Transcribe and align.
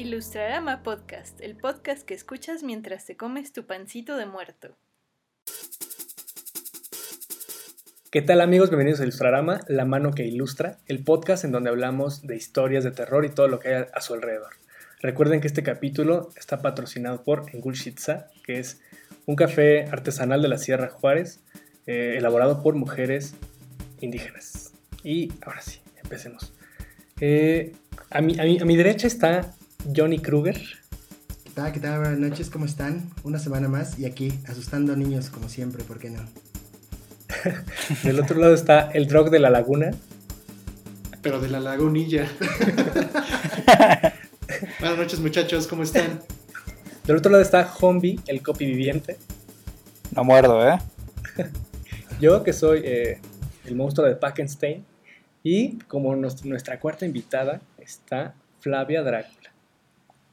Ilustrarama 0.00 0.82
Podcast, 0.82 1.42
el 1.42 1.58
podcast 1.58 2.06
que 2.06 2.14
escuchas 2.14 2.62
mientras 2.62 3.04
te 3.04 3.18
comes 3.18 3.52
tu 3.52 3.66
pancito 3.66 4.16
de 4.16 4.24
muerto. 4.24 4.78
¿Qué 8.10 8.22
tal 8.22 8.40
amigos? 8.40 8.70
Bienvenidos 8.70 9.00
a 9.00 9.02
Ilustrarama, 9.02 9.60
la 9.68 9.84
mano 9.84 10.12
que 10.12 10.24
ilustra, 10.24 10.78
el 10.86 11.04
podcast 11.04 11.44
en 11.44 11.52
donde 11.52 11.68
hablamos 11.68 12.22
de 12.22 12.34
historias 12.34 12.82
de 12.82 12.92
terror 12.92 13.26
y 13.26 13.28
todo 13.28 13.46
lo 13.48 13.58
que 13.58 13.74
hay 13.74 13.84
a 13.92 14.00
su 14.00 14.14
alrededor. 14.14 14.54
Recuerden 15.02 15.42
que 15.42 15.48
este 15.48 15.62
capítulo 15.62 16.30
está 16.34 16.62
patrocinado 16.62 17.22
por 17.22 17.44
Engulshitza, 17.52 18.28
que 18.42 18.58
es 18.58 18.80
un 19.26 19.36
café 19.36 19.84
artesanal 19.84 20.40
de 20.40 20.48
la 20.48 20.56
Sierra 20.56 20.88
Juárez, 20.88 21.42
eh, 21.86 22.14
elaborado 22.16 22.62
por 22.62 22.74
mujeres 22.74 23.34
indígenas. 24.00 24.72
Y 25.04 25.30
ahora 25.42 25.60
sí, 25.60 25.82
empecemos. 26.02 26.54
Eh, 27.20 27.74
a, 28.08 28.22
mi, 28.22 28.40
a, 28.40 28.44
mi, 28.44 28.58
a 28.60 28.64
mi 28.64 28.78
derecha 28.78 29.06
está 29.06 29.54
Johnny 29.94 30.18
Kruger. 30.18 30.60
¿Qué 31.44 31.50
tal? 31.54 31.72
¿Qué 31.72 31.80
tal? 31.80 32.00
Buenas 32.00 32.18
noches, 32.18 32.50
¿cómo 32.50 32.64
están? 32.64 33.10
Una 33.24 33.38
semana 33.38 33.68
más 33.68 33.98
y 33.98 34.04
aquí 34.04 34.32
asustando 34.46 34.92
a 34.92 34.96
niños 34.96 35.30
como 35.30 35.48
siempre, 35.48 35.84
¿por 35.84 35.98
qué 35.98 36.10
no? 36.10 36.20
Del 38.04 38.20
otro 38.20 38.38
lado 38.38 38.54
está 38.54 38.90
el 38.92 39.06
drog 39.06 39.30
de 39.30 39.38
la 39.38 39.50
laguna. 39.50 39.92
Pero 41.22 41.40
de 41.40 41.48
la 41.48 41.60
lagunilla. 41.60 42.28
Buenas 44.80 44.98
noches 44.98 45.20
muchachos, 45.20 45.66
¿cómo 45.66 45.82
están? 45.82 46.20
Del 47.06 47.16
otro 47.16 47.30
lado 47.30 47.42
está 47.42 47.72
Hombi, 47.80 48.20
el 48.26 48.42
copy 48.42 48.66
viviente. 48.66 49.16
No 50.14 50.24
muerdo, 50.24 50.68
¿eh? 50.68 50.78
Yo 52.20 52.42
que 52.42 52.52
soy 52.52 52.82
eh, 52.84 53.20
el 53.64 53.74
monstruo 53.76 54.06
de 54.06 54.16
Packenstein. 54.16 54.84
Y 55.42 55.78
como 55.88 56.14
nos, 56.16 56.44
nuestra 56.44 56.78
cuarta 56.78 57.06
invitada 57.06 57.62
está 57.78 58.34
Flavia 58.60 59.02
Drácula. 59.02 59.39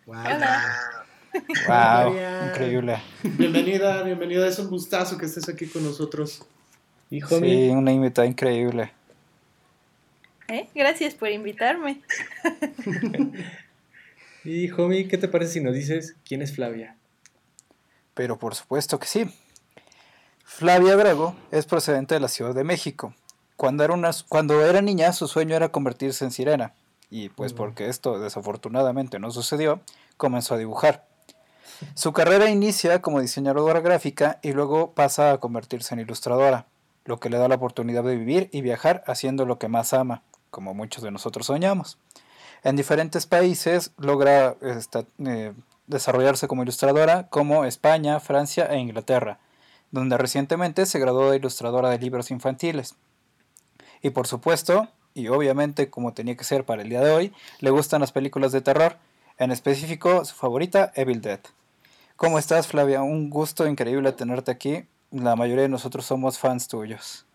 Wow. 0.07 0.15
Wow, 0.23 1.43
Flavia. 1.65 2.47
increíble. 2.47 3.01
Bienvenida, 3.23 4.03
bienvenida, 4.03 4.47
es 4.47 4.57
un 4.57 4.69
gustazo 4.69 5.17
que 5.17 5.25
estés 5.25 5.49
aquí 5.49 5.67
con 5.67 5.83
nosotros. 5.83 6.45
Homie, 7.29 7.67
Sí, 7.67 7.69
una 7.71 7.91
invitada 7.91 8.25
increíble. 8.25 8.93
¿Eh? 10.47 10.69
Gracias 10.73 11.13
por 11.13 11.29
invitarme. 11.29 12.01
y 14.45 14.71
Homie, 14.71 15.09
¿qué 15.09 15.17
te 15.17 15.27
parece 15.27 15.55
si 15.55 15.59
nos 15.61 15.75
dices 15.75 16.15
quién 16.25 16.41
es 16.41 16.55
Flavia? 16.55 16.95
Pero 18.13 18.39
por 18.39 18.55
supuesto 18.55 18.99
que 18.99 19.07
sí. 19.07 19.25
Flavia 20.45 20.95
Drago 20.95 21.35
es 21.51 21.65
procedente 21.65 22.15
de 22.15 22.21
la 22.21 22.29
Ciudad 22.29 22.55
de 22.55 22.63
México. 22.63 23.13
Cuando 23.57 23.83
era, 23.83 23.93
una, 23.93 24.11
cuando 24.29 24.65
era 24.65 24.81
niña, 24.81 25.11
su 25.11 25.27
sueño 25.27 25.53
era 25.53 25.67
convertirse 25.67 26.23
en 26.23 26.31
sirena. 26.31 26.73
Y 27.09 27.29
pues 27.29 27.53
porque 27.53 27.87
esto 27.87 28.19
desafortunadamente 28.19 29.19
no 29.19 29.31
sucedió, 29.31 29.81
comenzó 30.17 30.55
a 30.55 30.57
dibujar. 30.57 31.07
Su 31.93 32.11
carrera 32.11 32.49
inicia 32.49 33.01
como 33.01 33.21
diseñadora 33.21 33.79
gráfica 33.79 34.39
y 34.41 34.51
luego 34.51 34.91
pasa 34.91 35.31
a 35.31 35.37
convertirse 35.39 35.93
en 35.93 36.01
ilustradora, 36.01 36.65
lo 37.05 37.19
que 37.19 37.29
le 37.29 37.37
da 37.37 37.47
la 37.47 37.55
oportunidad 37.55 38.03
de 38.03 38.15
vivir 38.15 38.49
y 38.51 38.61
viajar 38.61 39.03
haciendo 39.07 39.45
lo 39.45 39.57
que 39.57 39.67
más 39.67 39.93
ama, 39.93 40.23
como 40.49 40.73
muchos 40.73 41.03
de 41.03 41.11
nosotros 41.11 41.45
soñamos. 41.45 41.97
En 42.63 42.75
diferentes 42.75 43.25
países 43.25 43.91
logra 43.97 44.55
esta- 44.61 45.05
eh, 45.25 45.53
desarrollarse 45.85 46.47
como 46.47 46.63
ilustradora, 46.63 47.27
como 47.29 47.63
España, 47.63 48.19
Francia 48.19 48.65
e 48.65 48.79
Inglaterra, 48.79 49.39
donde 49.91 50.17
recientemente 50.17 50.85
se 50.85 50.99
graduó 50.99 51.31
de 51.31 51.37
ilustradora 51.37 51.89
de 51.89 51.99
libros 51.99 52.31
infantiles. 52.31 52.95
Y 54.01 54.09
por 54.09 54.27
supuesto, 54.27 54.89
y 55.17 55.29
obviamente 55.29 55.89
como 55.89 56.13
tenía 56.13 56.37
que 56.37 56.43
ser 56.43 56.63
para 56.63 56.83
el 56.83 56.89
día 56.89 57.01
de 57.01 57.11
hoy, 57.11 57.33
le 57.59 57.71
gustan 57.71 58.01
las 58.01 58.11
películas 58.11 58.51
de 58.51 58.61
terror, 58.61 58.97
en 59.39 59.51
específico 59.51 60.23
su 60.25 60.35
favorita, 60.35 60.91
Evil 60.95 61.21
Dead. 61.21 61.39
¿Cómo 62.15 62.37
estás, 62.37 62.67
Flavia? 62.67 63.01
Un 63.01 63.29
gusto 63.29 63.67
increíble 63.67 64.11
tenerte 64.11 64.51
aquí. 64.51 64.85
La 65.11 65.35
mayoría 65.35 65.63
de 65.63 65.69
nosotros 65.69 66.05
somos 66.05 66.37
fans 66.37 66.67
tuyos. 66.67 67.25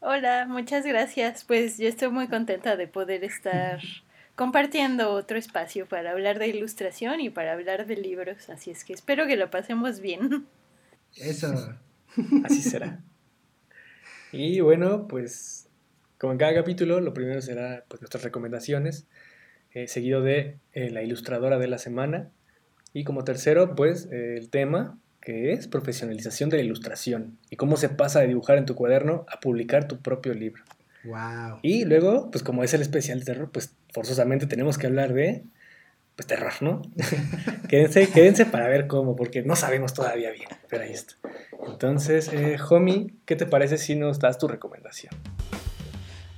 Hola, 0.00 0.46
muchas 0.48 0.84
gracias. 0.84 1.44
Pues 1.44 1.78
yo 1.78 1.88
estoy 1.88 2.08
muy 2.08 2.28
contenta 2.28 2.76
de 2.76 2.88
poder 2.88 3.22
estar 3.22 3.80
compartiendo 4.34 5.12
otro 5.12 5.38
espacio 5.38 5.86
para 5.86 6.10
hablar 6.10 6.38
de 6.38 6.48
ilustración 6.48 7.20
y 7.20 7.30
para 7.30 7.52
hablar 7.52 7.86
de 7.86 7.96
libros. 7.96 8.48
Así 8.50 8.70
es 8.70 8.84
que 8.84 8.92
espero 8.92 9.26
que 9.26 9.36
lo 9.36 9.50
pasemos 9.50 10.00
bien. 10.00 10.46
Eso. 11.16 11.76
Así 12.44 12.62
será. 12.62 13.00
y 14.32 14.60
bueno, 14.60 15.06
pues 15.06 15.68
como 16.18 16.32
en 16.32 16.38
cada 16.38 16.54
capítulo, 16.54 17.00
lo 17.00 17.14
primero 17.14 17.40
será 17.40 17.84
pues, 17.88 18.00
nuestras 18.00 18.24
recomendaciones, 18.24 19.06
eh, 19.72 19.88
seguido 19.88 20.22
de 20.22 20.58
eh, 20.72 20.90
la 20.90 21.02
ilustradora 21.02 21.58
de 21.58 21.68
la 21.68 21.78
semana. 21.78 22.30
Y 22.92 23.04
como 23.04 23.24
tercero, 23.24 23.74
pues 23.74 24.08
eh, 24.12 24.36
el 24.38 24.50
tema 24.50 24.98
que 25.20 25.52
es 25.52 25.68
profesionalización 25.68 26.50
de 26.50 26.58
la 26.58 26.62
ilustración 26.62 27.38
y 27.50 27.56
cómo 27.56 27.76
se 27.76 27.88
pasa 27.88 28.20
de 28.20 28.28
dibujar 28.28 28.58
en 28.58 28.66
tu 28.66 28.74
cuaderno 28.74 29.24
a 29.28 29.40
publicar 29.40 29.88
tu 29.88 30.00
propio 30.00 30.34
libro. 30.34 30.62
Wow. 31.04 31.58
Y 31.62 31.84
luego, 31.84 32.30
pues 32.30 32.44
como 32.44 32.62
es 32.62 32.74
el 32.74 32.82
especial 32.82 33.20
de 33.20 33.24
terror, 33.24 33.50
pues 33.50 33.74
forzosamente 33.92 34.46
tenemos 34.46 34.78
que 34.78 34.86
hablar 34.86 35.12
de 35.14 35.44
pues 36.16 36.26
terror, 36.26 36.52
¿no? 36.60 36.82
quédense, 37.68 38.08
quédense 38.08 38.46
para 38.46 38.68
ver 38.68 38.86
cómo, 38.86 39.16
porque 39.16 39.42
no 39.42 39.56
sabemos 39.56 39.94
todavía 39.94 40.30
bien, 40.30 40.48
pero 40.68 40.84
ahí 40.84 40.92
está. 40.92 41.14
Entonces, 41.66 42.30
eh, 42.32 42.56
Homie, 42.70 43.14
¿qué 43.24 43.34
te 43.36 43.46
parece 43.46 43.78
si 43.78 43.96
nos 43.96 44.20
das 44.20 44.38
tu 44.38 44.46
recomendación? 44.46 45.14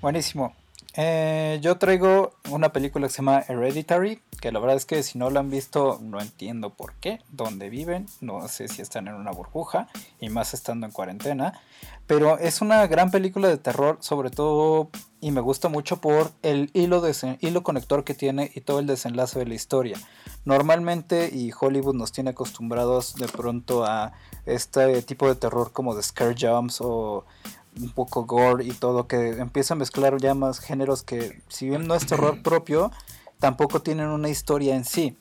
Buenísimo. 0.07 0.55
Eh, 0.95 1.59
yo 1.63 1.79
traigo 1.79 2.31
una 2.53 2.73
película 2.73 3.09
que 3.09 3.13
se 3.13 3.17
llama 3.17 3.43
Hereditary, 3.49 4.21
que 4.41 4.53
la 4.53 4.61
verdad 4.61 4.77
es 4.77 4.87
que 4.87 5.03
si 5.03 5.19
no 5.19 5.31
la 5.31 5.41
han 5.41 5.51
visto 5.51 5.99
no 6.01 6.21
entiendo 6.21 6.71
por 6.71 6.95
qué, 6.95 7.23
dónde 7.33 7.71
viven, 7.71 8.07
no 8.21 8.47
sé 8.47 8.69
si 8.69 8.83
están 8.83 9.09
en 9.09 9.15
una 9.15 9.33
burbuja 9.33 9.89
y 10.21 10.29
más 10.29 10.55
estando 10.55 10.87
en 10.87 10.93
cuarentena, 10.93 11.61
pero 12.07 12.39
es 12.39 12.61
una 12.61 12.87
gran 12.87 13.11
película 13.11 13.49
de 13.49 13.57
terror 13.59 13.99
sobre 13.99 14.31
todo 14.31 14.91
y 15.21 15.33
me 15.33 15.41
gusta 15.41 15.69
mucho 15.69 15.97
por 15.97 16.31
el 16.45 16.71
hilo, 16.73 17.03
hilo 17.41 17.63
conector 17.65 18.05
que 18.05 18.15
tiene 18.15 18.53
y 18.55 18.61
todo 18.61 18.79
el 18.79 18.87
desenlace 18.87 19.41
de 19.41 19.47
la 19.47 19.55
historia. 19.55 19.99
Normalmente 20.45 21.31
y 21.33 21.51
Hollywood 21.59 21.97
nos 21.97 22.13
tiene 22.13 22.31
acostumbrados 22.31 23.17
de 23.17 23.27
pronto 23.27 23.85
a 23.85 24.13
este 24.45 25.03
tipo 25.03 25.27
de 25.27 25.35
terror 25.35 25.73
como 25.73 25.97
de 25.97 26.05
scare 26.05 26.37
jumps 26.39 26.81
o 26.81 27.25
un 27.81 27.91
poco 27.91 28.25
gore 28.25 28.65
y 28.65 28.73
todo, 28.73 29.07
que 29.07 29.39
empieza 29.39 29.75
a 29.75 29.77
mezclar 29.77 30.17
ya 30.19 30.35
más 30.35 30.61
géneros 30.61 31.03
que, 31.03 31.43
si 31.49 31.69
bien 31.69 31.87
no 31.87 31.95
es 31.95 32.07
terror 32.07 32.43
propio, 32.43 32.91
tampoco 33.39 33.83
tienen 33.83 34.09
una 34.09 34.29
historia 34.29 34.75
en 34.77 34.85
sí. 34.85 35.17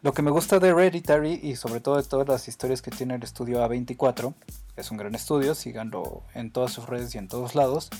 Lo 0.00 0.12
que 0.12 0.22
me 0.22 0.30
gusta 0.30 0.60
de 0.60 0.68
Hereditary 0.68 1.40
y 1.42 1.56
sobre 1.56 1.80
todo 1.80 1.96
de 1.96 2.04
todas 2.04 2.28
las 2.28 2.46
historias 2.46 2.82
que 2.82 2.92
tiene 2.92 3.16
el 3.16 3.22
estudio 3.22 3.64
A24, 3.66 4.32
es 4.76 4.90
un 4.92 4.96
gran 4.96 5.14
estudio, 5.14 5.54
síganlo 5.56 6.22
en 6.34 6.52
todas 6.52 6.72
sus 6.72 6.86
redes 6.86 7.14
y 7.14 7.18
en 7.18 7.26
todos 7.26 7.56
lados, 7.56 7.90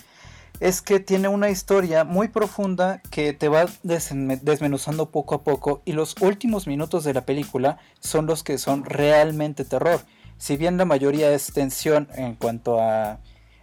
es 0.61 0.81
que 0.83 1.01
tiene 1.01 1.29
una 1.29 1.51
historia 1.51 2.05
muy 2.05 2.29
profunda 2.29 3.01
que 3.11 3.33
te 3.33 3.49
va 3.49 3.67
desmenuzando 3.83 5.11
poco 5.11 5.35
a 5.35 5.43
poco 5.43 5.83
y 5.85 5.93
los 5.93 6.15
últimos 6.21 6.67
minutos 6.67 7.05
de 7.05 7.15
la 7.15 7.25
película 7.25 7.79
son 8.01 8.27
los 8.27 8.43
que 8.43 8.59
son 8.59 8.85
realmente 8.85 9.65
terror. 9.65 10.01
Si 10.37 10.57
bien 10.57 10.77
la 10.77 10.85
mayoría 10.85 11.33
es 11.33 11.53
tensión 11.53 12.09
en 12.15 12.35
cuanto 12.37 12.81
a 12.81 13.19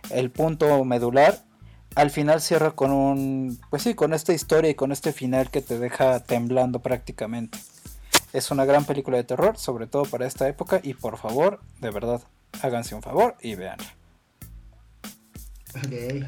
el 0.10 0.32
punto 0.32 0.84
medular, 0.86 1.44
al 1.96 2.10
final 2.12 2.42
cierra 2.42 2.72
con 2.72 2.92
un, 2.92 3.60
pues 3.70 3.84
sí, 3.84 3.94
con 3.94 4.14
esta 4.14 4.34
historia 4.34 4.70
y 4.70 4.76
con 4.76 4.92
este 4.92 5.14
final 5.14 5.50
que 5.50 5.62
te 5.62 5.80
deja 5.80 6.20
temblando 6.22 6.80
prácticamente. 6.80 7.58
Es 8.34 8.52
una 8.52 8.66
gran 8.66 8.84
película 8.86 9.16
de 9.18 9.24
terror, 9.24 9.58
sobre 9.58 9.88
todo 9.88 10.04
para 10.04 10.28
esta 10.28 10.48
época, 10.50 10.80
y 10.84 10.94
por 10.94 11.18
favor, 11.18 11.62
de 11.80 11.90
verdad, 11.92 12.22
háganse 12.62 12.94
un 12.96 13.02
favor 13.02 13.36
y 13.42 13.56
veanla. 13.56 13.86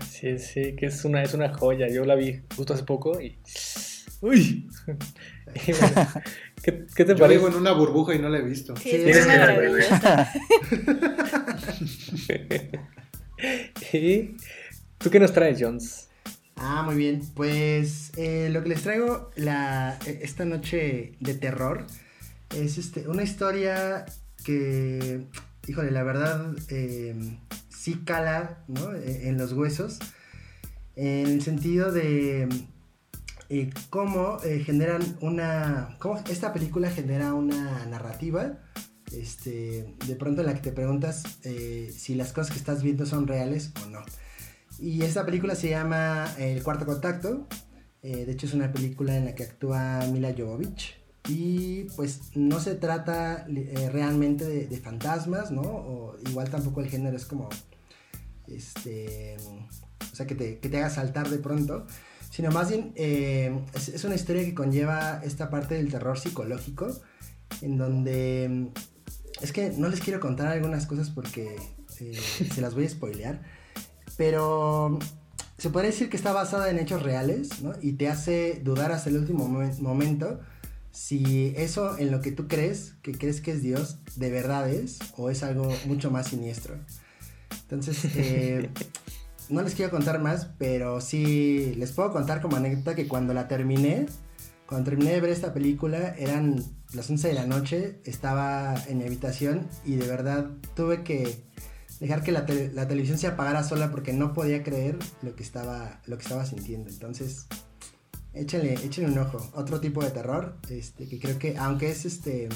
Sí, 0.09 0.38
sí, 0.39 0.75
que 0.75 0.88
es 0.88 1.06
una, 1.06 1.24
es 1.24 1.33
una 1.33 1.53
joya. 1.53 1.88
Yo 1.89 2.03
la 2.06 2.15
vi 2.15 2.41
justo 2.56 2.74
hace 2.74 2.83
poco 2.83 3.19
y... 3.21 3.38
¡Uy! 4.21 4.68
Y 5.65 5.71
bueno, 5.71 6.07
¿qué, 6.62 6.85
qué 6.94 7.06
te 7.06 7.13
Yo 7.13 7.19
parece? 7.19 7.38
vivo 7.38 7.47
en 7.47 7.56
una 7.56 7.71
burbuja 7.71 8.13
y 8.13 8.19
no 8.19 8.27
la 8.27 8.39
he 8.39 8.41
visto. 8.41 8.75
Sí, 8.75 8.89
Sí, 8.89 8.95
es 8.97 9.15
es 9.18 9.25
una 9.25 9.33
que- 9.33 9.39
maravillosa. 9.39 10.33
¿Y 13.94 14.36
tú 14.98 15.10
qué 15.10 15.19
nos 15.19 15.34
traes, 15.34 15.57
Jones? 15.62 16.10
Ah, 16.56 16.81
muy 16.84 16.95
bien. 16.95 17.22
Pues 17.36 18.12
eh, 18.18 18.50
lo 18.51 18.63
que 18.63 18.69
les 18.69 18.81
traigo 18.81 19.31
la, 19.36 20.00
e- 20.06 20.19
esta 20.24 20.45
noche 20.45 21.16
de 21.19 21.34
terror 21.36 21.86
es 22.56 22.78
este, 22.78 23.07
una 23.07 23.24
historia 23.24 24.06
que, 24.44 25.28
híjole, 25.68 25.92
la 25.92 26.04
verdad 26.04 26.56
eh, 26.69 27.16
sí 27.69 28.01
cala 28.06 28.63
¿no? 28.68 28.94
E- 28.95 29.28
en 29.30 29.38
los 29.38 29.54
huesos. 29.54 30.00
En 30.95 31.28
el 31.28 31.42
sentido 31.44 31.92
de 31.92 32.50
eh, 33.50 33.69
cómo 33.89 34.39
eh, 34.44 34.63
generan 34.66 35.18
una. 35.22 35.95
cómo 36.00 36.18
esta 36.30 36.54
película 36.54 36.89
genera 36.89 37.34
una 37.34 37.86
narrativa. 37.86 38.57
Este, 39.12 39.95
de 40.06 40.15
pronto 40.15 40.42
en 40.42 40.48
la 40.48 40.54
que 40.54 40.62
te 40.62 40.71
preguntas 40.71 41.24
eh, 41.44 41.94
si 41.95 42.15
las 42.15 42.33
cosas 42.33 42.51
que 42.51 42.59
estás 42.59 42.83
viendo 42.83 43.06
son 43.06 43.27
reales 43.27 43.71
o 43.83 43.89
no. 43.89 44.00
Y 44.80 45.01
esta 45.04 45.25
película 45.25 45.56
se 45.56 45.69
llama 45.69 46.31
El 46.38 46.62
Cuarto 46.63 46.86
Contacto. 46.86 47.48
Eh, 48.04 48.25
de 48.25 48.31
hecho, 48.31 48.45
es 48.45 48.54
una 48.54 48.71
película 48.71 49.15
en 49.15 49.25
la 49.25 49.36
que 49.36 49.44
actúa 49.44 50.06
Mila 50.12 50.33
Jovovich. 50.38 50.95
Y 51.27 51.86
pues 51.95 52.36
no 52.36 52.59
se 52.59 52.75
trata 52.75 53.45
eh, 53.50 53.89
realmente 53.92 54.45
de, 54.45 54.77
fantasmas, 54.77 55.51
¿no? 55.51 55.62
O 55.62 56.18
igual 56.30 56.50
tampoco 56.50 56.80
el 56.80 56.88
género 56.88 57.18
es 57.18 57.25
como, 57.25 57.50
este, 58.48 59.36
o 60.12 60.15
sea, 60.15 60.25
que 60.25 60.36
te, 60.36 60.60
que 60.60 60.69
te 60.69 60.77
haga 60.77 60.89
saltar 60.89 61.30
de 61.30 61.39
pronto, 61.39 61.86
sino 62.31 62.50
más 62.51 62.69
bien 62.69 62.94
eh, 62.95 63.60
es, 63.74 64.03
una 64.06 64.15
historia 64.15 64.45
que 64.45 64.53
conlleva 64.53 65.21
esta 65.24 65.50
parte 65.50 65.75
del 65.75 65.92
terror 65.92 66.18
psicológico, 66.18 66.88
en 67.62 67.77
donde, 67.77 68.71
es 69.42 69.51
que 69.51 69.72
no 69.72 69.89
les 69.89 70.00
quiero 70.00 70.19
contar 70.19 70.48
algunas 70.48 70.88
cosas 70.88 71.10
porque 71.10 71.56
eh, 72.00 72.19
se 72.54 72.62
las 72.62 72.74
voy 72.75 72.86
a 72.86 72.89
spoilear, 72.89 73.42
pero 74.18 75.00
se 75.57 75.69
puede 75.69 75.88
decir 75.88 76.10
que 76.10 76.18
está 76.18 76.34
basada 76.34 76.69
en 76.69 76.80
hechos 76.80 77.04
reales, 77.04 77.62
¿no? 77.62 77.74
Y 77.81 77.94
te 77.94 78.10
hace 78.10 78.62
dudar 78.63 78.92
hasta 78.92 79.10
el 79.10 79.18
último 79.18 79.48
momento 79.48 80.39
si 80.92 81.54
eso 81.56 81.98
en 82.00 82.12
lo 82.12 82.22
que 82.22 82.31
tú 82.31 82.48
crees, 82.48 82.95
que 83.04 83.12
crees 83.12 83.39
que 83.42 83.51
es 83.51 83.62
Dios, 83.62 84.00
de 84.16 84.31
verdad 84.31 84.68
es 84.69 84.98
o 85.16 85.30
es 85.30 85.44
algo 85.44 85.72
mucho 85.86 86.10
más 86.10 86.28
siniestro. 86.30 86.75
Entonces, 87.62 88.04
eh, 88.16 88.69
no 89.50 89.62
les 89.62 89.75
quiero 89.75 89.92
contar 89.92 90.19
más, 90.19 90.50
pero 90.57 91.01
sí 91.01 91.75
les 91.78 91.92
puedo 91.92 92.12
contar 92.12 92.42
como 92.42 92.57
anécdota 92.57 92.95
que 92.95 93.07
cuando 93.07 93.34
la 93.34 93.48
terminé, 93.48 94.07
cuando 94.66 94.89
terminé 94.89 95.12
de 95.12 95.22
ver 95.22 95.30
esta 95.30 95.54
película, 95.54 96.16
eran 96.18 96.63
las 96.94 97.10
11 97.10 97.28
de 97.28 97.34
la 97.34 97.45
noche, 97.45 98.00
estaba 98.06 98.75
en 98.88 99.00
mi 99.00 99.06
habitación 99.06 99.68
y 99.86 99.95
de 99.95 100.07
verdad 100.07 100.50
tuve 100.75 101.04
que 101.04 101.44
dejar 102.00 102.24
que 102.24 102.31
la, 102.31 102.45
televisión 102.45 103.18
se 103.18 103.28
apagara 103.28 103.63
sola 103.63 103.92
porque 103.92 104.13
no 104.13 104.34
podía 104.34 104.63
creer 104.63 104.98
lo 105.22 105.36
que 105.36 105.44
estaba, 105.44 106.01
lo 106.06 106.18
que 106.18 106.24
estaba 106.24 106.45
sintiendo. 106.45 106.89
Entonces, 106.89 107.48
échenle, 108.34 108.78
un 109.06 109.18
ojo. 109.18 109.50
Otro 109.54 109.80
tipo 109.80 110.04
de 110.04 110.12
terror, 110.12 110.57
este, 110.69 111.07
que 111.07 111.19
creo 111.19 111.39
que 111.39 111.57
aunque 111.57 111.89
es 111.89 112.06
este 112.06 112.50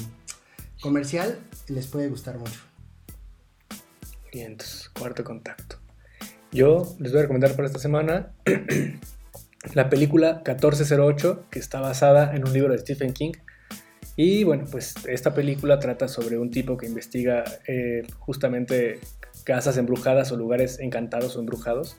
comercial, 0.80 1.38
les 1.68 1.86
puede 1.86 2.08
gustar 2.08 2.38
mucho. 2.38 2.60
Bien, 4.32 4.52
entonces, 4.52 4.88
cuarto 4.88 5.24
contacto. 5.24 5.76
Yo 6.52 6.96
les 6.98 7.12
voy 7.12 7.20
a 7.20 7.22
recomendar 7.22 7.54
para 7.54 7.66
esta 7.66 7.78
semana 7.78 8.32
la 9.74 9.88
película 9.90 10.42
1408, 10.46 11.46
que 11.50 11.58
está 11.58 11.80
basada 11.80 12.34
en 12.34 12.46
un 12.46 12.52
libro 12.52 12.72
de 12.72 12.78
Stephen 12.78 13.12
King. 13.12 13.32
Y 14.16 14.44
bueno, 14.44 14.64
pues 14.70 14.94
esta 15.08 15.34
película 15.34 15.78
trata 15.78 16.06
sobre 16.06 16.38
un 16.38 16.50
tipo 16.50 16.76
que 16.76 16.86
investiga 16.86 17.44
eh, 17.66 18.02
justamente 18.18 18.98
casas 19.44 19.76
embrujadas 19.78 20.32
o 20.32 20.36
lugares 20.36 20.78
encantados 20.80 21.36
o 21.36 21.40
embrujados. 21.40 21.96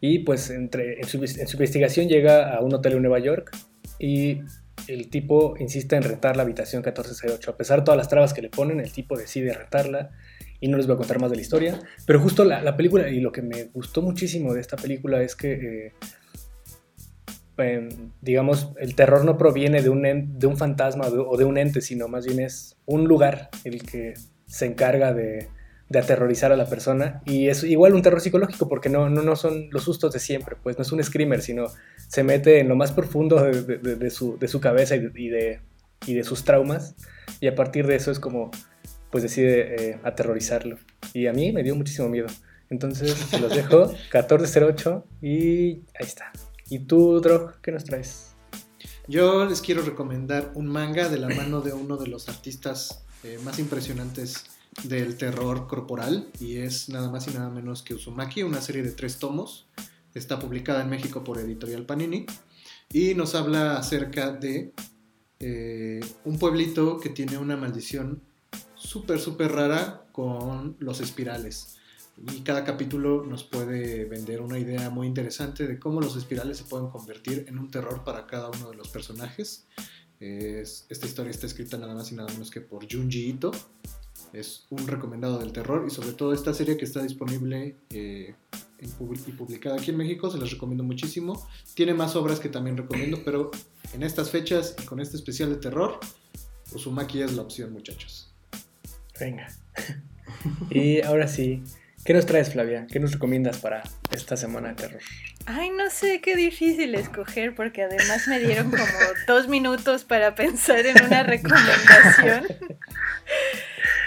Y 0.00 0.20
pues 0.20 0.50
entre, 0.50 1.00
en, 1.00 1.04
su, 1.04 1.18
investigación 1.18 2.08
llega 2.08 2.54
a 2.54 2.60
un 2.60 2.74
hotel 2.74 2.94
en 2.94 3.02
Nueva 3.02 3.18
York 3.18 3.56
y 3.98 4.40
el 4.88 5.08
tipo 5.08 5.54
insiste 5.58 5.96
en 5.96 6.02
rentar 6.02 6.36
la 6.36 6.42
habitación 6.42 6.80
1408. 6.80 7.50
A 7.50 7.56
pesar 7.56 7.80
de 7.80 7.84
todas 7.84 7.98
las 7.98 8.08
trabas 8.08 8.34
que 8.34 8.42
le 8.42 8.50
ponen, 8.50 8.80
el 8.80 8.92
tipo 8.92 9.16
decide 9.16 9.52
rentarla 9.52 10.10
y 10.60 10.68
no 10.68 10.76
les 10.76 10.86
voy 10.86 10.94
a 10.94 10.98
contar 10.98 11.20
más 11.20 11.30
de 11.30 11.36
la 11.36 11.42
historia. 11.42 11.78
Pero 12.06 12.20
justo 12.20 12.44
la, 12.44 12.76
película, 12.76 13.08
y 13.08 13.20
lo 13.20 13.32
que 13.32 13.42
me 13.42 13.64
gustó 13.64 14.02
muchísimo 14.02 14.54
de 14.54 14.60
esta 14.60 14.76
película 14.76 15.22
es 15.22 15.36
que, 15.36 15.52
eh, 15.52 15.92
digamos, 18.20 18.72
el 18.78 18.94
terror 18.94 19.24
no 19.24 19.38
proviene 19.38 19.82
de 19.82 19.88
un, 19.88 20.38
de 20.38 20.46
un 20.46 20.56
fantasma 20.56 21.06
o 21.06 21.36
de 21.36 21.44
un 21.44 21.58
ente, 21.58 21.80
sino 21.80 22.08
más 22.08 22.26
bien 22.26 22.40
es 22.40 22.76
un 22.86 23.04
lugar 23.04 23.50
el 23.64 23.82
que 23.82 24.14
se 24.46 24.66
encarga 24.66 25.12
de 25.12 25.48
de 25.88 25.98
aterrorizar 25.98 26.52
a 26.52 26.56
la 26.56 26.66
persona. 26.66 27.22
Y 27.24 27.48
es 27.48 27.64
igual 27.64 27.94
un 27.94 28.02
terror 28.02 28.20
psicológico 28.20 28.68
porque 28.68 28.88
no, 28.88 29.08
no, 29.08 29.22
no 29.22 29.36
son 29.36 29.68
los 29.70 29.84
sustos 29.84 30.12
de 30.12 30.18
siempre, 30.18 30.56
pues 30.62 30.76
no 30.78 30.82
es 30.82 30.92
un 30.92 31.02
screamer, 31.02 31.42
sino 31.42 31.66
se 32.08 32.22
mete 32.22 32.60
en 32.60 32.68
lo 32.68 32.76
más 32.76 32.92
profundo 32.92 33.42
de, 33.42 34.10
su, 34.10 34.38
de 34.38 34.48
su, 34.48 34.60
cabeza 34.60 34.96
y 34.96 35.28
de, 35.28 35.60
y 36.06 36.14
de, 36.14 36.24
sus 36.24 36.44
traumas. 36.44 36.94
Y 37.40 37.48
a 37.48 37.54
partir 37.54 37.86
de 37.86 37.96
eso 37.96 38.10
es 38.10 38.18
como, 38.18 38.50
pues 39.10 39.22
decide 39.22 39.90
eh, 39.90 39.98
aterrorizarlo. 40.02 40.78
Y 41.12 41.26
a 41.26 41.32
mí 41.32 41.52
me 41.52 41.62
dio 41.62 41.74
muchísimo 41.74 42.08
miedo. 42.08 42.28
Entonces 42.70 43.40
los 43.40 43.54
dejo 43.54 43.86
1408 44.12 45.06
y 45.22 45.82
ahí 45.98 46.06
está. 46.06 46.32
¿Y 46.70 46.80
tú, 46.80 47.20
Drog, 47.20 47.60
qué 47.60 47.72
nos 47.72 47.84
traes? 47.84 48.34
Yo 49.06 49.44
les 49.44 49.60
quiero 49.60 49.82
recomendar 49.82 50.52
un 50.54 50.66
manga 50.66 51.08
de 51.08 51.18
la 51.18 51.28
mano 51.28 51.60
de 51.60 51.74
uno 51.74 51.98
de 51.98 52.06
los 52.06 52.28
artistas 52.28 53.04
eh, 53.22 53.38
más 53.44 53.58
impresionantes 53.58 54.46
del 54.82 55.16
terror 55.16 55.66
corporal 55.66 56.30
y 56.40 56.56
es 56.56 56.88
nada 56.88 57.10
más 57.10 57.28
y 57.28 57.32
nada 57.32 57.50
menos 57.50 57.82
que 57.82 57.94
Uzumaki, 57.94 58.42
una 58.42 58.62
serie 58.62 58.82
de 58.82 58.92
tres 58.92 59.18
tomos. 59.18 59.66
Está 60.14 60.38
publicada 60.38 60.82
en 60.82 60.88
México 60.88 61.22
por 61.22 61.38
Editorial 61.38 61.84
Panini 61.84 62.24
y 62.90 63.14
nos 63.14 63.34
habla 63.34 63.76
acerca 63.76 64.30
de 64.30 64.72
eh, 65.40 66.00
un 66.24 66.38
pueblito 66.38 66.98
que 66.98 67.10
tiene 67.10 67.36
una 67.36 67.56
maldición 67.56 68.22
súper, 68.74 69.20
súper 69.20 69.52
rara 69.52 70.06
con 70.12 70.76
los 70.78 71.00
espirales. 71.00 71.76
Y 72.16 72.40
cada 72.40 72.64
capítulo 72.64 73.24
nos 73.24 73.44
puede 73.44 74.04
vender 74.04 74.40
una 74.40 74.58
idea 74.58 74.88
muy 74.90 75.06
interesante 75.06 75.66
de 75.66 75.78
cómo 75.78 76.00
los 76.00 76.16
espirales 76.16 76.58
se 76.58 76.64
pueden 76.64 76.88
convertir 76.88 77.44
en 77.48 77.58
un 77.58 77.70
terror 77.70 78.04
para 78.04 78.26
cada 78.26 78.50
uno 78.50 78.70
de 78.70 78.76
los 78.76 78.88
personajes. 78.88 79.66
esta 80.20 81.06
historia 81.06 81.30
está 81.30 81.46
escrita 81.46 81.76
nada 81.76 81.94
más 81.94 82.12
y 82.12 82.14
nada 82.14 82.32
menos 82.32 82.50
que 82.50 82.60
por 82.60 82.90
Junji 82.90 83.30
Ito, 83.30 83.50
es 84.32 84.64
un 84.70 84.86
recomendado 84.86 85.38
del 85.38 85.52
terror 85.52 85.84
y 85.86 85.90
sobre 85.90 86.12
todo 86.12 86.32
esta 86.32 86.52
serie 86.54 86.76
que 86.76 86.84
está 86.84 87.02
disponible 87.02 87.76
eh, 87.90 88.34
y 88.80 89.32
publicada 89.32 89.76
aquí 89.76 89.90
en 89.92 89.96
México, 89.96 90.30
se 90.30 90.38
las 90.38 90.50
recomiendo 90.50 90.84
muchísimo. 90.84 91.48
Tiene 91.74 91.94
más 91.94 92.16
obras 92.16 92.40
que 92.40 92.48
también 92.48 92.76
recomiendo, 92.76 93.22
pero 93.24 93.50
en 93.92 94.02
estas 94.02 94.30
fechas 94.30 94.76
y 94.82 94.84
con 94.84 95.00
este 95.00 95.16
especial 95.16 95.50
de 95.50 95.56
terror, 95.56 95.98
Uzumaki 96.72 97.22
es 97.22 97.34
la 97.34 97.42
opción, 97.42 97.72
muchachos. 97.72 98.32
Venga. 99.18 99.48
y 100.70 101.00
ahora 101.02 101.28
sí, 101.28 101.62
¿qué 102.04 102.14
nos 102.14 102.26
traes, 102.26 102.52
Flavia? 102.52 102.86
¿Qué 102.90 103.00
nos 103.00 103.12
recomiendas 103.12 103.58
para 103.58 103.82
esta 104.10 104.36
semana 104.36 104.70
de 104.70 104.74
terror? 104.74 105.00
Ay, 105.46 105.70
no 105.70 105.90
sé, 105.90 106.20
qué 106.20 106.36
difícil 106.36 106.94
escoger 106.94 107.54
porque 107.54 107.82
además 107.82 108.26
me 108.28 108.38
dieron 108.38 108.70
como 108.70 108.82
dos 109.26 109.48
minutos 109.48 110.04
para 110.04 110.34
pensar 110.34 110.86
en 110.86 111.02
una 111.04 111.22
recomendación. 111.24 112.46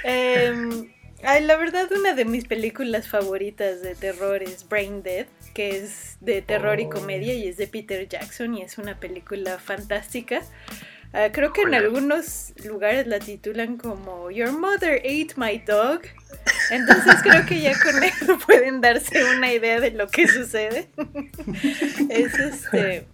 Em, 0.04 0.90
la 1.24 1.58
verdad, 1.58 1.92
una 1.92 2.14
de 2.14 2.26
mis 2.26 2.46
películas 2.46 3.08
favoritas 3.08 3.82
de 3.82 3.96
terror 3.96 4.42
es 4.44 4.68
Brain 4.68 5.04
Dead, 5.04 5.26
que 5.54 5.78
es 5.78 6.18
de 6.22 6.42
terror 6.42 6.80
y 6.80 6.86
oh. 6.86 6.90
comedia 6.90 7.34
y 7.34 7.48
es 7.48 7.58
de 7.58 7.68
Peter 7.68 8.08
Jackson 8.08 8.56
y 8.56 8.62
es 8.62 8.78
una 8.78 9.00
película 9.00 9.58
fantástica. 9.60 10.42
Ah, 11.14 11.30
creo 11.32 11.54
que 11.54 11.62
en 11.62 11.74
algunos 11.74 12.54
lugares 12.66 13.08
la 13.08 13.20
titulan 13.20 13.78
como 13.78 14.30
Your 14.30 14.52
Mother 14.52 15.00
Ate 15.00 15.34
My 15.38 15.58
Dog. 15.60 16.02
Entonces 16.70 17.16
creo 17.24 17.46
que 17.46 17.62
ya 17.62 17.74
con 17.80 18.04
eso 18.04 18.38
pueden 18.46 18.82
darse 18.82 19.24
una 19.36 19.52
idea 19.52 19.80
de 19.80 19.92
lo 19.92 20.08
que 20.08 20.28
sucede. 20.28 20.90
es 22.10 22.34
este. 22.38 23.08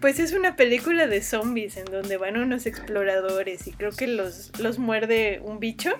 Pues 0.00 0.20
es 0.20 0.32
una 0.32 0.54
película 0.54 1.06
de 1.06 1.22
zombies 1.22 1.76
en 1.76 1.86
donde 1.86 2.16
van 2.16 2.36
unos 2.36 2.66
exploradores 2.66 3.66
y 3.66 3.72
creo 3.72 3.90
que 3.90 4.06
los, 4.06 4.52
los 4.60 4.78
muerde 4.78 5.40
un 5.42 5.58
bicho 5.58 5.98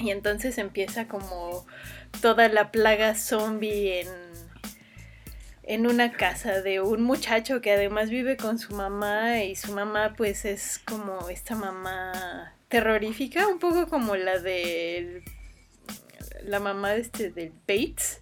y 0.00 0.10
entonces 0.10 0.58
empieza 0.58 1.06
como 1.06 1.64
toda 2.20 2.48
la 2.48 2.72
plaga 2.72 3.14
zombie 3.14 4.00
en, 4.00 4.08
en 5.70 5.86
una 5.86 6.10
casa 6.10 6.62
de 6.62 6.80
un 6.80 7.00
muchacho 7.00 7.60
que 7.60 7.70
además 7.70 8.10
vive 8.10 8.36
con 8.36 8.58
su 8.58 8.74
mamá 8.74 9.44
y 9.44 9.54
su 9.54 9.72
mamá 9.72 10.14
pues 10.16 10.44
es 10.44 10.80
como 10.84 11.28
esta 11.28 11.54
mamá 11.54 12.52
terrorífica, 12.66 13.46
un 13.46 13.60
poco 13.60 13.86
como 13.86 14.16
la 14.16 14.40
de 14.40 15.22
la 16.42 16.58
mamá 16.58 16.90
de 16.90 17.00
este 17.02 17.30
del 17.30 17.52
Bates. 17.68 18.20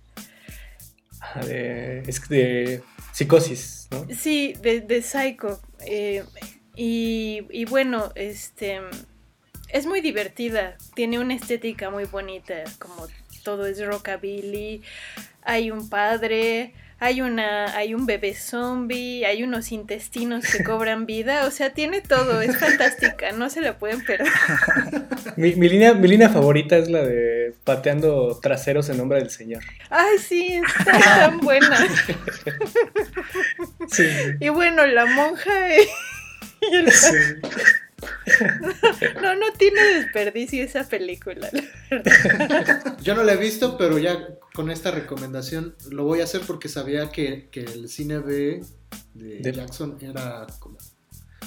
de, 1.47 2.01
es 2.01 2.29
de 2.29 2.83
psicosis, 3.13 3.89
¿no? 3.93 4.07
Sí, 4.15 4.53
de, 4.61 4.83
de 4.83 5.01
Psycho. 5.01 5.59
Eh, 5.87 6.25
y, 6.77 7.47
y 7.49 7.65
bueno, 7.65 8.13
este 8.15 8.81
es 9.71 9.87
muy 9.87 10.03
divertida, 10.03 10.77
tiene 10.95 11.19
una 11.19 11.33
estética 11.33 11.89
muy 11.89 12.05
bonita, 12.05 12.65
como 12.79 13.07
todo 13.43 13.65
es 13.65 13.83
rockabilly, 13.83 14.83
hay 15.41 15.71
un 15.71 15.89
padre, 15.89 16.75
hay 17.01 17.21
una 17.21 17.77
hay 17.77 17.95
un 17.95 18.07
bebé 18.07 18.35
zombie, 18.35 19.25
hay 19.25 19.43
unos 19.43 19.71
intestinos 19.73 20.45
que 20.45 20.65
cobran 20.65 21.07
vida, 21.07 21.47
o 21.47 21.51
sea, 21.51 21.71
tiene 21.71 22.01
todo, 22.01 22.41
es 22.43 22.57
fantástica, 22.59 23.33
no 23.33 23.51
se 23.51 23.61
la 23.61 23.79
pueden 23.79 24.05
perder. 24.05 24.29
Mi, 25.37 25.55
mi, 25.55 25.69
línea, 25.69 25.95
mi 25.95 26.09
línea 26.09 26.29
favorita 26.31 26.77
es 26.77 26.91
la 26.91 27.03
de 27.05 27.55
pateando 27.63 28.39
traseros 28.41 28.89
en 28.89 28.97
nombre 28.97 29.19
del 29.19 29.31
Señor. 29.31 29.63
Ay, 29.91 30.19
sí, 30.19 30.61
está 30.67 30.99
tan 30.99 31.39
buena. 31.41 31.87
Y 34.41 34.49
bueno, 34.49 34.87
la 34.87 35.07
monja 35.07 35.51
y 35.77 36.75
el... 36.75 36.93
No, 39.23 39.35
no 39.35 39.53
tiene 39.57 39.81
desperdicio 39.95 40.63
esa 40.63 40.89
película. 40.89 41.51
Yo 43.03 43.15
no 43.15 43.23
la 43.23 43.33
he 43.33 43.37
visto, 43.37 43.77
pero 43.77 43.99
ya 43.99 44.29
con 44.55 44.71
esta 44.71 44.91
recomendación 44.91 45.75
lo 45.91 46.05
voy 46.05 46.21
a 46.21 46.25
hacer 46.25 46.43
porque 46.47 46.69
sabía 46.69 47.11
que, 47.11 47.49
el 47.53 47.89
cine 47.89 48.19
B 48.19 48.63
de, 49.15 49.53
Jackson 49.53 49.99
era 50.01 50.47
como 50.59 50.79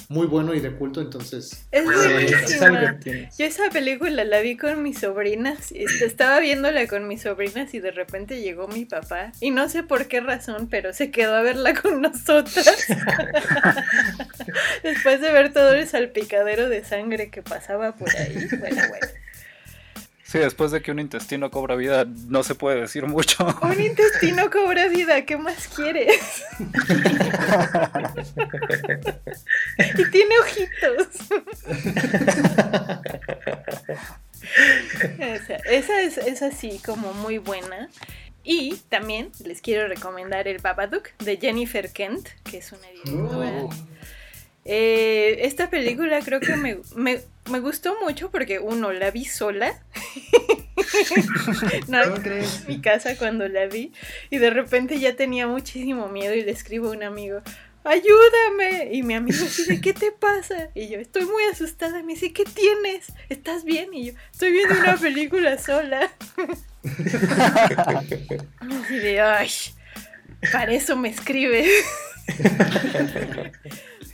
muy 0.08 0.26
bueno 0.26 0.54
y 0.54 0.60
de 0.60 0.72
culto, 0.72 1.00
entonces... 1.00 1.66
Es 1.70 1.84
Sí, 1.84 1.90
es 1.90 2.12
buenísima. 2.12 2.66
algo 2.66 2.80
que 2.80 3.04
tienes. 3.04 3.38
Yo 3.38 3.46
esa 3.46 3.70
película 3.70 4.24
la 4.24 4.40
vi 4.40 4.56
con 4.56 4.82
mis 4.82 4.98
sobrinas, 4.98 5.72
este, 5.72 6.04
estaba 6.04 6.38
viéndola 6.40 6.86
con 6.86 7.08
mis 7.08 7.22
sobrinas 7.22 7.72
y 7.72 7.80
de 7.80 7.92
repente 7.92 8.40
llegó 8.42 8.68
mi 8.68 8.84
papá 8.84 9.32
y 9.40 9.50
no 9.50 9.68
sé 9.68 9.82
por 9.82 10.08
qué 10.08 10.20
razón, 10.20 10.68
pero 10.70 10.92
se 10.92 11.10
quedó 11.10 11.34
a 11.34 11.42
verla 11.42 11.74
con 11.74 12.02
nosotras. 12.02 12.86
Después 14.82 15.20
de 15.20 15.32
ver 15.32 15.52
todo 15.52 15.74
el 15.74 15.86
salpicadero 15.86 16.68
de 16.68 16.84
sangre 16.84 17.30
que 17.30 17.42
pasaba 17.42 17.94
por 17.94 18.08
ahí. 18.16 18.48
Bueno, 18.58 18.82
bueno. 18.88 19.06
Sí, 20.24 20.38
después 20.38 20.70
de 20.70 20.80
que 20.80 20.90
un 20.90 20.98
intestino 20.98 21.50
cobra 21.50 21.76
vida, 21.76 22.06
no 22.06 22.42
se 22.42 22.54
puede 22.54 22.80
decir 22.80 23.06
mucho. 23.06 23.46
Un 23.60 23.78
intestino 23.80 24.50
cobra 24.50 24.88
vida, 24.88 25.26
¿qué 25.26 25.36
más 25.36 25.68
quieres? 25.68 26.42
y 29.98 30.10
tiene 30.10 30.38
ojitos. 30.38 31.08
Esa 35.66 36.00
es, 36.00 36.16
es 36.16 36.40
así 36.40 36.80
como 36.82 37.12
muy 37.12 37.36
buena. 37.38 37.90
Y 38.44 38.76
también 38.88 39.30
les 39.44 39.60
quiero 39.60 39.86
recomendar 39.86 40.48
el 40.48 40.58
Babadook 40.58 41.10
de 41.18 41.36
Jennifer 41.36 41.92
Kent, 41.92 42.28
que 42.42 42.58
es 42.58 42.72
una 42.72 42.88
directora. 42.88 43.64
Oh. 43.64 43.70
Eh, 44.64 45.38
esta 45.40 45.70
película 45.70 46.20
creo 46.20 46.40
que 46.40 46.56
me, 46.56 46.78
me, 46.94 47.20
me 47.50 47.60
gustó 47.60 47.96
mucho 48.00 48.30
porque 48.30 48.58
uno, 48.58 48.92
la 48.92 49.10
vi 49.10 49.24
sola. 49.24 49.82
no, 51.88 52.02
¿Cómo 52.04 52.16
crees? 52.16 52.60
en 52.60 52.68
mi 52.68 52.80
casa 52.80 53.16
cuando 53.16 53.48
la 53.48 53.66
vi 53.66 53.92
y 54.30 54.38
de 54.38 54.50
repente 54.50 54.98
ya 54.98 55.16
tenía 55.16 55.46
muchísimo 55.46 56.08
miedo 56.08 56.34
y 56.34 56.42
le 56.42 56.52
escribo 56.52 56.88
a 56.88 56.92
un 56.92 57.02
amigo, 57.02 57.42
ayúdame. 57.84 58.90
Y 58.92 59.02
mi 59.02 59.14
amigo 59.14 59.38
dice, 59.38 59.80
¿qué 59.80 59.92
te 59.92 60.12
pasa? 60.12 60.68
Y 60.74 60.88
yo, 60.88 60.98
estoy 60.98 61.24
muy 61.24 61.44
asustada. 61.50 62.00
Y 62.00 62.02
me 62.02 62.14
dice, 62.14 62.32
¿qué 62.32 62.44
tienes? 62.44 63.12
¿Estás 63.28 63.64
bien? 63.64 63.92
Y 63.92 64.06
yo, 64.06 64.12
estoy 64.30 64.52
viendo 64.52 64.74
una 64.78 64.96
película 64.96 65.58
sola. 65.58 66.10
Así 68.60 68.96
de, 68.96 69.20
ay, 69.20 69.50
para 70.50 70.72
eso 70.72 70.96
me 70.96 71.08
escribe. 71.10 71.66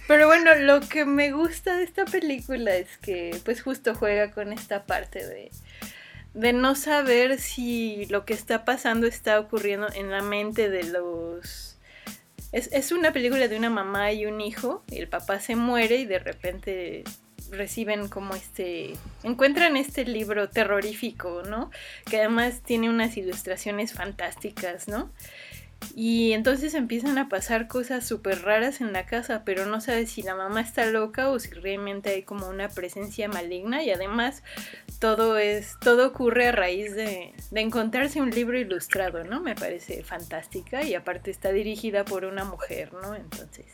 Pero 0.06 0.26
bueno, 0.26 0.54
lo 0.54 0.80
que 0.80 1.04
me 1.04 1.32
gusta 1.32 1.76
de 1.76 1.84
esta 1.84 2.04
película 2.06 2.74
es 2.74 2.96
que 2.98 3.38
pues 3.44 3.62
justo 3.62 3.94
juega 3.94 4.30
con 4.30 4.52
esta 4.52 4.86
parte 4.86 5.26
de, 5.26 5.50
de 6.32 6.52
no 6.54 6.74
saber 6.74 7.38
si 7.38 8.06
lo 8.06 8.24
que 8.24 8.32
está 8.32 8.64
pasando 8.64 9.06
está 9.06 9.38
ocurriendo 9.38 9.88
en 9.94 10.10
la 10.10 10.22
mente 10.22 10.70
de 10.70 10.84
los... 10.84 11.78
Es, 12.52 12.70
es 12.72 12.92
una 12.92 13.12
película 13.12 13.48
de 13.48 13.58
una 13.58 13.68
mamá 13.68 14.10
y 14.12 14.24
un 14.24 14.40
hijo, 14.40 14.82
y 14.90 14.96
el 14.96 15.08
papá 15.08 15.40
se 15.40 15.56
muere 15.56 15.96
y 15.96 16.06
de 16.06 16.18
repente 16.18 17.04
reciben 17.50 18.08
como 18.08 18.34
este... 18.34 18.94
encuentran 19.22 19.76
este 19.76 20.04
libro 20.06 20.48
terrorífico, 20.48 21.42
¿no? 21.42 21.70
Que 22.08 22.20
además 22.20 22.62
tiene 22.64 22.88
unas 22.88 23.16
ilustraciones 23.18 23.92
fantásticas, 23.92 24.88
¿no? 24.88 25.12
Y 25.94 26.32
entonces 26.32 26.74
empiezan 26.74 27.18
a 27.18 27.28
pasar 27.28 27.66
cosas 27.66 28.06
súper 28.06 28.42
raras 28.42 28.80
en 28.80 28.92
la 28.92 29.06
casa, 29.06 29.42
pero 29.44 29.66
no 29.66 29.80
sabes 29.80 30.10
si 30.10 30.22
la 30.22 30.34
mamá 30.34 30.60
está 30.60 30.86
loca 30.86 31.28
o 31.28 31.38
si 31.38 31.50
realmente 31.50 32.10
hay 32.10 32.22
como 32.22 32.48
una 32.48 32.68
presencia 32.68 33.28
maligna 33.28 33.82
y 33.82 33.90
además 33.90 34.42
todo 35.00 35.38
es 35.38 35.76
todo 35.80 36.06
ocurre 36.06 36.48
a 36.48 36.52
raíz 36.52 36.94
de, 36.94 37.34
de 37.50 37.60
encontrarse 37.60 38.20
un 38.20 38.30
libro 38.30 38.58
ilustrado, 38.58 39.24
¿no? 39.24 39.40
Me 39.40 39.54
parece 39.54 40.02
fantástica 40.04 40.82
y 40.84 40.94
aparte 40.94 41.30
está 41.30 41.52
dirigida 41.52 42.04
por 42.04 42.24
una 42.24 42.44
mujer, 42.44 42.92
¿no? 42.92 43.14
Entonces 43.14 43.66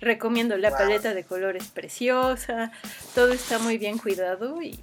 recomiendo 0.00 0.56
la 0.56 0.70
paleta 0.70 1.14
de 1.14 1.24
colores 1.24 1.68
preciosa, 1.68 2.72
todo 3.14 3.32
está 3.32 3.58
muy 3.58 3.78
bien 3.78 3.98
cuidado 3.98 4.62
y 4.62 4.80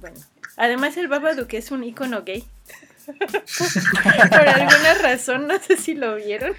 bueno. 0.00 0.18
Además 0.56 0.96
el 0.96 1.08
Babadook 1.08 1.52
es 1.54 1.70
un 1.70 1.84
icono 1.84 2.22
gay. 2.22 2.44
Por 4.30 4.48
alguna 4.48 4.94
razón, 5.02 5.46
no 5.46 5.58
sé 5.58 5.76
si 5.76 5.94
lo 5.94 6.16
vieron. 6.16 6.54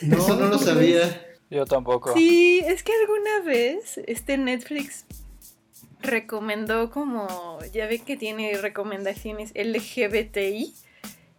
Eso 0.00 0.36
no 0.36 0.46
lo 0.46 0.52
¿cómo 0.52 0.58
sabía. 0.58 1.26
Yo 1.50 1.64
tampoco. 1.64 2.12
Sí, 2.14 2.62
es 2.64 2.82
que 2.82 2.92
alguna 3.00 3.40
vez 3.44 4.00
este 4.06 4.38
Netflix 4.38 5.04
recomendó 6.00 6.90
como, 6.90 7.58
ya 7.72 7.86
ve 7.86 7.98
que 7.98 8.16
tiene 8.16 8.56
recomendaciones 8.56 9.52
LGBTI 9.54 10.74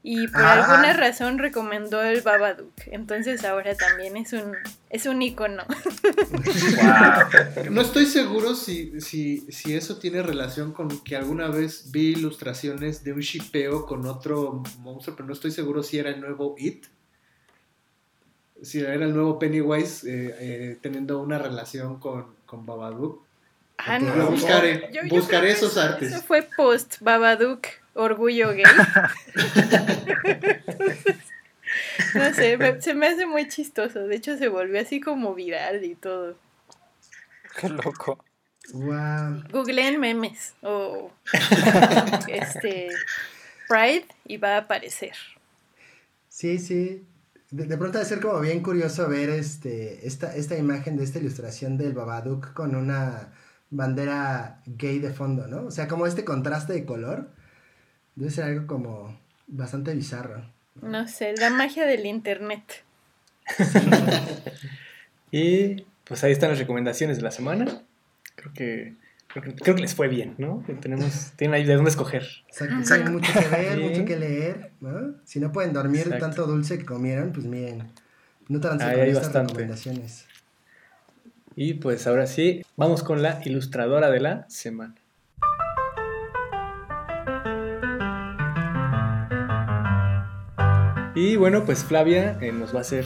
y 0.03 0.27
por 0.29 0.41
Ah. 0.41 0.53
alguna 0.53 0.93
razón 0.93 1.37
recomendó 1.37 2.01
el 2.01 2.21
Babadook. 2.21 2.73
Entonces 2.87 3.45
ahora 3.45 3.75
también 3.75 4.17
es 4.17 4.33
un 4.33 4.53
es 4.89 5.05
un 5.05 5.21
icono. 5.21 5.63
No 7.69 7.81
estoy 7.81 8.05
seguro 8.05 8.55
si, 8.55 8.99
si, 9.01 9.39
si 9.51 9.75
eso 9.75 9.97
tiene 9.99 10.21
relación 10.23 10.71
con 10.73 10.89
que 11.03 11.15
alguna 11.15 11.47
vez 11.47 11.91
vi 11.91 12.09
ilustraciones 12.11 13.03
de 13.03 13.13
un 13.13 13.19
shipeo 13.21 13.85
con 13.85 14.05
otro 14.05 14.63
monstruo, 14.79 15.15
pero 15.15 15.27
no 15.27 15.33
estoy 15.33 15.51
seguro 15.51 15.83
si 15.83 15.99
era 15.99 16.09
el 16.09 16.19
nuevo 16.19 16.55
It. 16.57 16.85
Si 18.61 18.79
era 18.79 18.93
el 18.93 19.13
nuevo 19.13 19.39
Pennywise 19.39 20.07
eh, 20.07 20.35
eh, 20.39 20.77
teniendo 20.81 21.19
una 21.19 21.39
relación 21.39 21.99
con, 21.99 22.35
con 22.45 22.65
Babadook. 22.65 23.23
Ah, 23.77 23.97
no. 23.97 24.29
Buscaré, 24.31 24.91
Yo- 24.93 25.01
yo 25.03 25.09
buscaré 25.15 25.51
esos 25.51 25.71
eso- 25.71 25.81
artes. 25.81 26.11
Eso 26.11 26.21
fue 26.21 26.43
post 26.55 26.97
Babadook, 27.01 27.65
orgullo 27.93 28.51
gay. 28.53 28.63
Entonces, 30.67 31.15
no 32.15 32.33
sé, 32.33 32.57
me- 32.57 32.81
se 32.81 32.93
me 32.93 33.07
hace 33.07 33.25
muy 33.25 33.47
chistoso. 33.47 34.07
De 34.07 34.15
hecho, 34.15 34.37
se 34.37 34.47
volvió 34.47 34.81
así 34.81 34.99
como 34.99 35.33
viral 35.33 35.83
y 35.83 35.95
todo. 35.95 36.35
Qué 37.59 37.69
loco. 37.69 38.23
Wow. 38.73 39.43
Googleen 39.51 39.99
memes 39.99 40.53
o 40.61 41.11
este 42.27 42.89
Pride 43.67 44.05
y 44.25 44.37
va 44.37 44.55
a 44.55 44.59
aparecer. 44.59 45.13
Sí, 46.29 46.59
sí. 46.59 47.03
De, 47.49 47.65
de 47.65 47.77
pronto 47.77 47.97
debe 47.97 48.07
ser 48.09 48.21
como 48.21 48.39
bien 48.39 48.61
curioso 48.61 49.09
ver 49.09 49.29
este, 49.29 50.07
esta, 50.07 50.33
esta 50.35 50.55
imagen 50.57 50.95
de 50.95 51.03
esta 51.03 51.19
ilustración 51.19 51.77
del 51.77 51.93
Babadook 51.93 52.53
con 52.53 52.75
una 52.75 53.33
bandera 53.69 54.61
gay 54.65 54.99
de 54.99 55.11
fondo, 55.11 55.47
¿no? 55.47 55.65
O 55.65 55.71
sea, 55.71 55.87
como 55.87 56.05
este 56.05 56.23
contraste 56.23 56.73
de 56.73 56.85
color. 56.85 57.29
Debe 58.21 58.29
ser 58.31 58.43
algo 58.43 58.67
como 58.67 59.17
bastante 59.47 59.95
bizarro. 59.95 60.45
No 60.79 61.07
sé, 61.07 61.33
la 61.37 61.49
magia 61.49 61.87
del 61.87 62.05
internet. 62.05 62.83
Y 65.31 65.85
pues 66.03 66.23
ahí 66.23 66.31
están 66.33 66.49
las 66.49 66.59
recomendaciones 66.59 67.17
de 67.17 67.23
la 67.23 67.31
semana. 67.31 67.65
Creo 68.35 68.53
que, 68.53 68.95
creo 69.29 69.43
que, 69.43 69.55
creo 69.55 69.75
que 69.75 69.81
les 69.81 69.95
fue 69.95 70.07
bien, 70.09 70.35
¿no? 70.37 70.63
Tenemos, 70.81 71.31
tienen 71.37 71.55
ahí 71.55 71.63
de 71.65 71.73
dónde 71.75 71.89
escoger. 71.89 72.27
Exacto, 72.49 72.75
tienen 72.85 73.13
mucho 73.13 73.31
que 73.33 73.47
ver, 73.47 73.73
Sí. 73.77 73.79
mucho 73.79 74.05
que 74.05 74.19
leer, 74.19 74.71
¿no? 74.81 75.15
Si 75.23 75.39
no 75.39 75.51
pueden 75.53 75.71
dormir 75.71 76.01
Exacto. 76.01 76.25
tanto 76.25 76.45
dulce 76.47 76.77
que 76.79 76.85
comieron, 76.85 77.31
pues 77.31 77.45
miren, 77.45 77.87
nútranse 78.49 78.83
Ahí 78.85 78.91
con 78.95 79.01
hay 79.03 79.09
estas 79.11 79.23
bastante. 79.27 79.53
recomendaciones. 79.53 80.25
Y 81.55 81.75
pues 81.75 82.05
ahora 82.07 82.27
sí, 82.27 82.61
vamos 82.75 83.01
con 83.01 83.21
la 83.23 83.41
ilustradora 83.45 84.11
de 84.11 84.19
la 84.19 84.45
semana. 84.49 84.95
Y 91.15 91.35
bueno, 91.35 91.63
pues 91.65 91.83
Flavia 91.83 92.37
eh, 92.41 92.51
nos 92.51 92.73
va 92.73 92.79
a 92.79 92.81
hacer, 92.81 93.05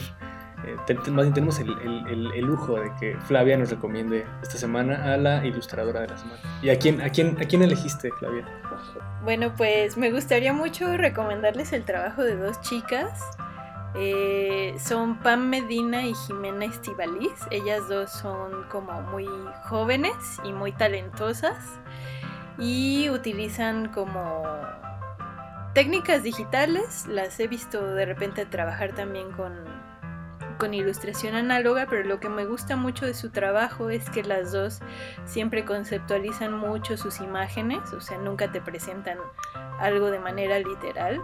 eh, 0.64 0.76
te- 0.86 0.94
tenemos 0.94 1.58
el 1.58 2.40
lujo 2.40 2.78
de 2.78 2.92
que 3.00 3.16
Flavia 3.26 3.56
nos 3.56 3.70
recomiende 3.70 4.24
esta 4.42 4.56
semana 4.58 5.12
a 5.12 5.16
la 5.16 5.44
ilustradora 5.44 6.00
de 6.00 6.08
la 6.08 6.16
semana. 6.16 6.40
¿Y 6.62 6.70
a 6.70 6.78
quién, 6.78 7.00
a 7.00 7.08
quién, 7.10 7.36
a 7.40 7.44
quién 7.46 7.62
elegiste, 7.62 8.10
Flavia? 8.12 8.44
Bueno, 9.24 9.52
pues 9.56 9.96
me 9.96 10.12
gustaría 10.12 10.52
mucho 10.52 10.96
recomendarles 10.96 11.72
el 11.72 11.84
trabajo 11.84 12.22
de 12.22 12.36
dos 12.36 12.60
chicas. 12.60 13.20
Eh, 13.98 14.74
son 14.78 15.18
Pam 15.20 15.48
Medina 15.48 16.06
y 16.06 16.14
Jimena 16.14 16.66
Estivaliz. 16.66 17.32
Ellas 17.50 17.88
dos 17.88 18.10
son 18.12 18.64
como 18.70 18.92
muy 19.02 19.26
jóvenes 19.64 20.12
y 20.44 20.52
muy 20.52 20.70
talentosas 20.72 21.56
y 22.58 23.08
utilizan 23.10 23.88
como 23.88 24.42
técnicas 25.76 26.22
digitales. 26.22 27.06
Las 27.06 27.38
he 27.38 27.48
visto 27.48 27.94
de 27.94 28.06
repente 28.06 28.46
trabajar 28.46 28.94
también 28.94 29.30
con, 29.32 29.52
con 30.58 30.72
ilustración 30.72 31.34
análoga, 31.34 31.86
pero 31.86 32.02
lo 32.02 32.18
que 32.18 32.30
me 32.30 32.46
gusta 32.46 32.76
mucho 32.76 33.04
de 33.04 33.12
su 33.12 33.28
trabajo 33.28 33.90
es 33.90 34.08
que 34.08 34.22
las 34.22 34.52
dos 34.52 34.80
siempre 35.26 35.66
conceptualizan 35.66 36.54
mucho 36.54 36.96
sus 36.96 37.20
imágenes, 37.20 37.92
o 37.92 38.00
sea, 38.00 38.16
nunca 38.16 38.50
te 38.50 38.62
presentan 38.62 39.18
algo 39.78 40.10
de 40.10 40.18
manera 40.18 40.58
literal. 40.60 41.20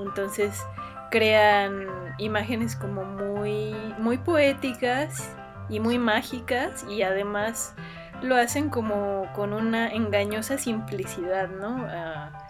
Entonces 0.00 0.62
crean 1.10 2.14
imágenes 2.18 2.76
como 2.76 3.04
muy, 3.04 3.74
muy 3.98 4.18
poéticas 4.18 5.34
y 5.68 5.80
muy 5.80 5.98
mágicas 5.98 6.86
y 6.88 7.02
además 7.02 7.74
lo 8.22 8.36
hacen 8.36 8.70
como 8.70 9.26
con 9.34 9.52
una 9.52 9.88
engañosa 9.88 10.58
simplicidad, 10.58 11.48
¿no? 11.48 11.84
Ah, 11.90 12.43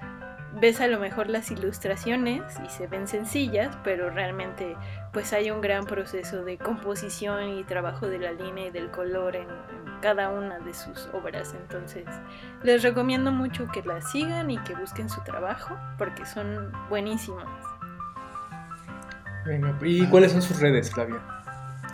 ves 0.61 0.81
a 0.81 0.87
lo 0.87 0.99
mejor 0.99 1.29
las 1.29 1.51
ilustraciones 1.51 2.43
y 2.65 2.69
se 2.71 2.87
ven 2.87 3.07
sencillas, 3.07 3.77
pero 3.85 4.11
realmente 4.11 4.77
pues 5.13 5.33
hay 5.33 5.51
un 5.51 5.61
gran 5.61 5.85
proceso 5.85 6.45
de 6.45 6.59
composición 6.59 7.49
y 7.51 7.65
trabajo 7.65 8.07
de 8.09 8.19
la 8.19 8.33
línea 8.33 8.67
y 8.67 8.71
del 8.71 8.91
color 8.91 9.37
en, 9.37 9.49
en 9.49 10.01
cada 10.01 10.31
una 10.31 10.59
de 10.59 10.75
sus 10.75 11.09
obras. 11.13 11.55
Entonces 11.59 12.05
les 12.63 12.83
recomiendo 12.83 13.31
mucho 13.31 13.67
que 13.69 13.83
las 13.83 14.11
sigan 14.11 14.51
y 14.51 14.59
que 14.59 14.75
busquen 14.75 15.09
su 15.09 15.23
trabajo 15.23 15.77
porque 15.99 16.27
son 16.27 16.73
buenísimas. 16.89 17.47
¿y 19.83 20.07
cuáles 20.07 20.33
son 20.33 20.43
sus 20.43 20.61
redes, 20.61 20.91
Flavia? 20.91 21.21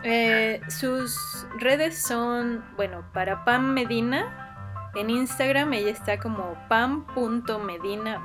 Eh, 0.02 0.60
sus 0.68 1.46
redes 1.58 2.00
son, 2.00 2.64
bueno, 2.76 3.04
para 3.12 3.44
Pam 3.44 3.72
Medina, 3.74 4.49
en 4.94 5.10
Instagram 5.10 5.72
ella 5.72 5.90
está 5.90 6.18
como 6.18 6.56
pam.medinab, 6.68 8.22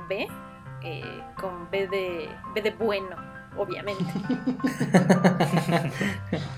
eh, 0.82 1.22
con 1.36 1.70
B 1.70 1.88
de, 1.88 2.28
B 2.54 2.62
de 2.62 2.70
bueno, 2.72 3.16
obviamente. 3.56 4.04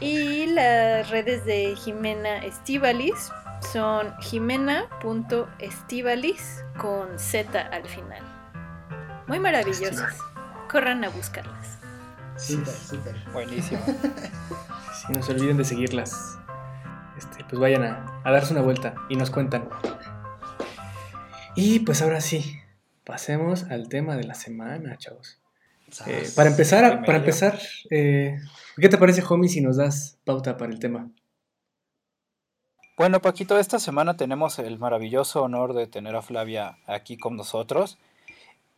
y 0.00 0.46
las 0.46 1.08
redes 1.10 1.44
de 1.44 1.76
Jimena 1.76 2.38
Estivalis 2.38 3.30
son 3.72 4.12
jimena.estivalis 4.20 6.64
con 6.78 7.18
Z 7.18 7.60
al 7.60 7.84
final. 7.86 8.22
Muy 9.26 9.40
maravillosas. 9.40 10.16
Corran 10.70 11.04
a 11.04 11.10
buscarlas. 11.10 11.78
Súper, 12.36 12.74
súper. 12.74 13.16
Buenísimo. 13.32 13.80
Si 14.98 15.12
no 15.12 15.22
se 15.22 15.32
olviden 15.32 15.56
de 15.56 15.64
seguirlas. 15.64 16.37
Este, 17.18 17.44
pues 17.44 17.58
vayan 17.60 17.82
a, 17.82 18.22
a 18.24 18.30
darse 18.30 18.52
una 18.52 18.62
vuelta 18.62 18.94
y 19.08 19.16
nos 19.16 19.30
cuentan. 19.30 19.68
Y 21.56 21.80
pues 21.80 22.00
ahora 22.00 22.20
sí, 22.20 22.60
pasemos 23.04 23.64
al 23.64 23.88
tema 23.88 24.16
de 24.16 24.24
la 24.24 24.34
semana, 24.34 24.96
chavos. 24.96 25.40
Eh, 26.06 26.28
para 26.36 26.50
empezar, 26.50 27.04
para 27.04 27.18
empezar 27.18 27.58
eh, 27.90 28.38
¿qué 28.76 28.88
te 28.88 28.98
parece, 28.98 29.22
homie, 29.28 29.48
si 29.48 29.60
nos 29.60 29.76
das 29.76 30.18
pauta 30.24 30.56
para 30.56 30.70
el 30.70 30.78
tema? 30.78 31.10
Bueno, 32.96 33.22
Paquito, 33.22 33.58
esta 33.58 33.78
semana 33.78 34.16
tenemos 34.16 34.58
el 34.58 34.78
maravilloso 34.78 35.42
honor 35.42 35.72
de 35.72 35.86
tener 35.86 36.14
a 36.16 36.22
Flavia 36.22 36.78
aquí 36.86 37.16
con 37.16 37.36
nosotros. 37.36 37.98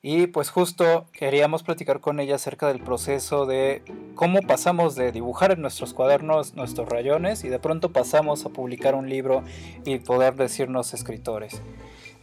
Y 0.03 0.29
pues 0.29 0.49
justo 0.49 1.05
queríamos 1.13 1.63
platicar 1.63 2.01
con 2.01 2.21
ella 2.21 2.37
acerca 2.37 2.69
del 2.69 2.83
proceso 2.83 3.45
de 3.45 3.83
cómo 4.15 4.41
pasamos 4.41 4.95
de 4.95 5.13
dibujar 5.13 5.53
en 5.53 5.61
nuestros 5.61 5.93
cuadernos 5.93 6.55
nuestros 6.55 6.89
rayones 6.89 7.45
y 7.45 7.51
de 7.51 7.59
pronto 7.59 7.93
pasamos 7.93 8.47
a 8.47 8.49
publicar 8.49 8.95
un 8.95 9.11
libro 9.11 9.43
y 9.85 9.99
poder 9.99 10.37
decirnos 10.37 10.95
escritores. 10.95 11.61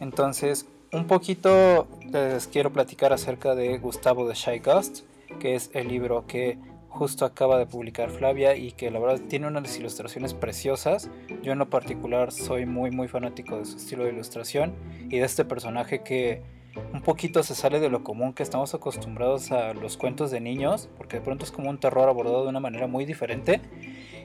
Entonces, 0.00 0.66
un 0.92 1.06
poquito 1.06 1.86
les 2.10 2.48
quiero 2.48 2.72
platicar 2.72 3.12
acerca 3.12 3.54
de 3.54 3.78
Gustavo 3.78 4.26
de 4.26 4.34
Shy 4.34 4.58
Ghost, 4.58 5.04
que 5.38 5.54
es 5.54 5.70
el 5.72 5.86
libro 5.86 6.26
que 6.26 6.58
justo 6.88 7.24
acaba 7.24 7.58
de 7.58 7.66
publicar 7.66 8.10
Flavia 8.10 8.56
y 8.56 8.72
que 8.72 8.90
la 8.90 8.98
verdad 8.98 9.20
tiene 9.28 9.46
unas 9.46 9.78
ilustraciones 9.78 10.34
preciosas. 10.34 11.08
Yo 11.42 11.52
en 11.52 11.60
lo 11.60 11.70
particular 11.70 12.32
soy 12.32 12.66
muy 12.66 12.90
muy 12.90 13.06
fanático 13.06 13.56
de 13.56 13.66
su 13.66 13.76
estilo 13.76 14.02
de 14.02 14.10
ilustración 14.10 14.74
y 15.10 15.18
de 15.18 15.24
este 15.24 15.44
personaje 15.44 16.02
que 16.02 16.57
un 16.92 17.02
poquito 17.02 17.42
se 17.42 17.54
sale 17.54 17.80
de 17.80 17.90
lo 17.90 18.04
común 18.04 18.32
que 18.32 18.42
estamos 18.42 18.74
acostumbrados 18.74 19.52
a 19.52 19.74
los 19.74 19.96
cuentos 19.96 20.30
de 20.30 20.40
niños, 20.40 20.88
porque 20.96 21.18
de 21.18 21.22
pronto 21.22 21.44
es 21.44 21.52
como 21.52 21.70
un 21.70 21.78
terror 21.78 22.08
abordado 22.08 22.42
de 22.42 22.48
una 22.48 22.60
manera 22.60 22.86
muy 22.86 23.04
diferente. 23.04 23.60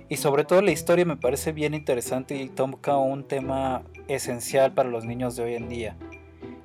Y 0.09 0.17
sobre 0.17 0.43
todo 0.43 0.61
la 0.61 0.71
historia 0.71 1.05
me 1.05 1.17
parece 1.17 1.53
bien 1.53 1.73
interesante 1.73 2.35
y 2.35 2.49
toca 2.49 2.97
un 2.97 3.23
tema 3.23 3.83
esencial 4.07 4.73
para 4.73 4.89
los 4.89 5.05
niños 5.05 5.35
de 5.35 5.43
hoy 5.43 5.55
en 5.55 5.69
día. 5.69 5.97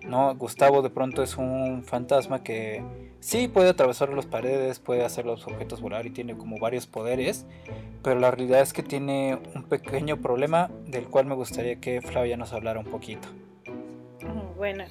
¿no? 0.09 0.35
Gustavo 0.35 0.83
de 0.83 0.91
pronto 0.91 1.23
es 1.23 1.37
un 1.37 1.85
fantasma 1.85 2.43
que 2.43 2.83
sí 3.21 3.49
puede 3.49 3.71
atravesar 3.71 4.13
las 4.13 4.27
paredes, 4.27 4.79
puede 4.81 5.05
hacer 5.05 5.27
los 5.27 5.47
objetos 5.47 5.81
volar 5.81 6.07
y 6.07 6.11
tiene 6.11 6.37
como 6.37 6.59
varios 6.59 6.87
poderes, 6.87 7.47
pero 8.03 8.19
la 8.19 8.31
realidad 8.31 8.63
es 8.63 8.73
que 8.73 8.83
tiene 8.83 9.39
un 9.55 9.65
pequeño 9.65 10.17
problema 10.17 10.71
del 10.87 11.07
cual 11.07 11.27
me 11.27 11.35
gustaría 11.35 11.77
que 11.77 12.01
Flavia 12.01 12.37
nos 12.37 12.53
hablara 12.53 12.81
un 12.81 12.87
poquito. 12.87 13.29
Bueno, 14.57 14.85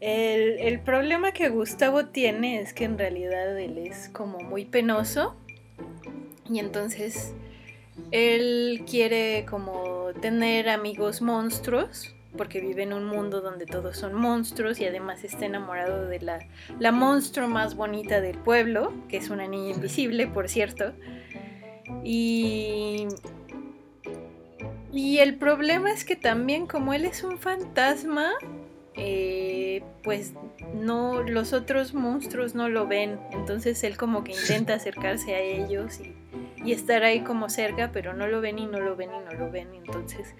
el, 0.00 0.80
problema 0.80 1.32
que 1.32 1.48
Gustavo 1.48 2.06
tiene 2.06 2.60
es 2.60 2.72
que 2.72 2.84
en 2.84 2.98
realidad 2.98 3.58
él 3.58 3.78
es 3.78 4.08
como 4.10 4.38
muy 4.38 4.64
penoso 4.64 5.34
y 6.48 6.60
entonces 6.60 7.34
él 8.10 8.84
quiere 8.88 9.44
como 9.48 10.10
tener 10.20 10.68
amigos 10.68 11.20
monstruos 11.20 12.14
porque 12.36 12.60
vive 12.60 12.84
en 12.84 12.92
un 12.92 13.04
mundo 13.04 13.40
donde 13.40 13.66
todos 13.66 13.96
son 13.96 14.14
monstruos 14.14 14.78
y 14.80 14.84
además 14.84 15.24
está 15.24 15.46
enamorado 15.46 16.06
de 16.06 16.20
la, 16.20 16.38
la 16.78 16.92
monstruo 16.92 17.48
más 17.48 17.74
bonita 17.74 18.20
del 18.20 18.38
pueblo, 18.38 18.92
que 19.08 19.16
es 19.16 19.30
una 19.30 19.48
niña 19.48 19.74
invisible, 19.74 20.28
por 20.28 20.48
cierto. 20.48 20.92
Y 22.04 23.08
y 24.92 25.18
el 25.18 25.36
problema 25.36 25.90
es 25.90 26.04
que 26.04 26.16
también 26.16 26.66
como 26.66 26.94
él 26.94 27.04
es 27.04 27.22
un 27.22 27.38
fantasma, 27.38 28.30
eh, 28.98 29.82
pues 30.02 30.34
no 30.74 31.22
los 31.22 31.52
otros 31.52 31.94
monstruos 31.94 32.54
no 32.54 32.68
lo 32.68 32.86
ven. 32.86 33.18
Entonces 33.32 33.82
él 33.84 33.96
como 33.96 34.24
que 34.24 34.32
intenta 34.32 34.74
acercarse 34.74 35.34
a 35.34 35.40
ellos 35.40 36.00
y, 36.00 36.14
y 36.64 36.72
estar 36.72 37.04
ahí 37.04 37.20
como 37.20 37.48
cerca, 37.48 37.90
pero 37.92 38.12
no 38.12 38.26
lo 38.26 38.40
ven 38.40 38.58
y 38.58 38.66
no 38.66 38.80
lo 38.80 38.96
ven 38.96 39.10
y 39.14 39.24
no 39.24 39.32
lo 39.38 39.50
ven. 39.50 39.68
Entonces 39.74 40.34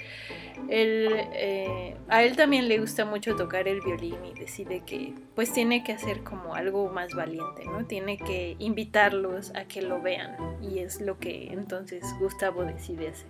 él, 0.68 1.08
eh, 1.32 1.96
a 2.08 2.22
él 2.22 2.36
también 2.36 2.68
le 2.68 2.78
gusta 2.78 3.04
mucho 3.04 3.36
tocar 3.36 3.68
el 3.68 3.80
violín 3.80 4.24
y 4.24 4.38
decide 4.38 4.82
que 4.84 5.14
pues 5.34 5.52
tiene 5.52 5.84
que 5.84 5.92
hacer 5.92 6.22
como 6.22 6.54
algo 6.54 6.90
más 6.90 7.14
valiente, 7.14 7.64
¿no? 7.64 7.86
Tiene 7.86 8.18
que 8.18 8.56
invitarlos 8.58 9.54
a 9.54 9.64
que 9.64 9.82
lo 9.82 10.02
vean 10.02 10.36
y 10.60 10.80
es 10.80 11.00
lo 11.00 11.18
que 11.18 11.52
entonces 11.52 12.04
Gustavo 12.20 12.64
decide 12.64 13.08
hacer. 13.08 13.28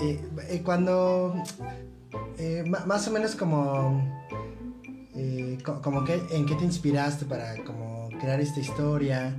Eh, 0.00 0.20
eh, 0.50 0.62
cuando 0.64 1.34
eh, 2.38 2.64
más 2.86 3.06
o 3.08 3.10
menos 3.10 3.34
como 3.36 4.02
eh, 5.14 5.58
co- 5.64 5.80
como 5.82 6.04
que 6.04 6.20
en 6.30 6.46
qué 6.46 6.54
te 6.54 6.64
inspiraste 6.64 7.24
para 7.26 7.56
como 7.64 8.08
crear 8.20 8.40
esta 8.40 8.60
historia 8.60 9.34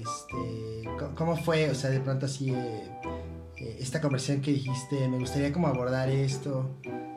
este 0.00 0.84
cómo 1.16 1.36
fue 1.36 1.70
o 1.70 1.74
sea 1.74 1.90
de 1.90 2.00
pronto 2.00 2.26
así 2.26 2.50
eh, 2.50 2.82
eh, 3.56 3.76
esta 3.80 4.00
conversación 4.00 4.40
que 4.40 4.52
dijiste 4.52 5.08
me 5.08 5.18
gustaría 5.18 5.52
como 5.52 5.66
abordar 5.68 6.08
esto. 6.08 6.70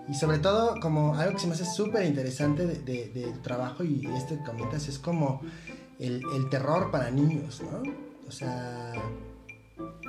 Y 0.10 0.14
sobre 0.16 0.40
todo 0.40 0.76
como 0.82 1.16
algo 1.16 1.34
que 1.34 1.40
se 1.40 1.48
me 1.48 1.54
hace 1.54 1.64
súper 1.64 2.06
interesante 2.06 2.66
de, 2.66 2.80
de- 2.82 3.10
de 3.10 3.32
tu 3.32 3.40
trabajo 3.42 3.84
y 3.84 4.06
esto 4.18 4.36
que 4.36 4.44
comentas 4.44 4.88
es 4.90 4.98
como 5.00 5.42
el, 6.00 6.22
el 6.36 6.50
terror 6.50 6.90
para 6.92 7.12
niños 7.12 7.62
no 7.62 7.84
o 8.28 8.32
sea 8.32 8.92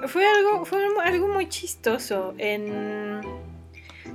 Fue 0.08 0.24
algo, 0.26 0.64
fue 0.64 0.80
algo 1.04 1.28
muy 1.28 1.48
chistoso. 1.48 2.34
En, 2.38 3.20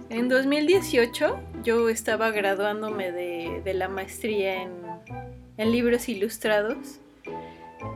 en 0.10 0.30
2018 0.30 1.40
yo 1.64 1.90
estaba 1.90 2.32
graduándome 2.32 3.12
de, 3.12 3.74
la 3.74 3.88
maestría 3.88 4.64
en, 4.64 5.72
libros 5.72 6.08
ilustrados 6.08 7.00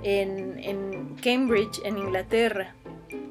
en, 0.04 0.60
en 0.60 1.16
Cambridge, 1.22 1.80
en 1.86 1.98
Inglaterra. 1.98 2.76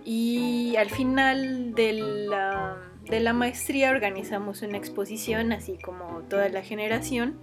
Y 0.04 0.76
al 0.76 0.90
final 0.90 1.74
de 1.74 1.92
la, 1.92 2.76
de 3.08 3.20
la 3.20 3.32
maestría 3.32 3.90
organizamos 3.90 4.62
una 4.62 4.78
exposición, 4.78 5.52
así 5.52 5.76
como 5.78 6.20
toda 6.28 6.48
la 6.48 6.62
generación, 6.62 7.38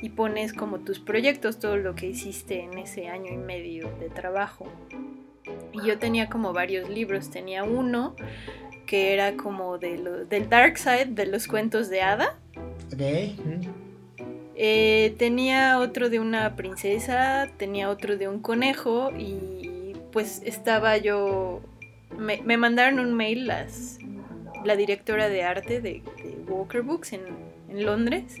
y 0.00 0.10
pones 0.10 0.52
como 0.52 0.80
tus 0.80 0.98
proyectos, 0.98 1.58
todo 1.58 1.76
lo 1.76 1.94
que 1.94 2.06
hiciste 2.06 2.62
en 2.62 2.78
ese 2.78 3.08
año 3.08 3.32
y 3.32 3.36
medio 3.36 3.90
de 4.00 4.08
trabajo. 4.10 4.66
Y 5.72 5.86
yo 5.86 5.98
tenía 5.98 6.28
como 6.28 6.52
varios 6.52 6.88
libros, 6.88 7.30
tenía 7.30 7.64
uno 7.64 8.16
que 8.86 9.12
era 9.14 9.34
como 9.36 9.78
de 9.78 9.98
lo- 9.98 10.24
del 10.24 10.48
Dark 10.48 10.78
Side 10.78 11.06
de 11.10 11.26
los 11.26 11.46
cuentos 11.46 11.88
de 11.88 12.02
hada. 12.02 12.36
ok 12.92 13.00
Eh, 14.54 15.14
tenía 15.18 15.78
otro 15.78 16.10
de 16.10 16.20
una 16.20 16.54
princesa, 16.56 17.48
tenía 17.56 17.88
otro 17.88 18.16
de 18.18 18.28
un 18.28 18.40
conejo 18.40 19.10
y 19.16 19.94
pues 20.12 20.42
estaba 20.44 20.98
yo... 20.98 21.60
Me, 22.18 22.42
me 22.42 22.58
mandaron 22.58 22.98
un 23.00 23.14
mail 23.14 23.46
las, 23.46 23.98
la 24.64 24.76
directora 24.76 25.28
de 25.30 25.42
arte 25.42 25.80
de, 25.80 26.02
de 26.22 26.36
Walker 26.46 26.82
Books 26.82 27.14
en, 27.14 27.22
en 27.70 27.84
Londres 27.86 28.36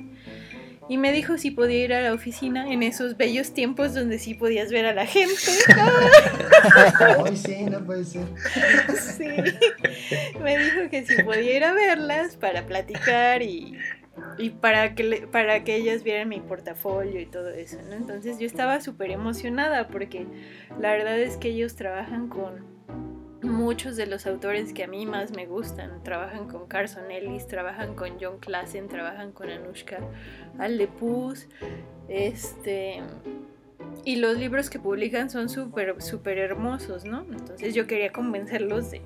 y 0.88 0.98
me 0.98 1.12
dijo 1.12 1.38
si 1.38 1.50
podía 1.50 1.84
ir 1.84 1.94
a 1.94 2.00
la 2.02 2.12
oficina 2.12 2.70
en 2.70 2.82
esos 2.82 3.16
bellos 3.16 3.52
tiempos 3.54 3.94
donde 3.94 4.18
sí 4.18 4.34
podías 4.34 4.70
ver 4.70 4.84
a 4.86 4.92
la 4.94 5.06
gente. 5.06 5.32
Ay, 7.24 7.36
sí 7.36 7.64
no 7.64 7.84
puede 7.84 8.04
ser 8.04 8.24
Sí. 9.16 9.28
Me 10.42 10.58
dijo 10.58 10.88
que 10.90 11.04
si 11.06 11.22
podía 11.22 11.56
ir 11.56 11.64
a 11.64 11.72
verlas 11.72 12.36
para 12.36 12.66
platicar 12.66 13.42
y, 13.42 13.76
y 14.38 14.50
para, 14.50 14.94
que 14.94 15.04
le- 15.04 15.26
para 15.26 15.64
que 15.64 15.76
ellas 15.76 16.02
vieran 16.02 16.28
mi 16.28 16.40
portafolio 16.40 17.20
y 17.20 17.26
todo 17.26 17.48
eso, 17.50 17.78
¿no? 17.88 17.94
Entonces 17.94 18.38
yo 18.38 18.46
estaba 18.46 18.80
súper 18.80 19.10
emocionada 19.10 19.88
porque 19.88 20.26
la 20.80 20.92
verdad 20.92 21.18
es 21.18 21.36
que 21.36 21.48
ellos 21.48 21.76
trabajan 21.76 22.28
con, 22.28 22.71
muchos 23.42 23.96
de 23.96 24.06
los 24.06 24.26
autores 24.26 24.72
que 24.72 24.84
a 24.84 24.86
mí 24.86 25.06
más 25.06 25.32
me 25.32 25.46
gustan. 25.46 26.02
Trabajan 26.02 26.48
con 26.48 26.66
Carson 26.66 27.10
Ellis, 27.10 27.46
trabajan 27.46 27.94
con 27.94 28.18
John 28.20 28.38
Klassen, 28.38 28.88
trabajan 28.88 29.32
con 29.32 29.50
Anushka 29.50 29.98
Aldepuz. 30.58 31.48
Este, 32.08 33.00
y 34.04 34.16
los 34.16 34.38
libros 34.38 34.70
que 34.70 34.78
publican 34.78 35.30
son 35.30 35.48
súper, 35.48 36.00
súper 36.00 36.38
hermosos, 36.38 37.04
¿no? 37.04 37.26
Entonces 37.30 37.74
yo 37.74 37.86
quería 37.86 38.12
convencerlos 38.12 38.90
de, 38.90 39.02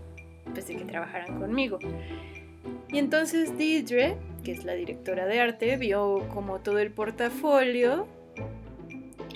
pues, 0.52 0.68
de 0.68 0.76
que 0.76 0.84
trabajaran 0.84 1.40
conmigo. 1.40 1.78
Y 2.88 2.98
entonces 2.98 3.56
Deidre, 3.56 4.16
que 4.44 4.52
es 4.52 4.64
la 4.64 4.74
directora 4.74 5.26
de 5.26 5.40
arte, 5.40 5.76
vio 5.76 6.26
como 6.32 6.60
todo 6.60 6.78
el 6.78 6.90
portafolio 6.90 8.06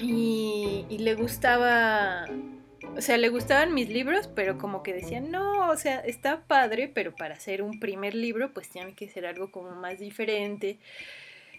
y 0.02 0.96
le 0.98 1.14
gustaba 1.14 2.24
o 2.96 3.00
sea, 3.00 3.16
le 3.16 3.28
gustaban 3.28 3.74
mis 3.74 3.88
libros, 3.88 4.28
pero 4.34 4.58
como 4.58 4.82
que 4.82 4.92
decían, 4.92 5.30
no, 5.30 5.68
o 5.70 5.76
sea, 5.76 6.00
está 6.00 6.42
padre, 6.42 6.90
pero 6.92 7.14
para 7.14 7.34
hacer 7.34 7.62
un 7.62 7.80
primer 7.80 8.14
libro, 8.14 8.52
pues 8.52 8.68
tiene 8.68 8.94
que 8.94 9.08
ser 9.08 9.26
algo 9.26 9.50
como 9.50 9.70
más 9.72 9.98
diferente 9.98 10.78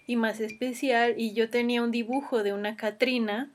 y 0.07 0.15
más 0.15 0.39
especial. 0.39 1.15
Y 1.17 1.33
yo 1.33 1.49
tenía 1.49 1.81
un 1.81 1.91
dibujo 1.91 2.43
de 2.43 2.53
una 2.53 2.75
Catrina. 2.75 3.49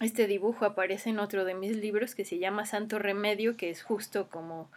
Este 0.00 0.26
dibujo 0.26 0.64
aparece 0.64 1.10
en 1.10 1.18
otro 1.18 1.44
de 1.44 1.54
mis 1.54 1.76
libros 1.76 2.14
que 2.14 2.24
se 2.24 2.38
llama 2.38 2.66
Santo 2.66 2.98
Remedio, 2.98 3.56
que 3.56 3.70
es 3.70 3.82
justo 3.82 4.28
como... 4.28 4.70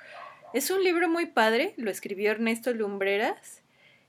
Es 0.53 0.71
un 0.71 0.83
libro 0.83 1.09
muy 1.09 1.25
padre, 1.25 1.73
lo 1.75 1.91
escribió 1.91 2.31
Ernesto 2.31 2.73
Lumbreras 2.73 3.64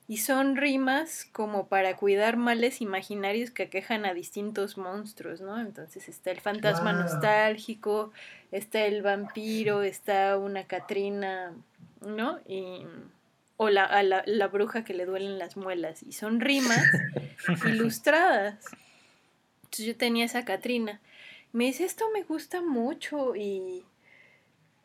y 0.09 0.19
son 0.19 0.57
rimas 0.57 1.27
como 1.33 1.67
para 1.67 1.97
cuidar 1.97 2.37
males 2.37 2.81
imaginarios 2.81 3.51
que 3.51 3.65
aquejan 3.65 4.07
a 4.07 4.15
distintos 4.15 4.79
monstruos, 4.79 5.41
¿no? 5.41 5.61
Entonces 5.61 6.09
está 6.09 6.31
el 6.31 6.41
fantasma 6.41 6.93
nostálgico, 6.93 8.13
está 8.53 8.85
el 8.85 9.03
vampiro, 9.03 9.83
está 9.83 10.39
una 10.39 10.65
Catrina, 10.65 11.55
¿no? 12.07 12.39
Y, 12.47 12.87
o 13.57 13.69
la, 13.69 14.01
la, 14.05 14.23
la 14.27 14.47
bruja 14.47 14.85
que 14.85 14.95
le 14.95 15.07
duelen 15.07 15.39
las 15.39 15.57
muelas. 15.57 16.05
Y 16.05 16.13
son 16.13 16.41
rimas 16.41 16.85
ilustradas. 17.67 18.65
Entonces 19.65 19.87
yo 19.87 19.97
tenía 19.97 20.25
esa 20.25 20.45
Catrina. 20.45 21.01
Me 21.53 21.65
dice, 21.65 21.85
esto 21.85 22.05
me 22.15 22.23
gusta 22.23 22.63
mucho 22.63 23.35
y 23.35 23.85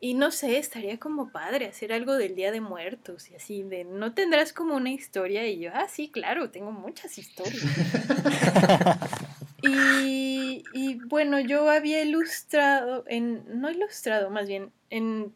y 0.04 0.14
no 0.14 0.32
sé, 0.32 0.58
estaría 0.58 0.98
como 0.98 1.30
padre 1.30 1.66
hacer 1.66 1.92
algo 1.92 2.16
del 2.16 2.34
Día 2.34 2.50
de 2.50 2.60
Muertos 2.60 3.30
y 3.30 3.36
así, 3.36 3.62
de 3.62 3.84
no 3.84 4.14
tendrás 4.14 4.52
como 4.52 4.74
una 4.74 4.90
historia 4.90 5.46
y 5.46 5.60
yo, 5.60 5.70
ah, 5.72 5.86
sí, 5.88 6.10
claro, 6.10 6.50
tengo 6.50 6.72
muchas 6.72 7.18
historias. 7.18 7.62
y, 9.62 10.64
y 10.74 10.94
bueno, 11.06 11.38
yo 11.38 11.70
había 11.70 12.02
ilustrado, 12.02 13.04
en, 13.06 13.44
no 13.60 13.70
ilustrado, 13.70 14.28
más 14.28 14.48
bien, 14.48 14.72
en... 14.90 15.32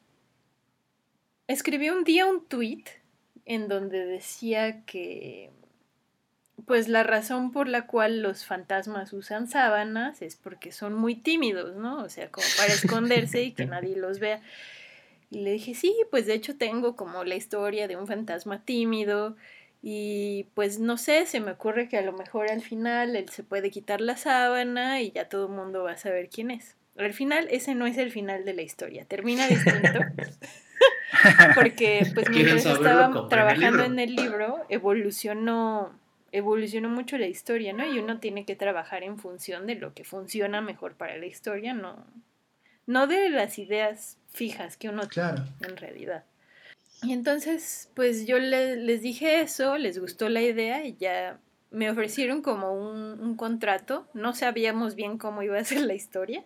Escribí 1.46 1.90
un 1.90 2.02
día 2.02 2.26
un 2.26 2.44
tweet 2.44 2.86
en 3.44 3.68
donde 3.68 4.04
decía 4.04 4.84
que 4.84 5.52
pues 6.66 6.88
la 6.88 7.04
razón 7.04 7.52
por 7.52 7.68
la 7.68 7.86
cual 7.86 8.22
los 8.22 8.44
fantasmas 8.44 9.12
usan 9.12 9.48
sábanas 9.48 10.20
es 10.20 10.36
porque 10.36 10.72
son 10.72 10.94
muy 10.94 11.14
tímidos, 11.14 11.76
¿no? 11.76 12.02
O 12.02 12.08
sea, 12.08 12.28
como 12.30 12.46
para 12.58 12.72
esconderse 12.72 13.42
y 13.42 13.52
que 13.52 13.66
nadie 13.66 13.96
los 13.96 14.18
vea. 14.18 14.40
Y 15.30 15.40
le 15.40 15.52
dije, 15.52 15.74
sí, 15.74 15.94
pues 16.10 16.26
de 16.26 16.34
hecho 16.34 16.56
tengo 16.56 16.96
como 16.96 17.24
la 17.24 17.36
historia 17.36 17.88
de 17.88 17.96
un 17.96 18.06
fantasma 18.06 18.64
tímido 18.64 19.36
y 19.82 20.48
pues 20.54 20.80
no 20.80 20.98
sé, 20.98 21.26
se 21.26 21.38
me 21.38 21.52
ocurre 21.52 21.88
que 21.88 21.98
a 21.98 22.02
lo 22.02 22.12
mejor 22.12 22.50
al 22.50 22.62
final 22.62 23.14
él 23.14 23.28
se 23.28 23.44
puede 23.44 23.70
quitar 23.70 24.00
la 24.00 24.16
sábana 24.16 25.00
y 25.00 25.12
ya 25.12 25.28
todo 25.28 25.46
el 25.46 25.52
mundo 25.52 25.84
va 25.84 25.92
a 25.92 25.96
saber 25.96 26.28
quién 26.28 26.50
es. 26.50 26.76
Al 26.96 27.12
final 27.12 27.46
ese 27.50 27.74
no 27.76 27.86
es 27.86 27.96
el 27.98 28.10
final 28.10 28.44
de 28.44 28.54
la 28.54 28.62
historia, 28.62 29.04
termina 29.04 29.46
distinto. 29.46 30.00
Porque 31.54 32.06
pues 32.14 32.28
mientras 32.30 32.66
estaba 32.66 33.28
trabajando 33.28 33.84
en 33.84 33.98
el 33.98 34.16
libro, 34.16 34.64
evolucionó 34.68 35.92
evolucionó 36.32 36.88
mucho 36.88 37.18
la 37.18 37.26
historia, 37.26 37.72
¿no? 37.72 37.86
Y 37.86 37.98
uno 37.98 38.18
tiene 38.20 38.44
que 38.44 38.56
trabajar 38.56 39.02
en 39.02 39.18
función 39.18 39.66
de 39.66 39.76
lo 39.76 39.94
que 39.94 40.04
funciona 40.04 40.60
mejor 40.60 40.94
para 40.94 41.16
la 41.16 41.26
historia, 41.26 41.74
no, 41.74 42.04
no 42.86 43.06
de 43.06 43.30
las 43.30 43.58
ideas 43.58 44.18
fijas 44.28 44.76
que 44.76 44.88
uno 44.88 45.08
tiene 45.08 45.42
en 45.60 45.76
realidad. 45.76 46.24
Y 47.02 47.12
entonces, 47.12 47.90
pues 47.94 48.26
yo 48.26 48.38
les 48.38 49.02
dije 49.02 49.40
eso, 49.40 49.76
les 49.76 49.98
gustó 49.98 50.28
la 50.28 50.40
idea 50.40 50.84
y 50.84 50.96
ya 50.96 51.38
me 51.70 51.90
ofrecieron 51.90 52.42
como 52.42 52.72
un, 52.72 53.20
un 53.20 53.36
contrato. 53.36 54.08
No 54.14 54.34
sabíamos 54.34 54.94
bien 54.94 55.18
cómo 55.18 55.42
iba 55.42 55.58
a 55.58 55.64
ser 55.64 55.82
la 55.82 55.94
historia. 55.94 56.44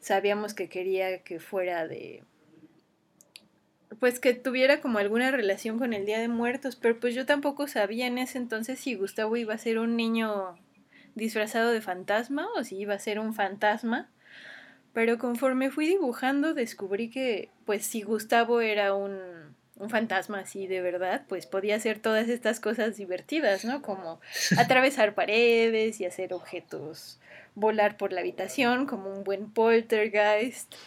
Sabíamos 0.00 0.54
que 0.54 0.68
quería 0.68 1.22
que 1.22 1.40
fuera 1.40 1.86
de 1.86 2.22
pues 3.98 4.20
que 4.20 4.34
tuviera 4.34 4.80
como 4.80 4.98
alguna 4.98 5.30
relación 5.30 5.78
con 5.78 5.92
el 5.92 6.06
Día 6.06 6.20
de 6.20 6.28
Muertos, 6.28 6.76
pero 6.76 6.98
pues 6.98 7.14
yo 7.14 7.26
tampoco 7.26 7.66
sabía 7.66 8.06
en 8.06 8.18
ese 8.18 8.38
entonces 8.38 8.78
si 8.78 8.94
Gustavo 8.94 9.36
iba 9.36 9.54
a 9.54 9.58
ser 9.58 9.78
un 9.78 9.96
niño 9.96 10.56
disfrazado 11.14 11.70
de 11.70 11.80
fantasma 11.80 12.46
o 12.56 12.64
si 12.64 12.76
iba 12.76 12.94
a 12.94 12.98
ser 12.98 13.18
un 13.18 13.34
fantasma. 13.34 14.08
Pero 14.92 15.18
conforme 15.18 15.70
fui 15.70 15.86
dibujando 15.86 16.54
descubrí 16.54 17.10
que 17.10 17.50
pues 17.64 17.84
si 17.84 18.02
Gustavo 18.02 18.60
era 18.60 18.94
un, 18.94 19.18
un 19.76 19.90
fantasma 19.90 20.40
así 20.40 20.66
de 20.66 20.80
verdad, 20.80 21.24
pues 21.28 21.46
podía 21.46 21.76
hacer 21.76 21.98
todas 21.98 22.28
estas 22.28 22.60
cosas 22.60 22.96
divertidas, 22.96 23.64
¿no? 23.64 23.82
Como 23.82 24.20
atravesar 24.56 25.14
paredes 25.14 26.00
y 26.00 26.06
hacer 26.06 26.32
objetos 26.32 27.18
volar 27.54 27.96
por 27.96 28.12
la 28.12 28.20
habitación 28.20 28.86
como 28.86 29.10
un 29.12 29.24
buen 29.24 29.50
poltergeist. 29.50 30.74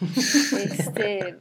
Este, 0.54 1.36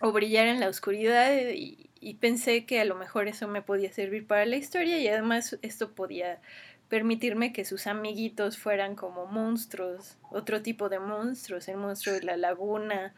o 0.00 0.12
brillar 0.12 0.46
en 0.46 0.60
la 0.60 0.68
oscuridad 0.68 1.32
y, 1.54 1.82
pensé 2.20 2.64
que 2.66 2.80
a 2.80 2.84
lo 2.84 2.94
mejor 2.94 3.26
eso 3.26 3.48
me 3.48 3.62
podía 3.62 3.92
servir 3.92 4.26
para 4.28 4.46
la 4.46 4.56
historia 4.56 5.00
y 5.00 5.08
además 5.08 5.58
esto 5.62 5.90
podía 5.90 6.40
permitirme 6.88 7.52
que 7.52 7.64
sus 7.64 7.88
amiguitos 7.88 8.58
fueran 8.58 8.94
como 8.94 9.26
monstruos, 9.26 10.16
otro 10.30 10.62
tipo 10.62 10.88
de 10.88 11.00
monstruos, 11.00 11.66
el 11.66 11.78
monstruo 11.78 12.14
de 12.14 12.22
la 12.22 12.36
laguna, 12.36 13.12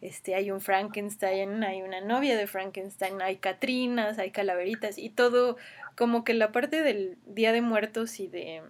este, 0.00 0.34
hay 0.34 0.50
un 0.50 0.60
Frankenstein, 0.60 1.62
hay 1.62 1.82
una 1.82 2.00
novia 2.00 2.36
de 2.36 2.48
Frankenstein, 2.48 3.22
hay 3.22 3.36
Catrinas, 3.36 4.18
hay 4.18 4.32
calaveritas 4.32 4.98
y 4.98 5.08
todo 5.08 5.56
como 5.96 6.24
que 6.24 6.34
la 6.34 6.50
parte 6.50 6.82
del 6.82 7.18
Día 7.26 7.52
de 7.52 7.62
Muertos 7.62 8.18
y 8.18 8.26
de 8.26 8.62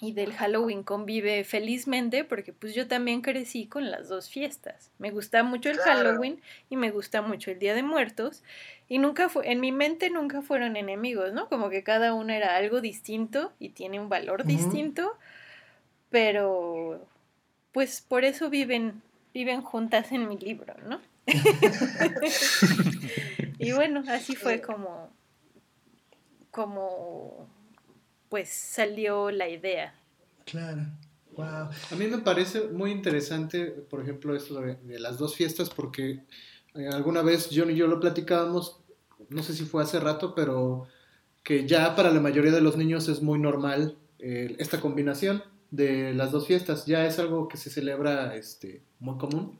y 0.00 0.12
del 0.12 0.32
Halloween 0.32 0.82
convive 0.82 1.44
felizmente 1.44 2.24
porque 2.24 2.52
pues 2.52 2.74
yo 2.74 2.86
también 2.86 3.20
crecí 3.20 3.66
con 3.66 3.90
las 3.90 4.08
dos 4.08 4.28
fiestas. 4.28 4.90
Me 4.98 5.10
gusta 5.10 5.42
mucho 5.42 5.70
el 5.70 5.78
Halloween 5.78 6.40
y 6.70 6.76
me 6.76 6.90
gusta 6.90 7.22
mucho 7.22 7.50
el 7.50 7.58
Día 7.58 7.74
de 7.74 7.82
Muertos 7.82 8.42
y 8.88 8.98
nunca 8.98 9.28
fue 9.28 9.50
en 9.50 9.60
mi 9.60 9.72
mente 9.72 10.10
nunca 10.10 10.42
fueron 10.42 10.76
enemigos, 10.76 11.32
¿no? 11.32 11.48
Como 11.48 11.70
que 11.70 11.82
cada 11.82 12.14
uno 12.14 12.32
era 12.32 12.56
algo 12.56 12.80
distinto 12.80 13.52
y 13.58 13.70
tiene 13.70 14.00
un 14.00 14.08
valor 14.08 14.44
distinto, 14.44 15.16
pero 16.10 17.06
pues 17.72 18.02
por 18.02 18.24
eso 18.24 18.50
viven 18.50 19.02
viven 19.34 19.62
juntas 19.62 20.12
en 20.12 20.28
mi 20.28 20.38
libro, 20.38 20.74
¿no? 20.86 21.00
y 23.58 23.72
bueno, 23.72 24.04
así 24.08 24.36
fue 24.36 24.60
como 24.60 25.10
como 26.50 27.48
pues 28.36 28.50
salió 28.50 29.30
la 29.30 29.48
idea. 29.48 29.94
Claro. 30.44 30.82
Wow. 31.38 31.70
A 31.90 31.94
mí 31.96 32.06
me 32.06 32.18
parece 32.18 32.68
muy 32.68 32.90
interesante, 32.90 33.64
por 33.64 34.02
ejemplo, 34.02 34.36
esto 34.36 34.60
de, 34.60 34.76
las 34.98 35.16
dos 35.16 35.34
fiestas, 35.34 35.70
porque 35.70 36.22
eh, 36.74 36.88
alguna 36.92 37.22
vez 37.22 37.48
John 37.50 37.70
y 37.70 37.76
yo 37.76 37.86
lo 37.86 37.98
platicábamos, 37.98 38.82
no 39.30 39.42
sé 39.42 39.54
si 39.54 39.64
fue 39.64 39.82
hace 39.82 40.00
rato, 40.00 40.34
pero 40.34 40.86
que 41.42 41.66
ya 41.66 41.96
para 41.96 42.10
la 42.10 42.20
mayoría 42.20 42.52
de 42.52 42.60
los 42.60 42.76
niños 42.76 43.08
es 43.08 43.22
muy 43.22 43.38
normal 43.38 43.96
eh, 44.18 44.54
esta 44.58 44.82
combinación 44.82 45.42
de 45.70 46.12
las 46.12 46.30
dos 46.30 46.46
fiestas. 46.46 46.84
Ya 46.84 47.06
es 47.06 47.18
algo 47.18 47.48
que 47.48 47.56
se 47.56 47.70
celebra 47.70 48.36
este, 48.36 48.82
muy 48.98 49.16
común. 49.16 49.58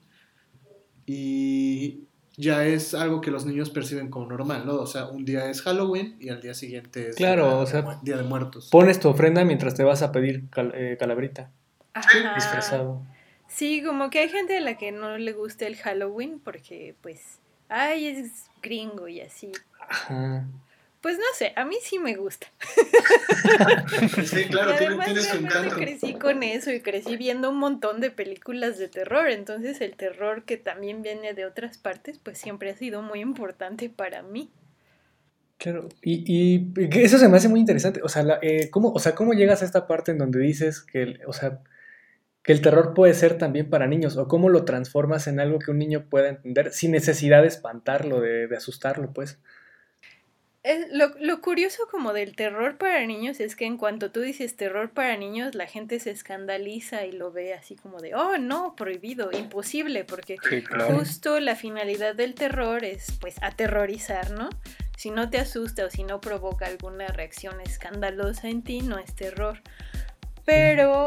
Y 1.07 2.06
ya 2.37 2.65
es 2.67 2.95
algo 2.95 3.21
que 3.21 3.31
los 3.31 3.47
niños 3.47 3.71
perciben 3.71 4.11
como 4.11 4.27
normal, 4.27 4.67
¿no? 4.67 4.75
O 4.75 4.87
sea, 4.87 5.07
un 5.07 5.25
día 5.25 5.49
es 5.51 5.63
Halloween 5.63 6.17
y 6.21 6.29
al 6.29 6.41
día 6.41 6.55
siguiente 6.55 7.09
es 7.11 7.17
claro, 7.17 7.59
o 7.59 7.67
sea, 7.67 7.99
Día 8.03 8.17
de 8.17 8.23
Muertos. 8.23 8.69
Pones 8.71 9.01
tu 9.01 9.09
ofrenda 9.09 9.45
mientras 9.45 9.75
te 9.75 9.85
vas 9.85 10.03
a 10.03 10.13
pedir 10.13 10.45
eh, 10.75 10.97
calabrita. 10.99 11.51
Ajá. 11.95 12.35
Disfrazado. 12.35 13.03
Sí, 13.49 13.83
como 13.83 14.11
que 14.11 14.19
hay 14.21 14.29
gente 14.29 14.57
a 14.57 14.61
la 14.61 14.77
que 14.77 14.93
no 14.93 15.17
le 15.17 15.33
gusta 15.33 15.67
el 15.67 15.77
Halloween 15.77 16.41
porque, 16.41 16.95
pues, 17.01 17.41
ay, 17.69 18.07
es 18.07 18.51
gringo 18.63 19.09
y 19.09 19.21
así. 19.21 19.53
Ajá. 19.89 20.47
Pues 21.07 21.19
no 21.19 21.25
sé, 21.37 21.53
a 21.55 21.65
mí 21.65 21.77
sí 21.81 22.01
me 22.01 22.17
gusta. 22.17 22.49
sí, 24.25 24.47
claro, 24.47 24.73
y 24.73 24.75
además 24.75 25.07
tiene, 25.07 25.23
su 25.23 25.37
encanto. 25.37 25.77
crecí 25.77 26.15
con 26.15 26.43
eso 26.43 26.73
y 26.73 26.81
crecí 26.81 27.17
viendo 27.17 27.49
un 27.49 27.59
montón 27.59 28.01
de 28.01 28.11
películas 28.11 28.77
de 28.77 28.89
terror, 28.89 29.31
entonces 29.31 29.81
el 29.81 29.95
terror 29.95 30.43
que 30.43 30.57
también 30.57 31.03
viene 31.03 31.33
de 31.33 31.47
otras 31.47 31.79
partes, 31.79 32.19
pues 32.19 32.39
siempre 32.39 32.71
ha 32.71 32.77
sido 32.77 33.03
muy 33.03 33.21
importante 33.21 33.89
para 33.89 34.23
mí. 34.23 34.51
Claro, 35.59 35.91
y, 36.03 36.25
y 36.27 36.73
eso 37.01 37.19
se 37.19 37.29
me 37.29 37.37
hace 37.37 37.49
muy 37.49 37.61
interesante, 37.61 38.01
o 38.03 38.09
sea, 38.09 38.41
eh, 38.43 38.69
¿cómo, 38.71 38.91
o 38.91 38.99
sea, 38.99 39.15
¿cómo 39.15 39.33
llegas 39.33 39.63
a 39.63 39.65
esta 39.65 39.87
parte 39.87 40.11
en 40.11 40.19
donde 40.19 40.41
dices 40.41 40.83
que, 40.83 41.21
o 41.29 41.33
sea, 41.33 41.61
que 42.43 42.51
el 42.51 42.63
terror 42.63 42.95
puede 42.95 43.15
ser 43.15 43.39
también 43.39 43.71
para 43.71 43.87
niños 43.87 44.17
o 44.17 44.27
cómo 44.27 44.49
lo 44.49 44.65
transformas 44.65 45.29
en 45.29 45.39
algo 45.39 45.61
que 45.61 45.71
un 45.71 45.79
niño 45.79 46.09
pueda 46.11 46.31
entender 46.31 46.73
sin 46.73 46.91
necesidad 46.91 47.43
de 47.43 47.49
espantarlo, 47.49 48.21
de, 48.21 48.49
de 48.49 48.57
asustarlo, 48.57 49.13
pues. 49.13 49.39
Es- 50.67 50.89
lo, 50.91 51.11
lo 51.21 51.41
curioso 51.41 51.85
como 51.91 52.13
del 52.13 52.35
terror 52.35 52.77
para 52.77 53.07
niños 53.07 53.39
es 53.39 53.55
que 53.55 53.67
en 53.67 53.77
cuanto 53.77 54.11
tú 54.11 54.21
dices 54.21 54.57
terror 54.57 54.91
para 54.91 55.17
niños, 55.17 55.55
la 55.55 55.67
gente 55.67 56.01
se 56.01 56.11
escandaliza 56.11 57.07
y 57.07 57.13
lo 57.13 57.31
ve 57.31 57.55
así 57.55 57.77
como 57.77 58.01
de, 58.01 58.17
oh, 58.17 58.37
no, 58.37 58.75
prohibido, 58.75 59.31
imposible, 59.33 60.05
porque 60.05 60.37
Sí, 60.49 60.63
claro. 60.63 60.97
justo 60.97 61.39
la 61.39 61.55
finalidad 61.55 62.17
del 62.17 62.35
terror 62.35 62.85
es 62.85 63.13
pues 63.21 63.37
aterrorizar, 63.43 64.33
¿no? 64.33 64.49
Si 64.97 65.11
no 65.11 65.31
te 65.31 65.39
asusta 65.39 65.85
o 65.85 65.91
si 65.91 66.03
no 66.03 66.21
provoca 66.21 66.67
alguna 66.67 67.07
reacción 67.09 67.61
escandalosa 67.61 68.49
en 68.49 68.63
ti, 68.63 68.81
no 68.81 68.99
es 68.99 69.15
terror. 69.15 69.61
Pero 70.45 71.07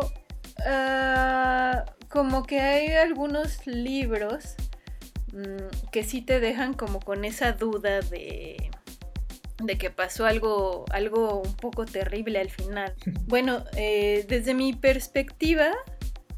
ah, 0.66 1.84
como 2.08 2.44
que 2.46 2.60
hay 2.60 2.88
algunos 2.94 3.66
libros 3.68 4.56
mm, 5.34 5.90
que 5.92 6.04
sí 6.04 6.22
te 6.22 6.40
dejan 6.40 6.74
como 6.74 7.00
con 7.00 7.26
esa 7.26 7.52
duda 7.54 8.02
de 8.02 8.70
de 9.62 9.78
que 9.78 9.90
pasó 9.90 10.26
algo, 10.26 10.86
algo 10.92 11.42
un 11.42 11.56
poco 11.56 11.86
terrible 11.86 12.40
al 12.40 12.50
final. 12.50 12.94
Bueno, 13.28 13.64
eh, 13.76 14.26
desde 14.28 14.56
mi 14.56 14.74
perspectiva, 14.74 15.72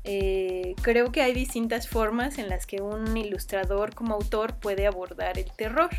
eh, 0.04 0.76
creo 0.82 1.12
que 1.12 1.22
hay 1.22 1.34
distintas 1.34 1.88
formas 1.88 2.38
en 2.38 2.50
las 2.50 2.66
que 2.66 2.82
un 2.82 3.16
ilustrador 3.16 3.96
como 3.96 4.14
autor 4.16 4.56
puede 4.56 4.88
abordar 4.88 5.38
el 5.38 5.50
terror. 5.52 5.90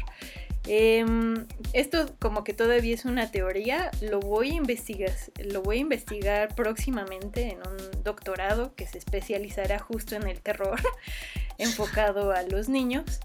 Em, 0.67 1.47
esto 1.73 2.15
como 2.21 2.45
que 2.45 2.55
todavía 2.55 2.95
es 2.95 3.05
una 3.05 3.31
teoría, 3.33 3.91
lo 4.01 4.21
voy 4.21 4.51
a 4.51 4.55
investigar, 4.55 5.11
lo 5.45 5.63
voy 5.63 5.79
a 5.79 5.81
investigar 5.81 6.55
próximamente 6.55 7.51
en 7.51 7.59
un 7.59 8.05
doctorado 8.05 8.75
que 8.77 8.87
se 8.87 8.99
especializará 8.99 9.81
justo 9.81 10.15
en 10.15 10.29
el 10.29 10.41
terror, 10.41 10.79
enfocado 11.59 12.33
a 12.33 12.43
los 12.43 12.69
niños. 12.69 13.21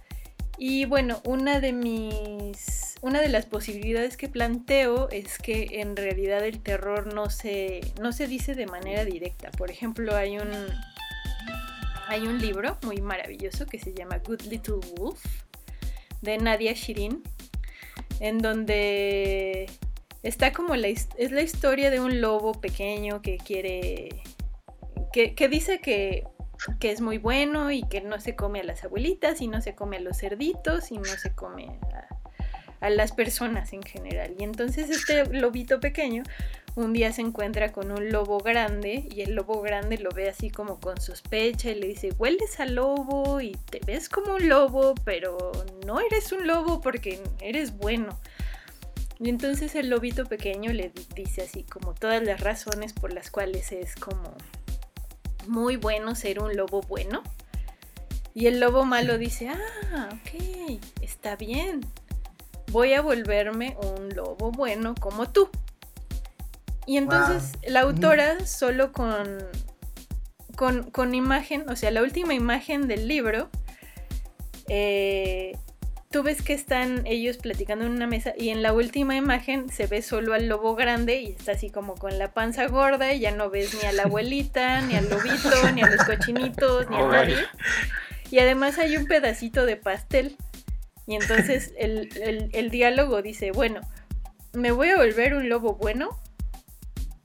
Y 0.58 0.86
bueno, 0.86 1.22
una 1.24 1.60
de 1.60 1.72
mis. 1.72 2.96
Una 3.02 3.22
de 3.22 3.30
las 3.30 3.46
posibilidades 3.46 4.18
que 4.18 4.28
planteo 4.28 5.08
es 5.12 5.38
que 5.38 5.82
en 5.82 5.96
realidad 5.96 6.44
el 6.44 6.62
terror 6.62 7.14
no 7.14 7.30
se, 7.30 7.82
no 8.02 8.12
se 8.12 8.28
dice 8.28 8.56
de 8.56 8.66
manera 8.66 9.06
directa. 9.06 9.52
Por 9.52 9.70
ejemplo, 9.70 10.16
hay 10.16 10.40
un. 10.40 10.52
Hay 12.08 12.22
un 12.22 12.40
libro 12.40 12.78
muy 12.84 13.02
maravilloso 13.02 13.66
que 13.66 13.80
se 13.80 13.94
llama 13.94 14.20
Good 14.20 14.44
Little 14.44 14.80
Wolf 14.96 15.24
de 16.22 16.38
Nadia 16.38 16.72
Shirin, 16.72 17.22
en 18.22 18.38
donde 18.38 19.70
está 20.24 20.54
como 20.54 20.76
la, 20.78 20.88
es 20.88 21.32
la 21.32 21.42
historia 21.42 21.92
de 21.92 22.00
un 22.00 22.22
lobo 22.22 22.54
pequeño 22.54 23.22
que 23.22 23.38
quiere. 23.38 24.24
que, 25.12 25.36
que 25.36 25.50
dice 25.50 25.80
que 25.82 26.24
que 26.80 26.92
es 26.92 27.02
muy 27.02 27.18
bueno 27.18 27.72
y 27.72 27.84
que 27.84 28.02
no 28.02 28.20
se 28.20 28.36
come 28.36 28.60
a 28.62 28.64
las 28.64 28.84
abuelitas 28.84 29.42
y 29.42 29.48
no 29.48 29.62
se 29.62 29.76
come 29.76 29.98
a 29.98 30.00
los 30.02 30.18
cerditos 30.18 30.92
y 30.92 30.98
no 30.98 31.06
se 31.06 31.34
come 31.34 31.80
a, 31.94 32.08
a 32.86 32.90
las 32.90 33.12
personas 33.12 33.74
en 33.74 33.84
general. 33.84 34.36
Y 34.40 34.44
entonces 34.44 34.90
este 34.90 35.26
lobito 35.26 35.80
pequeño 35.80 36.24
un 36.76 36.94
día 36.94 37.12
se 37.12 37.22
encuentra 37.22 37.72
con 37.72 37.92
un 37.92 38.12
lobo 38.12 38.38
grande 38.38 39.08
y 39.10 39.22
el 39.22 39.34
lobo 39.34 39.62
grande 39.62 39.98
lo 39.98 40.12
ve 40.12 40.30
así 40.30 40.52
como 40.52 40.80
con 40.80 41.02
sospecha 41.02 41.72
y 41.72 41.76
le 41.76 41.88
dice, 41.88 42.12
hueles 42.20 42.60
al 42.60 42.76
lobo 42.76 43.42
y 43.42 43.58
te 43.72 43.80
ves 43.84 44.10
como 44.10 44.36
un 44.36 44.48
lobo, 44.48 44.94
pero 45.04 45.52
no 45.88 46.00
eres 46.00 46.32
un 46.32 46.46
lobo 46.46 46.80
porque 46.80 47.20
eres 47.42 47.76
bueno. 47.76 48.20
Y 49.20 49.30
entonces 49.30 49.74
el 49.74 49.90
lobito 49.90 50.26
pequeño 50.26 50.72
le 50.72 50.90
di- 50.90 51.08
dice 51.16 51.42
así 51.42 51.64
como 51.64 51.96
todas 51.96 52.22
las 52.22 52.42
razones 52.42 52.94
por 52.94 53.12
las 53.12 53.32
cuales 53.32 53.72
es 53.72 53.96
como 53.96 54.36
muy 55.48 55.78
bueno 55.78 56.16
ser 56.16 56.40
un 56.40 56.56
lobo 56.56 56.82
bueno. 56.82 57.24
Y 58.34 58.48
el 58.48 58.60
lobo 58.60 58.86
malo 58.86 59.18
dice, 59.18 59.50
ah, 59.50 60.10
ok, 60.12 60.80
está 61.02 61.36
bien. 61.36 61.82
Voy 62.72 62.94
a 62.94 63.02
volverme 63.02 63.76
un 63.82 64.16
lobo 64.16 64.52
bueno 64.52 64.94
como 64.96 65.30
tú. 65.30 65.50
Y 66.86 66.98
entonces 66.98 67.58
la 67.68 67.82
autora 67.82 68.46
solo 68.46 68.94
con, 68.94 69.40
con, 70.56 70.92
con 70.92 71.16
imagen, 71.16 71.70
o 71.70 71.76
sea, 71.76 71.92
la 71.92 72.02
última 72.02 72.34
imagen 72.34 72.88
del 72.88 73.08
libro, 73.08 73.50
eh, 74.70 75.58
tú 76.12 76.24
ves 76.24 76.42
que 76.42 76.54
están 76.54 77.06
ellos 77.06 77.38
platicando 77.38 77.86
en 77.86 77.92
una 77.92 78.08
mesa 78.08 78.34
y 78.38 78.50
en 78.50 78.64
la 78.64 78.74
última 78.74 79.16
imagen 79.16 79.70
se 79.70 79.88
ve 79.88 80.02
solo 80.02 80.34
al 80.34 80.48
lobo 80.48 80.76
grande 80.76 81.22
y 81.22 81.28
está 81.28 81.52
así 81.54 81.70
como 81.70 81.96
con 81.96 82.18
la 82.18 82.34
panza 82.34 82.66
gorda 82.68 83.14
y 83.14 83.20
ya 83.20 83.32
no 83.32 83.50
ves 83.50 83.74
ni 83.82 83.88
a 83.88 83.92
la 83.92 84.04
abuelita, 84.04 84.82
ni 84.82 84.96
al 84.96 85.10
lobito, 85.10 85.72
ni 85.74 85.82
a 85.82 85.90
los 85.90 86.04
cochinitos, 86.06 86.90
ni 86.90 86.96
a 86.98 87.08
nadie. 87.08 87.36
Y 88.32 88.40
además 88.40 88.78
hay 88.78 88.96
un 88.98 89.06
pedacito 89.06 89.66
de 89.66 89.76
pastel. 89.78 90.38
Y 91.06 91.16
entonces 91.16 91.74
el, 91.80 92.10
el- 92.22 92.50
el 92.54 92.70
diálogo 92.70 93.22
dice, 93.22 93.52
bueno, 93.52 93.82
me 94.54 94.72
voy 94.72 94.90
a 94.90 94.98
volver 94.98 95.34
un 95.34 95.50
lobo 95.50 95.76
bueno. 95.76 96.10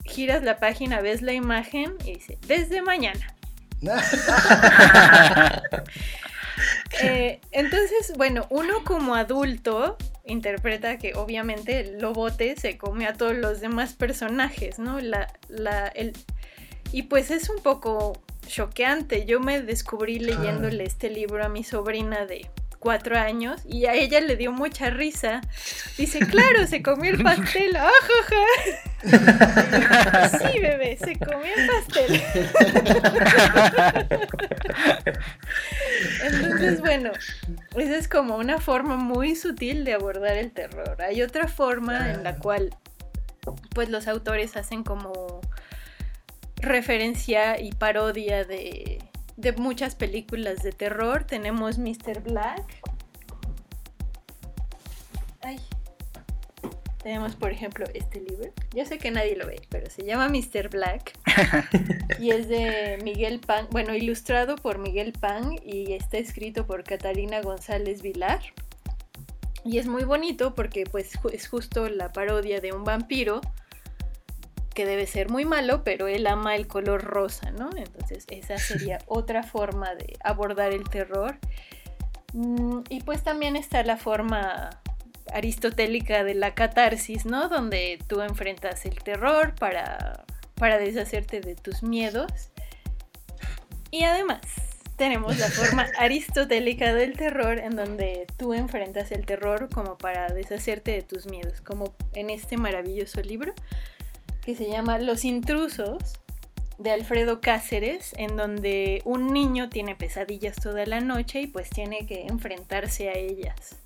Giras 0.04 0.42
la 0.42 0.58
página, 0.58 1.00
ves 1.00 1.22
la 1.22 1.32
imagen 1.32 1.94
y 2.04 2.14
dice, 2.14 2.36
desde 2.46 2.82
mañana. 2.82 3.34
Eh, 7.02 7.40
entonces, 7.50 8.12
bueno, 8.16 8.46
uno 8.50 8.84
como 8.84 9.14
adulto 9.14 9.96
interpreta 10.24 10.98
que 10.98 11.14
obviamente 11.14 11.80
el 11.80 11.98
lobote 11.98 12.54
se 12.56 12.76
come 12.78 13.06
a 13.06 13.14
todos 13.14 13.34
los 13.34 13.60
demás 13.60 13.94
personajes, 13.94 14.78
¿no? 14.78 15.00
La, 15.00 15.32
la, 15.48 15.88
el, 15.88 16.12
y 16.92 17.04
pues 17.04 17.30
es 17.30 17.48
un 17.48 17.60
poco 17.60 18.12
choqueante. 18.46 19.24
Yo 19.24 19.40
me 19.40 19.60
descubrí 19.62 20.18
leyéndole 20.18 20.84
este 20.84 21.10
libro 21.10 21.44
a 21.44 21.48
mi 21.48 21.64
sobrina 21.64 22.26
de 22.26 22.46
cuatro 22.82 23.16
años 23.16 23.60
y 23.64 23.86
a 23.86 23.94
ella 23.94 24.20
le 24.20 24.34
dio 24.36 24.50
mucha 24.50 24.90
risa. 24.90 25.40
Dice, 25.96 26.18
claro, 26.18 26.66
se 26.66 26.82
comió 26.82 27.12
el 27.12 27.22
pastel. 27.22 27.76
¡Ah, 27.76 27.88
ja, 28.02 29.08
ja! 29.08 30.28
Sí, 30.28 30.58
bebé, 30.58 30.98
se 30.98 31.16
comió 31.16 31.54
el 31.56 31.68
pastel. 31.68 32.22
Entonces, 36.24 36.80
bueno, 36.80 37.12
esa 37.76 37.96
es 37.96 38.08
como 38.08 38.36
una 38.36 38.58
forma 38.58 38.96
muy 38.96 39.36
sutil 39.36 39.84
de 39.84 39.94
abordar 39.94 40.36
el 40.36 40.50
terror. 40.50 41.00
Hay 41.02 41.22
otra 41.22 41.46
forma 41.46 42.10
en 42.10 42.24
la 42.24 42.36
cual, 42.38 42.74
pues, 43.76 43.90
los 43.90 44.08
autores 44.08 44.56
hacen 44.56 44.82
como 44.82 45.40
referencia 46.56 47.60
y 47.60 47.70
parodia 47.70 48.44
de, 48.44 48.98
de 49.36 49.52
muchas 49.52 49.94
películas 49.94 50.62
de 50.62 50.72
terror. 50.72 51.24
Tenemos 51.24 51.78
Mr. 51.78 52.22
Black. 52.22 52.82
Ay. 55.42 55.58
Tenemos, 57.02 57.34
por 57.34 57.50
ejemplo, 57.50 57.84
este 57.94 58.20
libro. 58.20 58.52
Yo 58.74 58.84
sé 58.84 58.98
que 58.98 59.10
nadie 59.10 59.34
lo 59.34 59.46
ve, 59.46 59.60
pero 59.68 59.90
se 59.90 60.04
llama 60.04 60.28
Mr. 60.28 60.68
Black. 60.70 61.18
y 62.20 62.30
es 62.30 62.48
de 62.48 62.98
Miguel 63.02 63.40
Pan, 63.40 63.66
bueno, 63.72 63.94
ilustrado 63.94 64.54
por 64.54 64.78
Miguel 64.78 65.12
Pan 65.12 65.56
y 65.64 65.94
está 65.94 66.18
escrito 66.18 66.64
por 66.64 66.84
Catalina 66.84 67.40
González 67.40 68.02
Vilar. 68.02 68.40
Y 69.64 69.78
es 69.78 69.86
muy 69.86 70.04
bonito 70.04 70.54
porque 70.54 70.84
pues 70.84 71.12
es 71.32 71.48
justo 71.48 71.88
la 71.88 72.12
parodia 72.12 72.60
de 72.60 72.72
un 72.72 72.84
vampiro 72.84 73.40
que 74.72 74.86
debe 74.86 75.06
ser 75.06 75.30
muy 75.30 75.44
malo, 75.44 75.84
pero 75.84 76.08
él 76.08 76.26
ama 76.26 76.56
el 76.56 76.66
color 76.66 77.02
rosa, 77.02 77.50
¿no? 77.50 77.70
Entonces 77.76 78.26
esa 78.28 78.58
sería 78.58 78.98
otra 79.06 79.42
forma 79.42 79.94
de 79.94 80.16
abordar 80.22 80.72
el 80.72 80.88
terror. 80.88 81.38
Mm, 82.32 82.80
Y 82.88 83.00
pues 83.02 83.22
también 83.22 83.56
está 83.56 83.82
la 83.82 83.96
forma 83.96 84.70
aristotélica 85.32 86.24
de 86.24 86.34
la 86.34 86.54
catarsis, 86.54 87.24
¿no? 87.24 87.48
Donde 87.48 87.98
tú 88.06 88.20
enfrentas 88.20 88.84
el 88.86 88.96
terror 89.02 89.54
para, 89.54 90.24
para 90.54 90.78
deshacerte 90.78 91.40
de 91.40 91.54
tus 91.54 91.82
miedos. 91.82 92.50
Y 93.90 94.04
además 94.04 94.40
tenemos 94.96 95.38
la 95.38 95.48
forma 95.48 95.86
aristotélica 95.98 96.94
del 96.94 97.14
terror 97.14 97.58
en 97.58 97.76
donde 97.76 98.26
tú 98.36 98.54
enfrentas 98.54 99.12
el 99.12 99.26
terror 99.26 99.68
como 99.72 99.98
para 99.98 100.28
deshacerte 100.28 100.92
de 100.92 101.02
tus 101.02 101.26
miedos, 101.26 101.60
como 101.60 101.94
en 102.14 102.30
este 102.30 102.56
maravilloso 102.56 103.20
libro 103.20 103.54
que 104.44 104.54
se 104.54 104.68
llama 104.68 104.98
Los 104.98 105.24
intrusos 105.24 106.14
de 106.78 106.90
Alfredo 106.90 107.40
Cáceres, 107.40 108.12
en 108.16 108.36
donde 108.36 109.02
un 109.04 109.32
niño 109.32 109.68
tiene 109.68 109.94
pesadillas 109.94 110.56
toda 110.56 110.84
la 110.86 111.00
noche 111.00 111.42
y 111.42 111.46
pues 111.46 111.70
tiene 111.70 112.06
que 112.06 112.22
enfrentarse 112.22 113.08
a 113.08 113.14
ellas. 113.14 113.76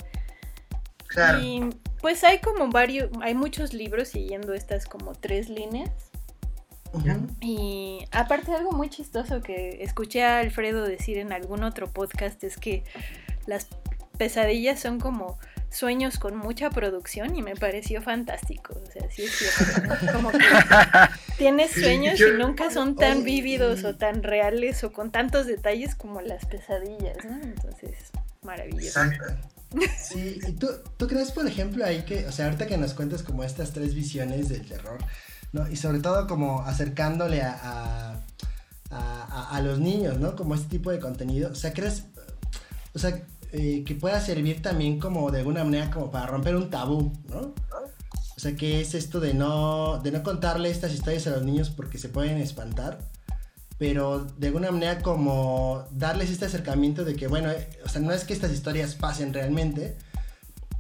Claro. 1.09 1.41
Y 1.41 1.71
pues 2.01 2.25
hay 2.25 2.39
como 2.39 2.69
varios, 2.69 3.11
hay 3.21 3.35
muchos 3.35 3.75
libros 3.75 4.09
siguiendo 4.09 4.55
estas 4.55 4.87
como 4.87 5.13
tres 5.13 5.49
líneas. 5.49 5.91
Y 7.43 8.07
aparte 8.11 8.55
algo 8.55 8.73
muy 8.73 8.89
chistoso 8.89 9.43
que 9.43 9.83
escuché 9.83 10.25
a 10.25 10.39
Alfredo 10.39 10.83
decir 10.83 11.19
en 11.19 11.31
algún 11.31 11.63
otro 11.63 11.89
podcast 11.93 12.43
es 12.43 12.57
que 12.57 12.85
las, 13.47 13.69
pesadillas 14.17 14.81
son 14.81 14.99
como 14.99 15.39
sueños 15.71 16.19
con 16.19 16.37
mucha 16.37 16.71
producción 16.71 17.37
y 17.37 17.43
me 17.43 17.55
pareció 17.55 18.03
fantástico. 18.03 18.81
O 18.83 18.91
sea, 18.91 19.11
sí 19.11 19.25
es 19.25 19.33
cierto. 19.33 19.95
Como 20.13 20.31
que 20.31 20.39
tienes 21.39 21.73
sueños 21.73 22.21
y 22.21 22.39
nunca 22.39 22.71
son 22.71 22.97
tan 22.97 23.25
vívidos 23.25 23.85
o 23.85 23.95
tan 23.95 24.23
reales 24.23 24.83
o 24.85 24.93
con 24.93 25.11
tantos 25.11 25.47
detalles 25.47 25.95
como 25.95 26.21
las 26.21 26.47
pesadillas, 26.47 27.19
¿no? 27.25 27.43
Entonces, 27.43 28.11
maravilloso. 28.43 29.01
Sí, 29.99 30.39
¿y 30.47 30.53
tú, 30.53 30.69
tú 30.97 31.07
crees, 31.07 31.33
por 31.33 31.47
ejemplo, 31.47 31.85
ahí 31.85 32.03
que, 32.05 32.27
o 32.27 32.33
sea, 32.33 32.47
ahorita 32.47 32.67
que 32.67 32.79
nos 32.79 32.95
cuentas 32.95 33.23
como 33.23 33.45
estas 33.45 33.73
tres 33.73 33.95
visiones 33.95 34.49
del 34.49 34.67
terror, 34.67 34.99
¿no? 35.53 35.69
Y 35.69 35.77
sobre 35.77 35.99
todo 35.99 36.27
como 36.27 36.63
acercándole 36.63 37.43
a, 37.43 38.23
a, 38.91 39.49
a, 39.51 39.61
los 39.61 39.79
niños, 39.81 40.19
¿no? 40.19 40.37
Como 40.37 40.55
este 40.55 40.69
tipo 40.69 40.91
de 40.91 41.01
contenido. 41.01 41.51
O 41.51 41.55
sea, 41.55 41.73
¿crees, 41.73 42.05
o 42.95 42.99
sea, 42.99 43.23
eh, 43.53 43.85
que 43.87 43.95
pueda 43.95 44.21
servir 44.21 44.63
también 44.63 44.99
como 44.99 45.31
de 45.31 45.39
alguna 45.39 45.65
manera 45.65 45.91
como 45.91 46.11
para 46.11 46.27
romper 46.27 46.57
un 46.57 46.71
tabú, 46.71 47.13
¿no? 47.29 47.55
O 48.37 48.41
sea, 48.41 48.55
¿qué 48.55 48.81
es 48.81 48.95
esto 48.95 49.19
de 49.19 49.33
no, 49.33 49.99
de 50.03 50.11
no 50.11 50.23
contarle 50.23 50.71
estas 50.71 50.93
historias 50.93 51.27
a 51.27 51.31
los 51.31 51.43
niños 51.43 51.71
porque 51.71 51.97
se 51.99 52.09
pueden 52.09 52.39
espantar? 52.39 52.99
Pero 53.79 54.25
de 54.25 54.49
alguna 54.49 54.71
manera 54.71 55.01
como 55.01 55.87
darles 55.91 56.31
este 56.31 56.47
acercamiento 56.47 57.05
de 57.05 57.17
que, 57.17 57.29
bueno, 57.29 57.51
eh, 57.51 57.69
o 57.85 57.89
sea, 57.89 58.01
no 58.01 58.13
es 58.13 58.25
que 58.25 58.35
estas 58.35 58.53
historias 58.53 58.95
pasen 58.95 59.33
realmente, 59.33 59.97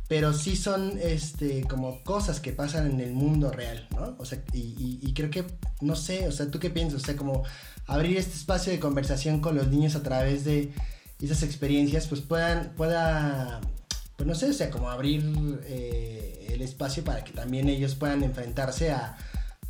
pero 0.08 0.32
sí 0.32 0.56
son 0.56 0.98
este, 1.02 1.62
como 1.62 2.02
cosas 2.04 2.40
que 2.40 2.52
pasan 2.52 2.90
en 2.90 3.00
el 3.00 3.12
mundo 3.12 3.50
real, 3.50 3.86
¿no? 3.94 4.16
O 4.18 4.24
sea, 4.24 4.42
y, 4.52 5.00
y, 5.02 5.14
creo 5.14 5.30
que, 5.30 5.44
no 5.80 5.96
sé, 5.96 6.28
o 6.28 6.32
sea, 6.32 6.50
¿tú 6.50 6.58
qué 6.58 6.70
piensas? 6.70 7.02
O 7.02 7.06
sea, 7.06 7.16
como 7.16 7.42
abrir 7.86 8.16
este 8.16 8.34
espacio 8.34 8.72
de 8.72 8.80
conversación 8.80 9.40
con 9.40 9.56
los 9.56 9.68
niños 9.68 9.96
a 9.96 10.02
través 10.02 10.44
de 10.44 10.72
esas 11.20 11.42
experiencias, 11.42 12.06
pues 12.06 12.20
puedan, 12.20 12.72
pueda, 12.76 13.60
pues 14.16 14.26
no 14.26 14.34
sé, 14.34 14.50
o 14.50 14.52
sea, 14.52 14.70
como 14.70 14.90
abrir 14.90 15.24
eh, 15.64 16.48
el 16.50 16.62
espacio 16.62 17.04
para 17.04 17.24
que 17.24 17.32
también 17.32 17.68
ellos 17.68 17.94
puedan 17.94 18.22
enfrentarse 18.22 18.92
a, 18.92 19.16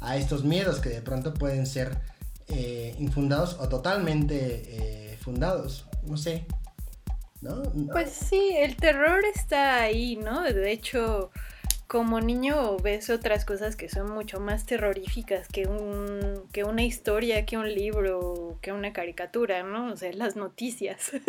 a 0.01 0.17
estos 0.17 0.45
miedos 0.45 0.81
que 0.81 0.89
de 0.89 1.03
pronto 1.03 1.35
pueden 1.35 1.67
ser 1.67 1.99
eh, 2.49 2.95
infundados 2.99 3.57
o 3.61 3.69
totalmente 3.69 4.63
eh, 4.67 5.19
fundados, 5.21 5.87
no 6.07 6.17
sé. 6.17 6.47
¿No? 7.41 7.63
Pues 7.93 8.11
sí, 8.11 8.55
el 8.57 8.77
terror 8.77 9.21
está 9.35 9.83
ahí, 9.83 10.17
¿no? 10.17 10.43
De 10.43 10.73
hecho, 10.73 11.31
como 11.87 12.21
niño 12.21 12.77
ves 12.79 13.11
otras 13.11 13.45
cosas 13.45 13.77
que 13.77 13.89
son 13.89 14.11
mucho 14.11 14.41
más 14.41 14.67
terroríficas 14.67 15.47
que, 15.47 15.67
un, 15.67 16.43
que 16.53 16.65
una 16.65 16.83
historia, 16.83 17.47
que 17.47 17.57
un 17.57 17.73
libro, 17.73 18.59
que 18.61 18.73
una 18.73 18.93
caricatura, 18.93 19.63
¿no? 19.63 19.93
O 19.93 19.97
sea, 19.97 20.13
las 20.13 20.37
noticias. 20.37 21.13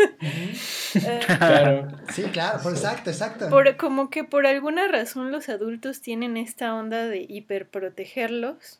Eh, 0.95 1.19
claro. 1.37 1.87
Sí, 2.11 2.23
claro, 2.31 2.57
exacto, 2.69 3.09
exacto. 3.09 3.49
Por, 3.49 3.75
como 3.75 4.09
que 4.09 4.23
por 4.23 4.47
alguna 4.47 4.87
razón 4.87 5.31
los 5.31 5.49
adultos 5.49 6.01
tienen 6.01 6.37
esta 6.37 6.73
onda 6.73 7.05
de 7.05 7.25
hiperprotegerlos 7.27 8.79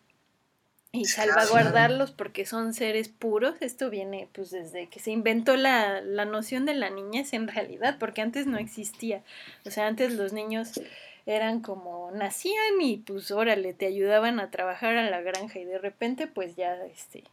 y 0.94 1.06
salvaguardarlos 1.06 2.12
porque 2.12 2.46
son 2.46 2.74
seres 2.74 3.10
puros. 3.10 3.56
Esto 3.60 3.90
viene 3.90 4.30
pues 4.32 4.52
desde 4.52 4.88
que 4.88 5.00
se 5.00 5.12
inventó 5.12 5.58
la, 5.58 6.02
la 6.02 6.26
noción 6.26 6.66
de 6.66 6.74
la 6.76 6.90
niñez 6.90 7.34
en 7.34 7.50
realidad, 7.50 7.98
porque 8.00 8.22
antes 8.22 8.48
no 8.48 8.58
existía. 8.58 9.22
O 9.66 9.70
sea, 9.70 9.86
antes 9.88 10.14
los 10.14 10.32
niños 10.34 10.80
eran 11.28 11.60
como 11.62 12.10
nacían 12.12 12.82
y 12.82 12.98
pues 12.98 13.32
órale, 13.32 13.74
te 13.74 13.86
ayudaban 13.86 14.40
a 14.40 14.50
trabajar 14.50 14.98
a 14.98 15.10
la 15.10 15.22
granja 15.22 15.60
y 15.60 15.66
de 15.66 15.78
repente 15.78 16.26
pues 16.26 16.56
ya 16.56 16.76
este 16.86 17.24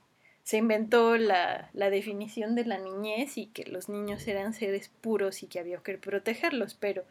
se 0.44 0.58
inventó 0.58 1.16
la, 1.16 1.70
la 1.72 1.88
definición 1.88 2.54
de 2.54 2.66
la 2.66 2.78
niñez 2.78 3.38
y 3.38 3.46
que 3.46 3.64
los 3.64 3.88
niños 3.88 4.28
eran 4.28 4.52
seres 4.52 4.90
puros 5.00 5.42
y 5.42 5.46
que 5.46 5.58
había 5.58 5.78
que 5.78 5.96
protegerlos, 5.96 6.74
pero 6.74 7.04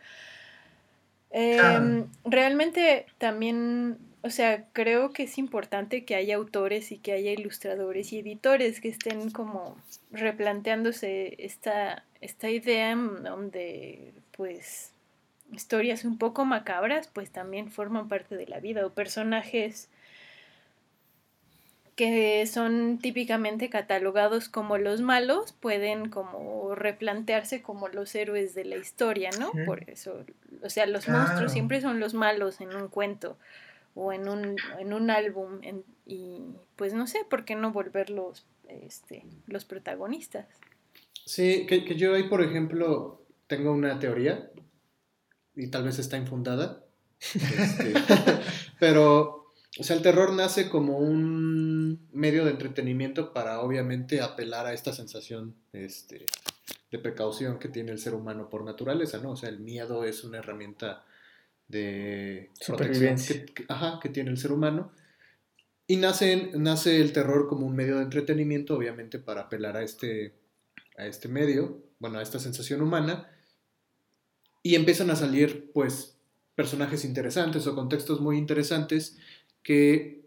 em, 1.32 2.06
realmente 2.26 3.08
también, 3.18 3.98
o 4.22 4.30
sea, 4.30 4.66
creo 4.72 5.14
que 5.14 5.24
es 5.24 5.40
importante 5.40 6.06
que 6.06 6.14
haya 6.14 6.36
autores 6.36 6.92
y 6.92 7.00
que 7.00 7.14
haya 7.14 7.32
ilustradores 7.32 8.14
y 8.14 8.20
editores 8.20 8.80
que 8.80 8.90
estén 8.90 9.32
como 9.32 9.78
replanteándose 10.12 11.34
esta, 11.40 12.06
esta 12.22 12.52
idea 12.52 12.96
donde 12.96 14.14
pues 14.38 14.93
historias 15.54 16.06
un 16.06 16.18
poco 16.18 16.46
macabras, 16.46 17.08
pues 17.08 17.32
también 17.32 17.72
forman 17.72 18.08
parte 18.08 18.36
de 18.36 18.48
la 18.48 18.60
vida, 18.60 18.86
o 18.86 18.94
personajes 18.94 19.90
que 21.96 22.46
son 22.48 22.98
típicamente 22.98 23.70
catalogados 23.70 24.50
como 24.50 24.78
los 24.78 25.02
malos, 25.02 25.54
pueden 25.54 26.10
como 26.10 26.74
replantearse 26.74 27.62
como 27.62 27.88
los 27.88 28.16
héroes 28.16 28.56
de 28.56 28.66
la 28.66 28.78
historia, 28.78 29.30
¿no? 29.40 29.52
Por 29.66 29.88
eso, 29.90 30.26
o 30.64 30.70
sea, 30.70 30.88
los 30.88 31.08
monstruos 31.08 31.52
siempre 31.52 31.82
son 31.82 32.00
los 32.00 32.14
malos 32.16 32.62
en 32.62 32.76
un 32.76 32.88
cuento 32.88 33.38
o 33.94 34.12
en 34.12 34.28
un, 34.28 34.56
en 34.80 34.94
un 34.94 35.12
álbum, 35.12 35.62
y 36.08 36.42
pues 36.76 36.94
no 36.94 37.06
sé, 37.06 37.20
¿por 37.30 37.46
qué 37.46 37.56
no 37.56 37.72
volverlos 37.72 38.48
este, 38.68 39.24
los 39.46 39.66
protagonistas? 39.66 40.48
Sí, 41.26 41.68
que, 41.68 41.86
que 41.86 41.96
yo 41.96 42.16
ahí, 42.16 42.24
por 42.24 42.42
ejemplo, 42.44 43.22
tengo 43.48 43.72
una 43.72 44.00
teoría 44.00 44.50
y 45.56 45.68
tal 45.68 45.84
vez 45.84 46.00
está 46.00 46.18
infundada. 46.18 46.84
Este, 47.34 47.94
pero, 48.80 49.54
o 49.80 49.84
sea, 49.84 49.96
el 49.96 50.02
terror 50.02 50.34
nace 50.34 50.70
como 50.70 50.98
un 50.98 52.10
medio 52.12 52.44
de 52.44 52.52
entretenimiento 52.52 53.32
para 53.32 53.62
obviamente 53.62 54.20
apelar 54.20 54.66
a 54.66 54.74
esta 54.74 54.92
sensación 54.92 55.56
este, 55.72 56.26
de 56.92 57.00
precaución 57.00 57.60
que 57.60 57.70
tiene 57.70 57.92
el 57.92 58.00
ser 58.00 58.14
humano 58.14 58.50
por 58.50 58.66
naturaleza, 58.66 59.20
¿no? 59.20 59.32
O 59.32 59.38
sea, 59.38 59.50
el 59.50 59.60
miedo 59.60 60.04
es 60.04 60.24
una 60.26 60.40
herramienta 60.40 61.06
de 61.68 62.52
protección 62.68 63.16
que, 63.54 63.66
ajá, 63.70 64.00
que 64.02 64.10
tiene 64.10 64.30
el 64.30 64.38
ser 64.38 64.52
humano. 64.52 64.92
Y 65.88 65.98
nace, 65.98 66.52
nace 66.56 67.02
el 67.02 67.14
terror 67.14 67.48
como 67.48 67.66
un 67.66 67.76
medio 67.76 67.98
de 67.98 68.04
entretenimiento, 68.04 68.76
obviamente, 68.76 69.20
para 69.20 69.42
apelar 69.42 69.78
a 69.78 69.84
este, 69.84 70.36
a 70.98 71.06
este 71.08 71.28
medio, 71.28 71.84
bueno, 72.00 72.20
a 72.20 72.22
esta 72.22 72.40
sensación 72.40 72.82
humana, 72.82 73.30
y 74.64 74.76
empiezan 74.76 75.12
a 75.12 75.16
salir, 75.16 75.70
pues, 75.74 76.18
personajes 76.56 77.04
interesantes 77.04 77.68
o 77.68 77.76
contextos 77.76 78.22
muy 78.22 78.38
interesantes 78.38 79.18
que 79.62 80.24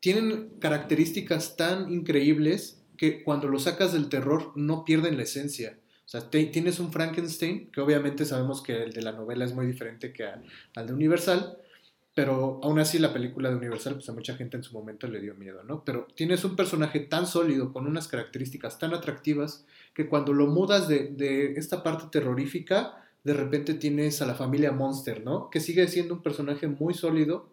tienen 0.00 0.50
características 0.60 1.56
tan 1.56 1.90
increíbles 1.90 2.82
que 2.96 3.24
cuando 3.24 3.48
lo 3.48 3.58
sacas 3.58 3.92
del 3.92 4.08
terror 4.08 4.52
no 4.54 4.84
pierden 4.84 5.16
la 5.16 5.22
esencia. 5.22 5.78
O 6.04 6.08
sea, 6.08 6.28
tienes 6.28 6.78
un 6.78 6.92
Frankenstein, 6.92 7.70
que 7.70 7.80
obviamente 7.80 8.26
sabemos 8.26 8.62
que 8.62 8.82
el 8.82 8.92
de 8.92 9.02
la 9.02 9.12
novela 9.12 9.44
es 9.44 9.54
muy 9.54 9.66
diferente 9.66 10.12
que 10.12 10.26
al 10.76 10.86
de 10.86 10.92
Universal, 10.92 11.56
pero 12.14 12.60
aún 12.62 12.78
así 12.78 12.98
la 12.98 13.12
película 13.12 13.48
de 13.48 13.56
Universal, 13.56 13.94
pues 13.94 14.08
a 14.08 14.12
mucha 14.12 14.36
gente 14.36 14.56
en 14.58 14.62
su 14.62 14.72
momento 14.74 15.08
le 15.08 15.20
dio 15.20 15.34
miedo, 15.34 15.64
¿no? 15.64 15.82
Pero 15.84 16.06
tienes 16.14 16.44
un 16.44 16.54
personaje 16.54 17.00
tan 17.00 17.26
sólido, 17.26 17.72
con 17.72 17.86
unas 17.86 18.06
características 18.06 18.78
tan 18.78 18.92
atractivas, 18.92 19.64
que 19.94 20.06
cuando 20.06 20.32
lo 20.32 20.46
mudas 20.46 20.86
de, 20.86 21.08
de 21.08 21.54
esta 21.54 21.82
parte 21.82 22.04
terrorífica, 22.12 23.03
de 23.24 23.32
repente 23.32 23.74
tienes 23.74 24.20
a 24.22 24.26
la 24.26 24.34
familia 24.34 24.70
Monster, 24.70 25.24
¿no? 25.24 25.50
Que 25.50 25.60
sigue 25.60 25.88
siendo 25.88 26.14
un 26.14 26.22
personaje 26.22 26.68
muy 26.68 26.94
sólido, 26.94 27.48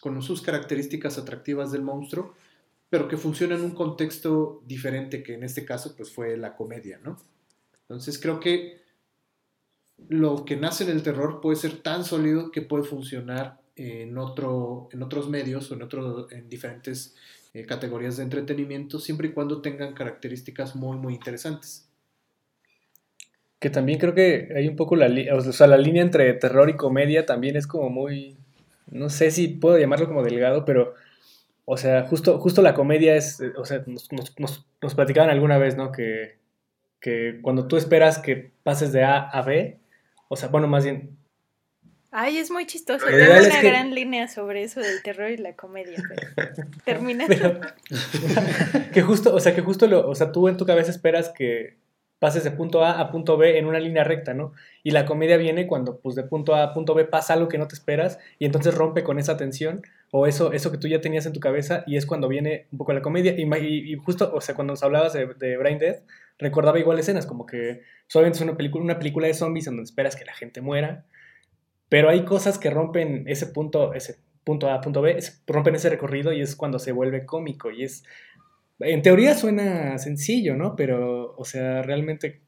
con 0.00 0.20
sus 0.22 0.42
características 0.42 1.18
atractivas 1.18 1.72
del 1.72 1.82
monstruo, 1.82 2.34
pero 2.90 3.08
que 3.08 3.16
funciona 3.16 3.56
en 3.56 3.62
un 3.62 3.72
contexto 3.72 4.62
diferente, 4.66 5.22
que 5.22 5.34
en 5.34 5.42
este 5.42 5.64
caso 5.64 5.96
pues 5.96 6.12
fue 6.12 6.36
la 6.36 6.54
comedia, 6.54 7.00
¿no? 7.02 7.16
Entonces 7.80 8.18
creo 8.20 8.38
que 8.38 8.82
lo 10.08 10.44
que 10.44 10.56
nace 10.56 10.84
en 10.84 10.90
el 10.90 11.02
terror 11.02 11.40
puede 11.40 11.56
ser 11.56 11.78
tan 11.78 12.04
sólido 12.04 12.50
que 12.50 12.62
puede 12.62 12.84
funcionar 12.84 13.60
en, 13.74 14.18
otro, 14.18 14.88
en 14.92 15.02
otros 15.02 15.28
medios 15.28 15.70
o 15.70 15.74
en, 15.74 15.82
otro, 15.82 16.30
en 16.30 16.48
diferentes 16.48 17.14
eh, 17.54 17.64
categorías 17.64 18.16
de 18.18 18.24
entretenimiento, 18.24 19.00
siempre 19.00 19.28
y 19.28 19.32
cuando 19.32 19.62
tengan 19.62 19.94
características 19.94 20.76
muy, 20.76 20.98
muy 20.98 21.14
interesantes. 21.14 21.85
Que 23.58 23.70
también 23.70 23.98
creo 23.98 24.14
que 24.14 24.52
hay 24.54 24.68
un 24.68 24.76
poco 24.76 24.96
la, 24.96 25.08
o 25.34 25.40
sea, 25.40 25.66
la 25.66 25.78
línea 25.78 26.02
entre 26.02 26.32
terror 26.34 26.68
y 26.68 26.76
comedia 26.76 27.24
también 27.24 27.56
es 27.56 27.66
como 27.66 27.88
muy, 27.88 28.36
no 28.90 29.08
sé 29.08 29.30
si 29.30 29.48
puedo 29.48 29.78
llamarlo 29.78 30.06
como 30.06 30.22
delgado, 30.22 30.64
pero, 30.64 30.94
o 31.64 31.76
sea, 31.76 32.06
justo, 32.06 32.38
justo 32.38 32.62
la 32.62 32.74
comedia 32.74 33.16
es, 33.16 33.42
o 33.56 33.64
sea, 33.64 33.82
nos, 33.86 34.12
nos, 34.12 34.34
nos, 34.80 34.94
platicaban 34.94 35.30
alguna 35.30 35.58
vez, 35.58 35.76
¿no? 35.76 35.90
Que, 35.90 36.36
que 37.00 37.38
cuando 37.42 37.66
tú 37.66 37.76
esperas 37.76 38.18
que 38.18 38.50
pases 38.62 38.92
de 38.92 39.04
A 39.04 39.18
a 39.18 39.42
B, 39.42 39.78
o 40.28 40.36
sea, 40.36 40.48
bueno, 40.48 40.68
más 40.68 40.84
bien... 40.84 41.16
Ay, 42.10 42.38
es 42.38 42.50
muy 42.50 42.66
chistoso. 42.66 43.04
Tengo 43.04 43.46
una 43.46 43.62
gran 43.62 43.94
línea 43.94 44.28
sobre 44.28 44.62
eso 44.62 44.80
del 44.80 45.02
terror 45.02 45.30
y 45.30 45.36
la 45.36 45.54
comedia, 45.54 46.02
pero 46.08 46.54
termina. 46.84 47.26
que 48.92 49.02
justo, 49.02 49.34
o 49.34 49.40
sea, 49.40 49.54
que 49.54 49.60
justo 49.60 49.86
lo, 49.86 50.08
o 50.08 50.14
sea, 50.14 50.32
tú 50.32 50.48
en 50.48 50.56
tu 50.56 50.64
cabeza 50.64 50.90
esperas 50.90 51.28
que 51.30 51.76
pases 52.18 52.44
de 52.44 52.50
punto 52.50 52.84
A 52.84 53.00
a 53.00 53.10
punto 53.10 53.36
B 53.36 53.58
en 53.58 53.66
una 53.66 53.78
línea 53.78 54.04
recta, 54.04 54.34
¿no? 54.34 54.52
Y 54.82 54.92
la 54.92 55.04
comedia 55.04 55.36
viene 55.36 55.66
cuando, 55.66 56.00
pues, 56.00 56.14
de 56.14 56.22
punto 56.22 56.54
A 56.54 56.62
a 56.62 56.74
punto 56.74 56.94
B 56.94 57.04
pasa 57.04 57.34
algo 57.34 57.48
que 57.48 57.58
no 57.58 57.68
te 57.68 57.74
esperas 57.74 58.18
y 58.38 58.46
entonces 58.46 58.74
rompe 58.74 59.02
con 59.02 59.18
esa 59.18 59.36
tensión 59.36 59.82
o 60.10 60.26
eso, 60.26 60.52
eso 60.52 60.70
que 60.70 60.78
tú 60.78 60.88
ya 60.88 61.00
tenías 61.00 61.26
en 61.26 61.32
tu 61.32 61.40
cabeza 61.40 61.84
y 61.86 61.96
es 61.96 62.06
cuando 62.06 62.28
viene 62.28 62.66
un 62.72 62.78
poco 62.78 62.92
la 62.92 63.02
comedia. 63.02 63.34
Y, 63.36 63.92
y, 63.92 63.94
justo, 63.96 64.30
o 64.34 64.40
sea, 64.40 64.54
cuando 64.54 64.72
nos 64.72 64.82
hablabas 64.82 65.12
de, 65.12 65.56
Brain 65.56 65.78
Dead, 65.78 66.02
recordaba 66.38 66.78
igual 66.78 66.98
escenas, 66.98 67.26
como 67.26 67.44
que 67.46 67.82
solamente 68.06 68.38
es 68.38 68.42
una 68.42 68.56
película, 68.56 68.84
una 68.84 68.98
película 68.98 69.26
de 69.26 69.34
zombies 69.34 69.66
en 69.66 69.74
donde 69.74 69.88
esperas 69.88 70.16
que 70.16 70.24
la 70.24 70.34
gente 70.34 70.60
muera, 70.60 71.04
pero 71.88 72.08
hay 72.08 72.24
cosas 72.24 72.58
que 72.58 72.70
rompen 72.70 73.24
ese 73.26 73.46
punto, 73.46 73.94
ese 73.94 74.18
punto 74.44 74.70
A, 74.70 74.80
punto 74.80 75.02
B, 75.02 75.18
rompen 75.46 75.74
ese 75.74 75.90
recorrido 75.90 76.32
y 76.32 76.40
es 76.40 76.56
cuando 76.56 76.78
se 76.78 76.92
vuelve 76.92 77.26
cómico 77.26 77.70
y 77.70 77.84
es... 77.84 78.04
En 78.78 79.02
teoría 79.02 79.34
suena 79.34 79.98
sencillo, 79.98 80.54
¿no? 80.54 80.76
Pero, 80.76 81.34
o 81.36 81.44
sea, 81.44 81.82
realmente 81.82 82.40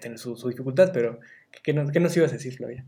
tiene 0.00 0.18
su, 0.18 0.34
dificultad, 0.48 0.90
pero 0.92 1.20
¿qué, 1.62 1.74
¿qué 1.92 2.00
nos 2.00 2.16
ibas 2.16 2.30
a 2.30 2.34
decir, 2.34 2.54
Flavia? 2.54 2.84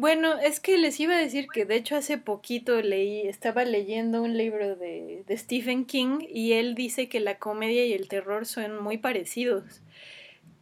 Bueno, 0.00 0.38
es 0.38 0.60
que 0.60 0.78
les 0.78 0.98
iba 0.98 1.14
a 1.14 1.18
decir 1.18 1.48
que 1.52 1.66
de 1.66 1.76
hecho 1.76 1.94
hace 1.94 2.16
poquito 2.16 2.80
leí, 2.80 3.28
estaba 3.28 3.66
leyendo 3.66 4.22
un 4.22 4.34
libro 4.34 4.74
de, 4.74 5.22
Stephen 5.32 5.84
King 5.84 6.20
y 6.26 6.52
él 6.52 6.74
dice 6.74 7.10
que 7.10 7.20
la 7.20 7.38
comedia 7.38 7.84
y 7.84 7.92
el 7.92 8.08
terror 8.08 8.46
son 8.46 8.82
muy 8.82 8.96
parecidos. 8.96 9.82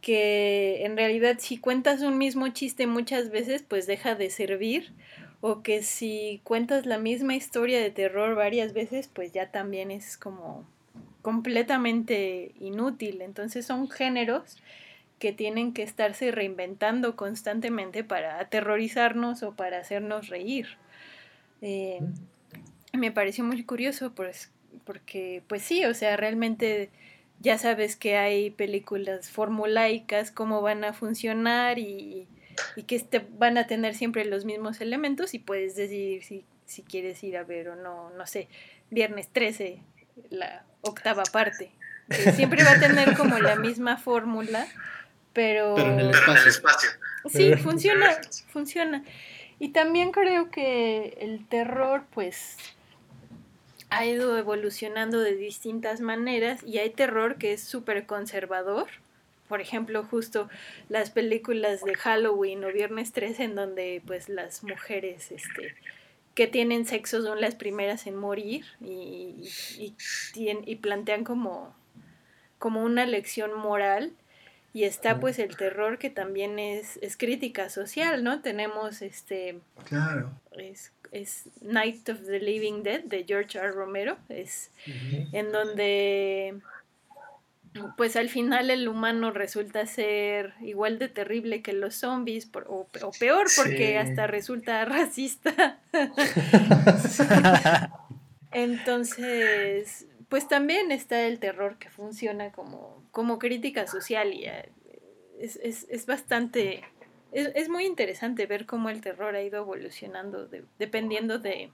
Que 0.01 0.83
en 0.83 0.97
realidad 0.97 1.37
si 1.39 1.57
cuentas 1.57 2.01
un 2.01 2.17
mismo 2.17 2.49
chiste 2.49 2.85
muchas 2.85 3.31
veces 3.31 3.63
pues 3.65 3.87
deja 3.87 4.13
de 4.15 4.29
servir 4.29 4.91
o 5.41 5.61
que 5.61 5.83
si 5.83 6.41
cuentas 6.43 6.85
la 6.85 6.97
misma 6.97 7.35
historia 7.35 7.79
de 7.79 7.91
terror 7.91 8.35
varias 8.35 8.73
veces 8.73 9.07
pues 9.07 9.31
ya 9.31 9.51
también 9.51 9.91
es 9.91 10.17
como 10.17 10.65
completamente 11.21 12.53
inútil. 12.59 13.21
Entonces 13.21 13.65
son 13.65 13.89
géneros 13.89 14.57
que 15.19 15.33
tienen 15.33 15.73
que 15.73 15.83
estarse 15.83 16.31
reinventando 16.31 17.15
constantemente 17.15 18.03
para 18.03 18.39
aterrorizarnos 18.39 19.43
o 19.43 19.53
para 19.53 19.79
hacernos 19.79 20.29
reír. 20.29 20.67
Eh, 21.61 21.99
me 22.93 23.11
pareció 23.11 23.43
muy 23.43 23.63
curioso 23.63 24.13
pues, 24.13 24.51
porque, 24.85 25.43
pues 25.47 25.61
sí, 25.61 25.85
o 25.85 25.93
sea, 25.93 26.17
realmente 26.17 26.89
ya 27.41 27.57
sabes 27.57 27.95
que 27.95 28.17
hay 28.17 28.49
películas 28.49 29.29
formulaicas, 29.29 30.31
cómo 30.31 30.61
van 30.61 30.83
a 30.83 30.93
funcionar 30.93 31.79
y, 31.79 32.27
y 32.75 32.83
que 32.83 32.95
este, 32.95 33.25
van 33.37 33.57
a 33.57 33.67
tener 33.67 33.95
siempre 33.95 34.25
los 34.25 34.45
mismos 34.45 34.81
elementos 34.81 35.33
y 35.33 35.39
puedes 35.39 35.75
decidir 35.75 36.23
si, 36.23 36.45
si 36.65 36.83
quieres 36.83 37.23
ir 37.23 37.37
a 37.37 37.43
ver 37.43 37.69
o 37.69 37.75
no, 37.75 38.09
no 38.11 38.25
sé, 38.25 38.47
viernes 38.89 39.29
13, 39.29 39.81
la 40.29 40.63
octava 40.81 41.23
parte. 41.23 41.71
siempre 42.35 42.63
va 42.63 42.71
a 42.71 42.79
tener 42.79 43.15
como 43.15 43.37
la 43.37 43.55
misma 43.55 43.97
fórmula 43.97 44.67
pero... 45.33 45.77
en 45.77 45.99
el 45.99 46.09
espacio. 46.09 46.89
Sí, 47.29 47.55
funciona, 47.55 48.17
funciona. 48.51 49.03
Y 49.59 49.69
también 49.69 50.11
creo 50.11 50.49
que 50.51 51.17
el 51.19 51.45
terror, 51.47 52.03
pues, 52.11 52.57
ha 53.89 54.05
ido 54.05 54.37
evolucionando 54.37 55.19
de 55.19 55.35
distintas 55.35 55.99
maneras 55.99 56.63
y 56.63 56.77
hay 56.79 56.89
terror 56.91 57.37
que 57.37 57.53
es 57.53 57.63
súper 57.63 58.05
conservador. 58.05 58.87
Por 59.49 59.59
ejemplo, 59.59 60.03
justo 60.03 60.47
las 60.87 61.09
películas 61.09 61.83
de 61.83 61.95
Halloween 61.95 62.63
o 62.63 62.71
Viernes 62.71 63.11
13 63.11 63.43
en 63.43 63.55
donde 63.55 64.01
pues 64.05 64.29
las 64.29 64.63
mujeres 64.63 65.31
este, 65.31 65.75
que 66.35 66.47
tienen 66.47 66.85
sexo 66.85 67.21
son 67.21 67.41
las 67.41 67.55
primeras 67.55 68.07
en 68.07 68.15
morir 68.15 68.63
y, 68.79 69.49
y, 69.77 69.95
y 70.35 70.75
plantean 70.77 71.25
como, 71.25 71.75
como 72.59 72.83
una 72.83 73.05
lección 73.05 73.57
moral 73.57 74.13
y 74.71 74.83
está 74.83 75.19
pues 75.19 75.39
el 75.39 75.57
terror 75.57 75.97
que 75.97 76.09
también 76.09 76.59
es, 76.59 76.97
es 77.01 77.17
crítica 77.17 77.69
social, 77.69 78.23
¿no? 78.23 78.41
Tenemos 78.41 79.01
este... 79.01 79.59
Claro. 79.85 80.31
Es, 80.51 80.93
es, 81.11 81.45
Night 81.61 82.07
of 82.09 82.23
the 82.25 82.39
Living 82.39 82.83
Dead 82.83 83.03
de 83.03 83.23
George 83.27 83.57
R. 83.57 83.71
Romero, 83.71 84.17
es 84.29 84.69
en 84.85 85.51
donde 85.51 86.59
pues 87.97 88.15
al 88.15 88.29
final 88.29 88.69
el 88.69 88.87
humano 88.87 89.31
resulta 89.31 89.85
ser 89.85 90.53
igual 90.61 90.99
de 90.99 91.07
terrible 91.07 91.61
que 91.61 91.73
los 91.73 91.95
zombies 91.95 92.49
o, 92.67 92.87
peor 93.19 93.47
porque 93.55 93.97
hasta 93.97 94.27
resulta 94.27 94.85
racista. 94.85 95.79
Entonces, 98.51 100.07
pues 100.29 100.47
también 100.47 100.91
está 100.91 101.21
el 101.21 101.39
terror 101.39 101.77
que 101.77 101.89
funciona 101.89 102.51
como, 102.51 103.03
como 103.11 103.39
crítica 103.39 103.87
social 103.87 104.33
y 104.33 104.45
eh, 104.45 104.69
es, 105.39 105.57
es, 105.57 105.87
es 105.89 106.05
bastante, 106.05 106.83
es, 107.31 107.51
es, 107.55 107.69
muy 107.69 107.85
interesante 107.85 108.47
ver 108.47 108.65
cómo 108.65 108.89
el 108.89 109.01
terror 109.01 109.35
ha 109.35 109.43
ido 109.43 109.59
evolucionando 109.59 110.49
dependiendo 110.79 111.37
de, 111.37 111.71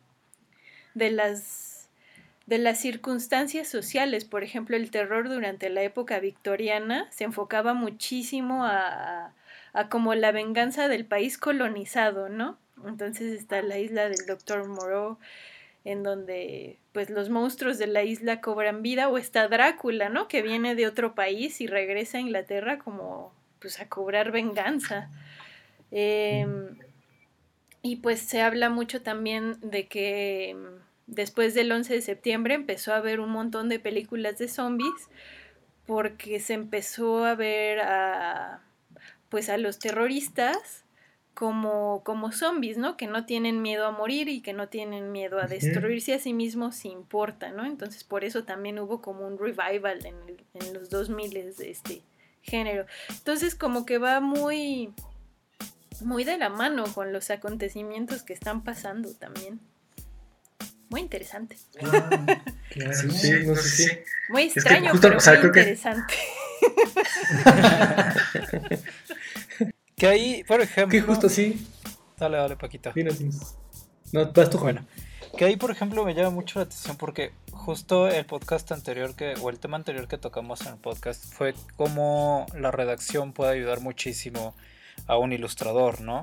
de, 0.93 1.11
las, 1.11 1.74
de 2.45 2.57
las 2.57 2.79
circunstancias 2.79 3.67
sociales. 3.67 4.25
Por 4.25 4.43
ejemplo, 4.43 4.75
el 4.75 4.91
terror 4.91 5.29
durante 5.29 5.69
la 5.69 5.81
época 5.81 6.19
victoriana 6.19 7.07
se 7.11 7.23
enfocaba 7.23 7.73
muchísimo 7.73 8.65
a, 8.65 9.33
a 9.73 9.89
como 9.89 10.15
la 10.15 10.31
venganza 10.31 10.87
del 10.87 11.05
país 11.05 11.37
colonizado, 11.37 12.29
¿no? 12.29 12.57
Entonces 12.85 13.33
está 13.33 13.61
la 13.61 13.77
isla 13.79 14.09
del 14.09 14.25
doctor 14.27 14.67
Moreau, 14.67 15.17
en 15.83 16.03
donde 16.03 16.79
pues 16.91 17.09
los 17.09 17.29
monstruos 17.29 17.77
de 17.77 17.87
la 17.87 18.03
isla 18.03 18.41
cobran 18.41 18.81
vida, 18.81 19.09
o 19.09 19.17
está 19.17 19.47
Drácula, 19.47 20.09
¿no? 20.09 20.27
Que 20.27 20.41
viene 20.41 20.75
de 20.75 20.87
otro 20.87 21.15
país 21.15 21.61
y 21.61 21.67
regresa 21.67 22.17
a 22.17 22.21
Inglaterra 22.21 22.79
como 22.79 23.33
pues 23.59 23.79
a 23.79 23.89
cobrar 23.89 24.31
venganza. 24.31 25.09
Em, 25.91 26.77
y 27.81 27.97
pues 27.97 28.19
se 28.19 28.41
habla 28.41 28.69
mucho 28.69 29.01
también 29.01 29.59
de 29.61 29.87
que 29.87 30.49
em, 30.49 30.79
después 31.07 31.53
del 31.53 31.71
11 31.71 31.93
de 31.93 32.01
septiembre 32.01 32.53
empezó 32.53 32.93
a 32.93 32.97
haber 32.97 33.19
un 33.19 33.29
montón 33.29 33.69
de 33.69 33.79
películas 33.79 34.37
de 34.37 34.47
zombies 34.47 35.09
porque 35.85 36.39
se 36.39 36.53
empezó 36.53 37.25
a 37.25 37.35
ver 37.35 37.79
a 37.81 38.61
pues 39.29 39.49
a 39.49 39.57
los 39.57 39.79
terroristas 39.79 40.85
como, 41.33 42.01
como 42.05 42.31
zombies, 42.31 42.77
¿no? 42.77 42.95
Que 42.95 43.07
no 43.07 43.25
tienen 43.25 43.61
miedo 43.61 43.85
a 43.85 43.91
morir 43.91 44.29
y 44.29 44.41
que 44.41 44.53
no 44.53 44.69
tienen 44.69 45.11
miedo 45.11 45.39
a 45.39 45.47
destruirse 45.47 46.13
a 46.13 46.19
sí 46.19 46.33
mismos 46.33 46.75
si 46.75 46.87
importa, 46.87 47.51
¿no? 47.51 47.65
Entonces 47.65 48.03
por 48.03 48.23
eso 48.23 48.45
también 48.45 48.79
hubo 48.79 49.01
como 49.01 49.27
un 49.27 49.37
revival 49.37 50.05
en, 50.05 50.15
en 50.53 50.73
los 50.73 50.89
2000 50.89 51.33
de 51.33 51.69
este 51.69 52.01
género. 52.41 52.85
Entonces 53.09 53.55
como 53.55 53.85
que 53.85 53.97
va 53.97 54.21
muy, 54.21 54.93
muy 56.01 56.23
de 56.23 56.37
la 56.37 56.49
mano 56.49 56.85
con 56.93 57.11
los 57.11 57.29
acontecimientos 57.29 58.23
que 58.23 58.33
están 58.33 58.63
pasando 58.63 59.13
también. 59.13 59.59
Muy 60.89 61.01
interesante. 61.01 61.57
Ah, 61.81 62.29
sí, 62.93 63.31
no 63.45 63.55
sé 63.55 64.05
Muy 64.29 64.43
extraño, 64.43 64.91
pero 65.01 65.17
muy 65.17 65.45
interesante. 65.47 66.13
Que 69.95 70.07
ahí, 70.07 70.43
por 70.43 70.61
ejemplo. 70.61 70.91
Que 70.91 71.01
justo 71.01 71.29
sí. 71.29 71.65
Dale, 72.17 72.38
dale, 72.38 72.55
Paquita. 72.57 72.93
No, 74.11 74.31
vas 74.31 74.49
tú, 74.49 74.57
Bueno. 74.59 74.86
Que 75.38 75.45
ahí, 75.45 75.57
por 75.57 75.71
ejemplo, 75.71 76.05
me 76.05 76.13
llama 76.13 76.29
mucho 76.29 76.59
la 76.59 76.63
atención 76.63 76.95
porque 76.95 77.33
justo 77.51 78.07
el 78.07 78.25
podcast 78.25 78.71
anterior 78.71 79.15
que, 79.15 79.33
o 79.41 79.49
el 79.49 79.59
tema 79.59 79.75
anterior 79.75 80.07
que 80.07 80.17
tocamos 80.17 80.61
en 80.61 80.73
el 80.73 80.77
podcast 80.77 81.25
fue 81.33 81.53
cómo 81.75 82.45
la 82.57 82.71
redacción 82.71 83.33
puede 83.33 83.51
ayudar 83.51 83.81
muchísimo 83.81 84.55
a 85.07 85.17
un 85.17 85.33
ilustrador, 85.33 85.99
¿no? 85.99 86.21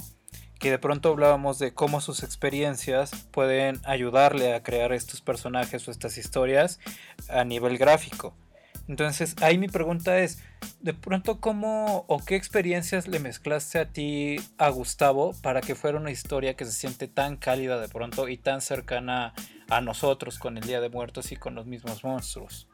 Que 0.62 0.70
de 0.70 0.78
pronto 0.78 1.08
hablábamos 1.08 1.58
de 1.58 1.74
cómo 1.74 2.00
sus 2.00 2.22
experiencias 2.22 3.10
pueden 3.32 3.80
ayudarle 3.82 4.54
a 4.54 4.62
crear 4.62 4.92
estos 4.92 5.20
personajes 5.20 5.88
o 5.88 5.90
estas 5.90 6.16
historias 6.16 6.78
a 7.28 7.42
nivel 7.42 7.78
gráfico. 7.78 8.32
Entonces, 8.86 9.34
ahí 9.42 9.58
mi 9.58 9.66
pregunta 9.66 10.20
es, 10.20 10.38
de 10.80 10.94
pronto, 10.94 11.40
¿cómo 11.40 12.04
o 12.06 12.24
qué 12.24 12.36
experiencias 12.36 13.08
le 13.08 13.18
mezclaste 13.18 13.80
a 13.80 13.86
ti, 13.86 14.36
a 14.56 14.68
Gustavo, 14.68 15.34
para 15.42 15.62
que 15.62 15.74
fuera 15.74 15.98
una 15.98 16.12
historia 16.12 16.54
que 16.54 16.64
se 16.64 16.70
siente 16.70 17.08
tan 17.08 17.36
cálida 17.36 17.80
de 17.80 17.88
pronto 17.88 18.28
y 18.28 18.36
tan 18.36 18.60
cercana 18.60 19.34
a 19.68 19.80
nosotros 19.80 20.38
con 20.38 20.58
el 20.58 20.64
Día 20.64 20.80
de 20.80 20.90
Muertos 20.90 21.32
y 21.32 21.36
con 21.36 21.56
los 21.56 21.66
mismos 21.66 22.04
monstruos? 22.04 22.68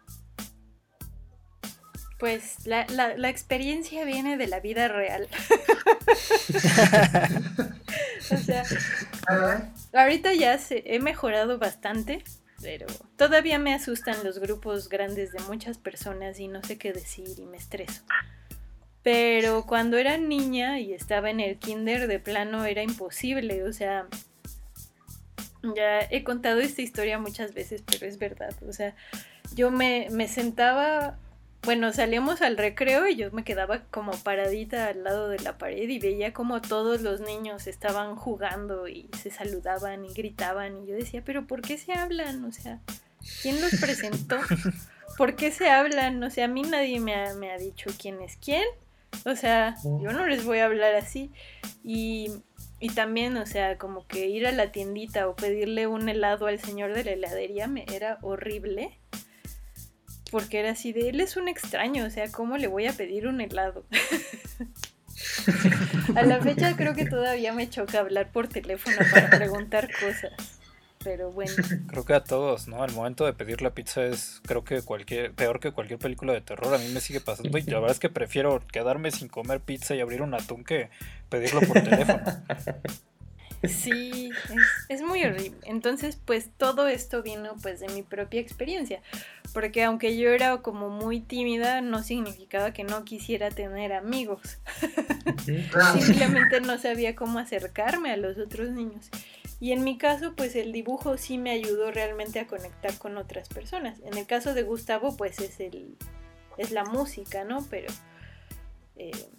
Pues 2.18 2.66
la, 2.66 2.86
la 2.88 3.28
experiencia 3.28 4.04
viene 4.04 4.36
de 4.36 4.48
la 4.48 4.60
vida 4.60 4.88
real. 4.88 5.28
o 8.32 8.36
sea, 8.36 8.64
ahorita 9.92 10.34
ya 10.34 10.58
se, 10.58 10.82
he 10.84 10.98
mejorado 10.98 11.58
bastante 11.58 12.24
pero 12.60 12.86
todavía 13.16 13.58
me 13.58 13.74
asustan 13.74 14.24
los 14.24 14.38
grupos 14.38 14.88
grandes 14.88 15.32
de 15.32 15.40
muchas 15.40 15.78
personas 15.78 16.40
y 16.40 16.48
no 16.48 16.62
sé 16.62 16.76
qué 16.76 16.92
decir 16.92 17.28
y 17.38 17.42
me 17.42 17.56
estreso. 17.56 18.02
Pero 19.02 19.64
cuando 19.64 19.96
era 19.96 20.18
niña 20.18 20.80
y 20.80 20.92
estaba 20.92 21.30
en 21.30 21.40
el 21.40 21.58
kinder, 21.58 22.08
de 22.08 22.18
plano 22.18 22.64
era 22.64 22.82
imposible, 22.82 23.62
o 23.62 23.72
sea, 23.72 24.08
ya 25.76 26.00
he 26.10 26.24
contado 26.24 26.60
esta 26.60 26.82
historia 26.82 27.18
muchas 27.18 27.54
veces, 27.54 27.82
pero 27.86 28.06
es 28.06 28.18
verdad, 28.18 28.54
o 28.68 28.72
sea, 28.72 28.94
yo 29.54 29.70
me, 29.70 30.08
me 30.10 30.26
sentaba 30.26 31.16
bueno, 31.62 31.92
salíamos 31.92 32.40
al 32.40 32.56
recreo 32.56 33.08
y 33.08 33.16
yo 33.16 33.30
me 33.32 33.44
quedaba 33.44 33.82
como 33.90 34.12
paradita 34.12 34.86
al 34.88 35.04
lado 35.04 35.28
de 35.28 35.38
la 35.40 35.58
pared 35.58 35.88
y 35.88 35.98
veía 35.98 36.32
como 36.32 36.60
todos 36.60 37.02
los 37.02 37.20
niños 37.20 37.66
estaban 37.66 38.16
jugando 38.16 38.88
y 38.88 39.10
se 39.20 39.30
saludaban 39.30 40.04
y 40.04 40.14
gritaban 40.14 40.78
y 40.78 40.86
yo 40.86 40.94
decía, 40.94 41.22
pero 41.24 41.46
¿por 41.46 41.60
qué 41.60 41.76
se 41.76 41.92
hablan? 41.92 42.44
O 42.44 42.52
sea, 42.52 42.80
¿quién 43.42 43.60
los 43.60 43.74
presentó? 43.80 44.38
¿Por 45.18 45.34
qué 45.34 45.50
se 45.50 45.68
hablan? 45.68 46.22
O 46.22 46.30
sea, 46.30 46.44
a 46.44 46.48
mí 46.48 46.62
nadie 46.62 47.00
me 47.00 47.14
ha, 47.14 47.34
me 47.34 47.50
ha 47.50 47.58
dicho 47.58 47.90
quién 47.98 48.22
es 48.22 48.36
quién. 48.36 48.64
O 49.24 49.34
sea, 49.34 49.74
yo 49.82 50.12
no 50.12 50.26
les 50.26 50.44
voy 50.44 50.58
a 50.58 50.66
hablar 50.66 50.94
así. 50.94 51.32
Y, 51.82 52.30
y 52.78 52.90
también, 52.90 53.36
o 53.36 53.46
sea, 53.46 53.78
como 53.78 54.06
que 54.06 54.28
ir 54.28 54.46
a 54.46 54.52
la 54.52 54.70
tiendita 54.70 55.28
o 55.28 55.34
pedirle 55.34 55.86
un 55.86 56.08
helado 56.08 56.46
al 56.46 56.60
señor 56.60 56.94
de 56.94 57.04
la 57.04 57.10
heladería 57.12 57.66
me 57.66 57.84
era 57.92 58.18
horrible 58.22 58.97
porque 60.30 60.60
era 60.60 60.70
así 60.70 60.92
de, 60.92 61.08
él 61.08 61.20
es 61.20 61.36
un 61.36 61.48
extraño, 61.48 62.04
o 62.04 62.10
sea, 62.10 62.30
¿cómo 62.30 62.56
le 62.56 62.66
voy 62.66 62.86
a 62.86 62.92
pedir 62.92 63.26
un 63.26 63.40
helado? 63.40 63.84
a 66.14 66.22
la 66.22 66.40
fecha 66.40 66.76
creo 66.76 66.94
que 66.94 67.06
todavía 67.06 67.52
me 67.52 67.68
choca 67.68 68.00
hablar 68.00 68.30
por 68.30 68.48
teléfono 68.48 68.96
para 69.10 69.30
preguntar 69.30 69.88
cosas. 69.92 70.32
Pero 71.04 71.30
bueno. 71.30 71.52
Creo 71.86 72.04
que 72.04 72.14
a 72.14 72.24
todos, 72.24 72.66
¿no? 72.66 72.84
El 72.84 72.92
momento 72.92 73.24
de 73.24 73.32
pedir 73.32 73.62
la 73.62 73.70
pizza 73.70 74.04
es, 74.04 74.40
creo 74.44 74.64
que 74.64 74.82
cualquier, 74.82 75.32
peor 75.32 75.60
que 75.60 75.70
cualquier 75.70 75.98
película 75.98 76.32
de 76.32 76.40
terror. 76.40 76.74
A 76.74 76.78
mí 76.78 76.88
me 76.88 77.00
sigue 77.00 77.20
pasando 77.20 77.56
y 77.56 77.62
la 77.62 77.78
verdad 77.78 77.92
es 77.92 78.00
que 78.00 78.10
prefiero 78.10 78.60
quedarme 78.72 79.12
sin 79.12 79.28
comer 79.28 79.60
pizza 79.60 79.94
y 79.94 80.00
abrir 80.00 80.22
un 80.22 80.34
atún 80.34 80.64
que 80.64 80.90
pedirlo 81.28 81.60
por 81.60 81.80
teléfono. 81.82 82.20
Sí, 83.66 84.30
es, 84.88 85.02
muy 85.02 85.24
horrible. 85.24 85.58
Entonces, 85.64 86.18
pues 86.24 86.50
todo 86.56 86.86
esto 86.86 87.22
vino 87.22 87.56
pues 87.60 87.80
de 87.80 87.88
mi 87.88 88.02
propia 88.02 88.40
experiencia, 88.40 89.02
porque 89.52 89.84
aunque 89.84 90.16
yo 90.16 90.30
era 90.30 90.58
como 90.58 90.90
muy 90.90 91.20
tímida, 91.20 91.80
no 91.80 92.02
significaba 92.02 92.72
que 92.72 92.84
no 92.84 93.04
quisiera 93.04 93.50
tener 93.50 93.92
amigos. 93.92 94.58
Simplemente 96.00 96.60
no 96.60 96.78
sabía 96.78 97.14
cómo 97.14 97.38
acercarme 97.38 98.12
a 98.12 98.16
los 98.16 98.38
otros 98.38 98.70
niños. 98.70 99.10
Y 99.60 99.72
en 99.72 99.82
mi 99.82 99.98
caso, 99.98 100.34
pues 100.36 100.54
el 100.54 100.72
dibujo 100.72 101.16
sí 101.16 101.36
me 101.36 101.50
ayudó 101.50 101.90
realmente 101.90 102.38
a 102.38 102.46
conectar 102.46 102.96
con 102.98 103.16
otras 103.16 103.48
personas. 103.48 103.98
En 104.04 104.16
el 104.16 104.26
caso 104.26 104.54
de 104.54 104.62
Gustavo, 104.62 105.16
pues 105.16 105.40
es 105.40 105.58
el 105.58 105.96
es 106.58 106.72
la 106.72 106.84
música, 106.84 107.44
¿no? 107.44 107.64
Pero 107.70 107.92
eh, 108.96 109.30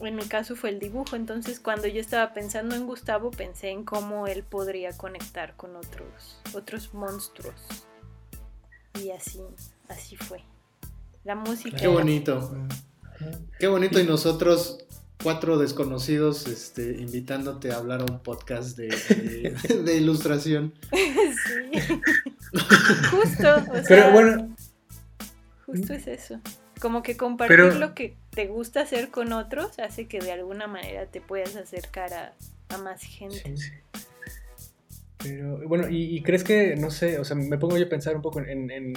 en 0.00 0.16
mi 0.16 0.24
caso 0.24 0.56
fue 0.56 0.70
el 0.70 0.78
dibujo, 0.78 1.14
entonces 1.14 1.60
cuando 1.60 1.86
yo 1.86 2.00
estaba 2.00 2.32
pensando 2.32 2.74
en 2.74 2.86
Gustavo 2.86 3.30
pensé 3.30 3.68
en 3.68 3.84
cómo 3.84 4.26
él 4.26 4.42
podría 4.42 4.96
conectar 4.96 5.54
con 5.56 5.76
otros, 5.76 6.40
otros 6.54 6.94
monstruos. 6.94 7.86
Y 8.94 9.10
así, 9.10 9.40
así 9.88 10.16
fue. 10.16 10.42
La 11.24 11.34
música. 11.34 11.76
Qué 11.76 11.86
bonito. 11.86 12.56
Qué 13.58 13.66
bonito 13.66 14.00
y 14.00 14.04
nosotros 14.04 14.78
cuatro 15.22 15.58
desconocidos 15.58 16.46
este, 16.46 16.96
invitándote 16.98 17.72
a 17.72 17.76
hablar 17.76 18.00
a 18.00 18.04
un 18.04 18.20
podcast 18.20 18.76
de, 18.76 18.88
de, 19.84 19.96
ilustración. 19.96 20.72
sí. 20.92 21.78
Justo, 23.10 23.56
o 23.56 23.74
sea, 23.74 23.84
Pero 23.86 24.12
bueno. 24.12 24.56
Justo 25.66 25.92
es 25.92 26.06
eso. 26.06 26.40
Como 26.80 27.02
que 27.02 27.16
compartir 27.16 27.76
lo 27.76 27.94
que 27.94 28.16
te 28.30 28.46
gusta 28.46 28.80
hacer 28.80 29.10
con 29.10 29.32
otros 29.32 29.78
hace 29.78 30.08
que 30.08 30.18
de 30.18 30.32
alguna 30.32 30.66
manera 30.66 31.06
te 31.06 31.20
puedas 31.20 31.56
acercar 31.56 32.12
a, 32.14 32.78
más 32.78 33.02
gente. 33.02 33.82
Pero 35.22 35.68
bueno, 35.68 35.86
¿y, 35.90 36.22
crees 36.22 36.44
que, 36.44 36.76
no 36.76 36.90
sé, 36.90 37.18
o 37.18 37.24
sea, 37.24 37.36
me 37.36 37.58
pongo 37.58 37.76
yo 37.76 37.84
a 37.84 37.88
pensar 37.88 38.16
un 38.16 38.22
poco 38.22 38.40
en, 38.40 38.94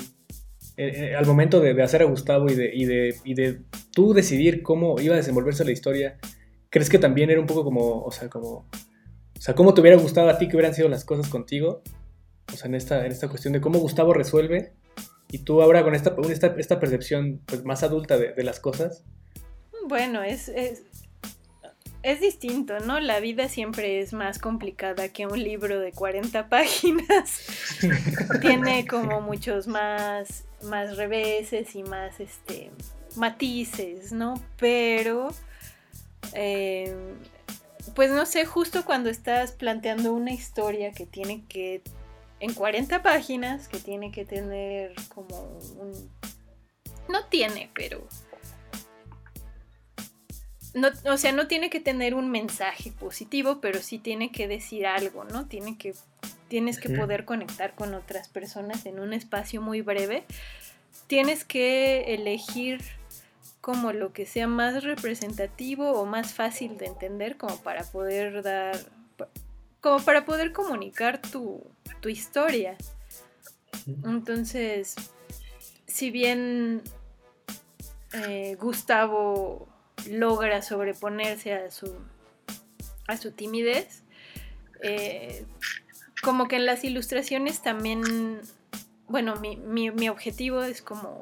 al 1.17 1.25
momento 1.25 1.59
de, 1.59 1.81
hacer 1.83 2.01
a 2.01 2.05
Gustavo 2.05 2.49
y 2.49 2.55
de, 2.55 2.71
y, 2.73 2.85
de, 2.85 3.15
y 3.23 3.33
de 3.33 3.61
tú 3.91 4.13
decidir 4.13 4.63
cómo 4.63 4.99
iba 5.01 5.15
a 5.15 5.17
desenvolverse 5.17 5.65
la 5.65 5.71
historia, 5.71 6.17
¿crees 6.69 6.89
que 6.89 6.97
también 6.97 7.29
era 7.29 7.41
un 7.41 7.47
poco 7.47 7.63
como, 7.63 8.03
o 8.03 8.11
sea, 8.11 8.29
como, 8.29 8.49
o 8.49 9.41
sea, 9.41 9.53
cómo 9.53 9.73
te 9.73 9.81
hubiera 9.81 9.97
gustado 9.97 10.29
a 10.29 10.37
ti 10.37 10.47
que 10.47 10.55
hubieran 10.55 10.73
sido 10.73 10.87
las 10.87 11.03
cosas 11.03 11.27
contigo? 11.29 11.81
O 12.51 12.55
sea, 12.55 12.67
en 12.67 12.75
esta, 12.75 13.05
en 13.05 13.11
esta 13.11 13.27
cuestión 13.27 13.53
de 13.53 13.61
cómo 13.61 13.79
Gustavo 13.79 14.13
resuelve 14.13 14.73
y 15.29 15.39
tú 15.39 15.61
ahora 15.61 15.83
con 15.83 15.95
esta, 15.95 16.15
esta, 16.29 16.55
esta 16.57 16.79
percepción 16.79 17.41
pues, 17.45 17.65
más 17.65 17.83
adulta 17.83 18.17
de, 18.17 18.43
las 18.43 18.59
cosas, 18.59 19.03
bueno, 19.87 20.23
es, 20.23 20.49
es, 22.03 22.19
distinto, 22.19 22.79
¿no? 22.79 22.99
La 22.99 23.19
vida 23.19 23.49
siempre 23.49 23.99
es 23.99 24.13
más 24.13 24.39
complicada 24.39 25.09
que 25.09 25.25
un 25.25 25.41
libro 25.41 25.79
de 25.79 25.91
40 25.91 26.49
páginas. 26.49 27.41
Tiene 28.41 28.85
como 28.87 29.21
muchos 29.21 29.67
más, 29.67 30.45
más 30.63 30.97
reveses 30.97 31.75
y 31.75 31.83
más 31.83 32.19
este, 32.19 32.71
matices, 33.15 34.11
¿no? 34.11 34.41
Pero, 34.57 35.33
eh, 36.33 36.95
pues 37.95 38.11
no 38.11 38.25
sé, 38.25 38.45
justo 38.45 38.85
cuando 38.85 39.09
estás 39.09 39.51
planteando 39.51 40.13
una 40.13 40.31
historia 40.31 40.91
que 40.91 41.05
tiene 41.05 41.43
que, 41.47 41.81
en 42.39 42.53
40 42.53 43.01
páginas, 43.01 43.67
que 43.67 43.79
tiene 43.79 44.11
que 44.11 44.25
tener 44.25 44.93
como 45.13 45.59
un... 45.79 46.09
No 47.09 47.25
tiene, 47.25 47.69
pero 47.73 48.07
no, 50.73 50.89
o 51.05 51.17
sea, 51.17 51.31
no 51.31 51.47
tiene 51.47 51.69
que 51.69 51.79
tener 51.79 52.15
un 52.15 52.31
mensaje 52.31 52.91
positivo, 52.91 53.59
pero 53.61 53.79
sí 53.79 53.99
tiene 53.99 54.31
que 54.31 54.47
decir 54.47 54.87
algo, 54.87 55.23
¿no? 55.23 55.45
Tiene 55.45 55.77
que, 55.77 55.93
tienes 56.47 56.79
que 56.79 56.89
poder 56.89 57.25
conectar 57.25 57.75
con 57.75 57.93
otras 57.93 58.27
personas 58.27 58.85
en 58.85 58.99
un 58.99 59.13
espacio 59.13 59.61
muy 59.61 59.81
breve. 59.81 60.23
Tienes 61.07 61.45
que 61.45 62.13
elegir 62.15 62.81
como 63.61 63.93
lo 63.93 64.13
que 64.13 64.25
sea 64.25 64.47
más 64.47 64.83
representativo 64.83 65.91
o 65.91 66.05
más 66.05 66.33
fácil 66.33 66.77
de 66.77 66.87
entender 66.87 67.37
como 67.37 67.57
para 67.61 67.83
poder 67.83 68.41
dar, 68.41 68.77
como 69.79 70.03
para 70.03 70.25
poder 70.25 70.51
comunicar 70.51 71.21
tu, 71.21 71.63
tu 72.01 72.09
historia. 72.09 72.75
Entonces, 74.03 74.95
si 75.87 76.09
bien 76.09 76.81
eh, 78.13 78.57
Gustavo 78.59 79.72
logra 80.09 80.61
sobreponerse 80.61 81.53
a 81.53 81.71
su, 81.71 81.95
a 83.07 83.17
su 83.17 83.31
timidez. 83.31 84.03
Eh, 84.81 85.45
como 86.21 86.47
que 86.47 86.55
en 86.55 86.65
las 86.65 86.83
ilustraciones 86.83 87.61
también, 87.61 88.41
bueno, 89.07 89.35
mi, 89.37 89.57
mi, 89.57 90.09
objetivo 90.09 90.63
es 90.63 90.81
como 90.81 91.21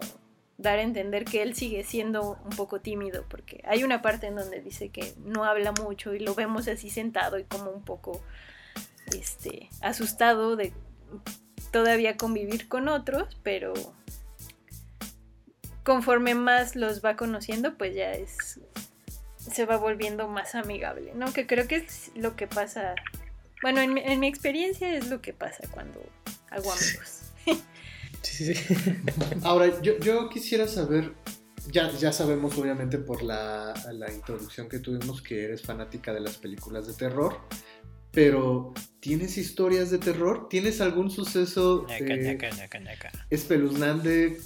dar 0.58 0.80
a 0.80 0.84
entender 0.84 1.26
que 1.26 1.42
él 1.42 1.56
sigue 1.56 1.84
siendo 1.84 2.40
un 2.44 2.56
poco 2.56 2.82
tímido, 2.82 3.26
porque 3.28 3.64
hay 3.68 3.84
una 3.84 4.02
parte 4.02 4.28
en 4.28 4.36
donde 4.36 4.62
dice 4.62 4.90
que 4.90 5.14
no 5.26 5.44
habla 5.44 5.72
mucho 5.72 6.14
y 6.14 6.20
lo 6.20 6.36
vemos 6.36 6.68
así 6.68 6.90
sentado 6.90 7.40
y 7.40 7.44
como 7.46 7.72
un 7.72 7.84
poco 7.84 8.22
este, 9.16 9.70
asustado 9.82 10.56
de 10.56 10.72
todavía 11.72 12.18
convivir 12.18 12.68
con 12.68 12.88
otros, 12.88 13.38
pero 13.44 13.74
conforme 15.84 16.36
más 16.36 16.76
los 16.76 17.04
va 17.04 17.16
conociendo, 17.16 17.78
pues 17.78 17.96
ya 17.96 18.12
es 18.12 18.60
se 19.38 19.66
va 19.66 19.78
volviendo 19.78 20.28
más 20.28 20.56
amigable, 20.56 21.14
¿no? 21.16 21.34
Que 21.34 21.48
creo 21.48 21.68
que 21.68 21.78
es 21.78 22.12
lo 22.16 22.36
que 22.36 22.48
pasa, 22.48 22.96
bueno, 23.62 23.82
en 23.82 23.94
mi, 23.94 24.02
en 24.02 24.20
mi 24.20 24.28
experiencia 24.28 24.96
es 24.96 25.10
lo 25.10 25.22
que 25.22 25.34
pasa 25.34 25.68
cuando 25.72 26.00
hago 26.52 26.72
amigos. 26.72 27.22
Sí, 28.22 28.54
sí, 28.54 28.76
Ahora, 29.44 29.82
yo, 29.82 29.98
yo, 30.00 30.30
quisiera 30.30 30.68
saber, 30.68 31.14
ya, 31.72 31.92
ya 31.92 32.12
sabemos 32.14 32.56
obviamente 32.58 33.00
por 33.00 33.24
la, 33.24 33.74
la 33.92 34.12
introducción 34.12 34.70
que 34.70 34.80
tuvimos 34.80 35.22
que 35.22 35.46
eres 35.46 35.64
fanática 35.64 36.14
de 36.14 36.20
las 36.20 36.38
películas 36.38 36.86
de 36.86 36.94
terror, 36.94 37.40
pero 38.12 38.74
¿tienes 39.00 39.38
historias 39.38 39.90
de 39.90 39.98
terror? 39.98 40.50
¿Tienes 40.50 40.82
algún 40.82 41.10
suceso 41.10 41.88
eh, 41.90 42.38
espeluznante 43.30 44.38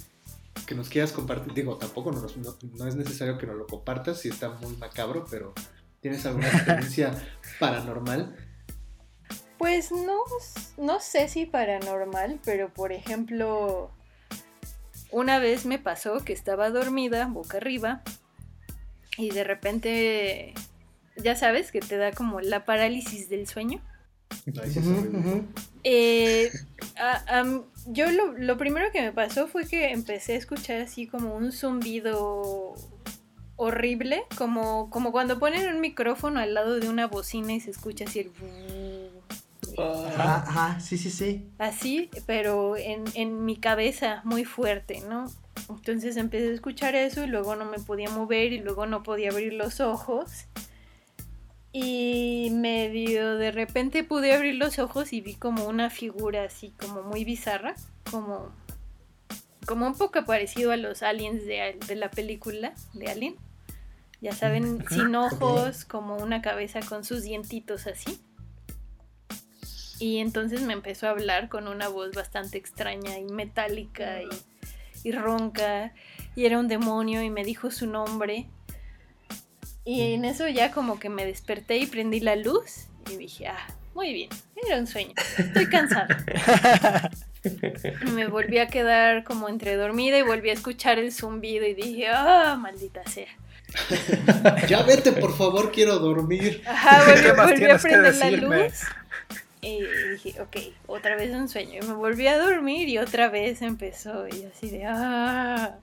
que 0.66 0.74
nos 0.74 0.88
quieras 0.88 1.12
compartir. 1.12 1.52
Digo, 1.54 1.76
tampoco 1.76 2.12
no, 2.12 2.26
no, 2.78 2.86
es 2.86 2.96
necesario 2.96 3.38
que 3.38 3.46
nos 3.46 3.56
lo 3.56 3.66
compartas 3.66 4.20
si 4.20 4.28
está 4.28 4.50
muy 4.50 4.76
macabro, 4.76 5.26
pero 5.30 5.52
¿tienes 6.00 6.24
alguna 6.26 6.48
experiencia 6.48 7.12
paranormal? 7.60 8.36
Pues 9.58 9.90
no, 9.90 10.22
no 10.76 11.00
sé 11.00 11.28
si 11.28 11.46
paranormal, 11.46 12.40
pero 12.44 12.72
por 12.72 12.92
ejemplo, 12.92 13.90
una 15.10 15.38
vez 15.38 15.64
me 15.64 15.78
pasó 15.78 16.24
que 16.24 16.32
estaba 16.32 16.70
dormida 16.70 17.26
boca 17.26 17.56
arriba 17.56 18.02
y 19.16 19.30
de 19.30 19.44
repente, 19.44 20.54
ya 21.16 21.36
sabes, 21.36 21.72
que 21.72 21.80
te 21.80 21.96
da 21.96 22.12
como 22.12 22.40
la 22.40 22.64
parálisis 22.64 23.28
del 23.28 23.46
sueño. 23.46 23.80
Eh, 25.82 26.50
yo 27.86 28.06
lo, 28.10 28.56
primero 28.56 28.90
que 28.92 29.02
me 29.02 29.12
pasó 29.12 29.46
fue 29.46 29.66
que 29.66 29.92
empecé 29.92 30.34
a 30.34 30.36
escuchar 30.36 30.80
así 30.80 31.06
como 31.06 31.34
un 31.34 31.52
zumbido 31.52 32.74
horrible, 33.56 34.22
como, 34.36 34.90
como 34.90 35.12
cuando 35.12 35.38
ponen 35.38 35.68
un 35.72 35.80
micrófono 35.80 36.40
al 36.40 36.54
lado 36.54 36.78
de 36.78 36.88
una 36.88 37.06
bocina 37.06 37.52
y 37.54 37.60
se 37.60 37.70
escucha 37.70 38.04
así 38.04 38.20
el... 38.20 38.30
Ajá, 39.78 40.80
sí, 40.80 40.96
sí, 40.96 41.10
sí. 41.10 41.46
Así, 41.58 42.10
pero 42.24 42.76
en, 42.76 43.04
en 43.14 43.44
mi 43.44 43.56
cabeza, 43.56 44.22
muy 44.24 44.44
fuerte, 44.44 45.02
¿no? 45.08 45.26
Entonces 45.68 46.16
empecé 46.16 46.50
a 46.50 46.54
escuchar 46.54 46.94
eso 46.94 47.24
y 47.24 47.26
luego 47.26 47.56
no 47.56 47.64
me 47.64 47.78
podía 47.78 48.08
mover 48.08 48.52
y 48.52 48.58
luego 48.58 48.86
no 48.86 49.02
podía 49.02 49.30
abrir 49.30 49.52
los 49.52 49.80
ojos. 49.80 50.46
Y 51.78 52.48
medio 52.52 53.36
de 53.36 53.50
repente 53.50 54.02
pude 54.02 54.32
abrir 54.32 54.54
los 54.54 54.78
ojos 54.78 55.12
y 55.12 55.20
vi 55.20 55.34
como 55.34 55.66
una 55.66 55.90
figura 55.90 56.44
así 56.44 56.72
como 56.80 57.02
muy 57.02 57.22
bizarra, 57.22 57.74
como, 58.10 58.50
como 59.66 59.86
un 59.86 59.94
poco 59.94 60.24
parecido 60.24 60.72
a 60.72 60.78
los 60.78 61.02
aliens 61.02 61.44
de, 61.44 61.78
de 61.86 61.96
la 61.96 62.10
película 62.10 62.72
de 62.94 63.08
Alien. 63.08 63.36
Ya 64.22 64.32
saben, 64.32 64.86
sin 64.88 65.14
ojos, 65.16 65.84
como 65.84 66.16
una 66.16 66.40
cabeza 66.40 66.80
con 66.80 67.04
sus 67.04 67.24
dientitos 67.24 67.86
así. 67.86 68.18
Y 69.98 70.20
entonces 70.20 70.62
me 70.62 70.72
empezó 70.72 71.08
a 71.08 71.10
hablar 71.10 71.50
con 71.50 71.68
una 71.68 71.88
voz 71.88 72.12
bastante 72.12 72.56
extraña 72.56 73.18
y 73.18 73.26
metálica 73.26 74.22
y, 74.22 74.28
y 75.06 75.12
ronca. 75.12 75.92
Y 76.36 76.46
era 76.46 76.58
un 76.58 76.68
demonio 76.68 77.20
y 77.20 77.28
me 77.28 77.44
dijo 77.44 77.70
su 77.70 77.86
nombre. 77.86 78.48
Y 79.86 80.14
en 80.14 80.24
eso 80.24 80.48
ya 80.48 80.72
como 80.72 80.98
que 80.98 81.08
me 81.08 81.24
desperté 81.24 81.78
y 81.78 81.86
prendí 81.86 82.18
la 82.18 82.34
luz 82.34 82.88
y 83.08 83.16
dije, 83.16 83.46
ah, 83.46 83.66
muy 83.94 84.12
bien, 84.12 84.30
era 84.66 84.78
un 84.78 84.88
sueño, 84.88 85.14
estoy 85.38 85.68
cansada. 85.68 86.24
Me 88.12 88.26
volví 88.26 88.58
a 88.58 88.66
quedar 88.66 89.22
como 89.22 89.48
entre 89.48 89.76
dormida 89.76 90.18
y 90.18 90.22
volví 90.22 90.50
a 90.50 90.54
escuchar 90.54 90.98
el 90.98 91.12
zumbido 91.12 91.64
y 91.64 91.74
dije, 91.74 92.08
ah, 92.08 92.58
maldita 92.60 93.04
sea. 93.06 93.28
ya 94.68 94.82
vete, 94.82 95.12
por 95.12 95.36
favor, 95.36 95.70
quiero 95.70 96.00
dormir. 96.00 96.62
Ajá, 96.66 97.04
volví, 97.06 97.22
¿Qué 97.22 97.32
más 97.32 97.50
volví 97.50 97.64
a 97.64 97.78
prender 97.78 98.16
la 98.16 98.30
luz. 98.32 98.72
Y 99.60 99.82
dije, 100.10 100.40
ok, 100.40 100.56
otra 100.88 101.14
vez 101.14 101.32
un 101.32 101.48
sueño. 101.48 101.80
Y 101.80 101.86
me 101.86 101.94
volví 101.94 102.26
a 102.26 102.38
dormir 102.38 102.88
y 102.88 102.98
otra 102.98 103.28
vez 103.28 103.62
empezó. 103.62 104.26
Y 104.26 104.44
así 104.44 104.68
de, 104.68 104.84
ah. 104.84 105.78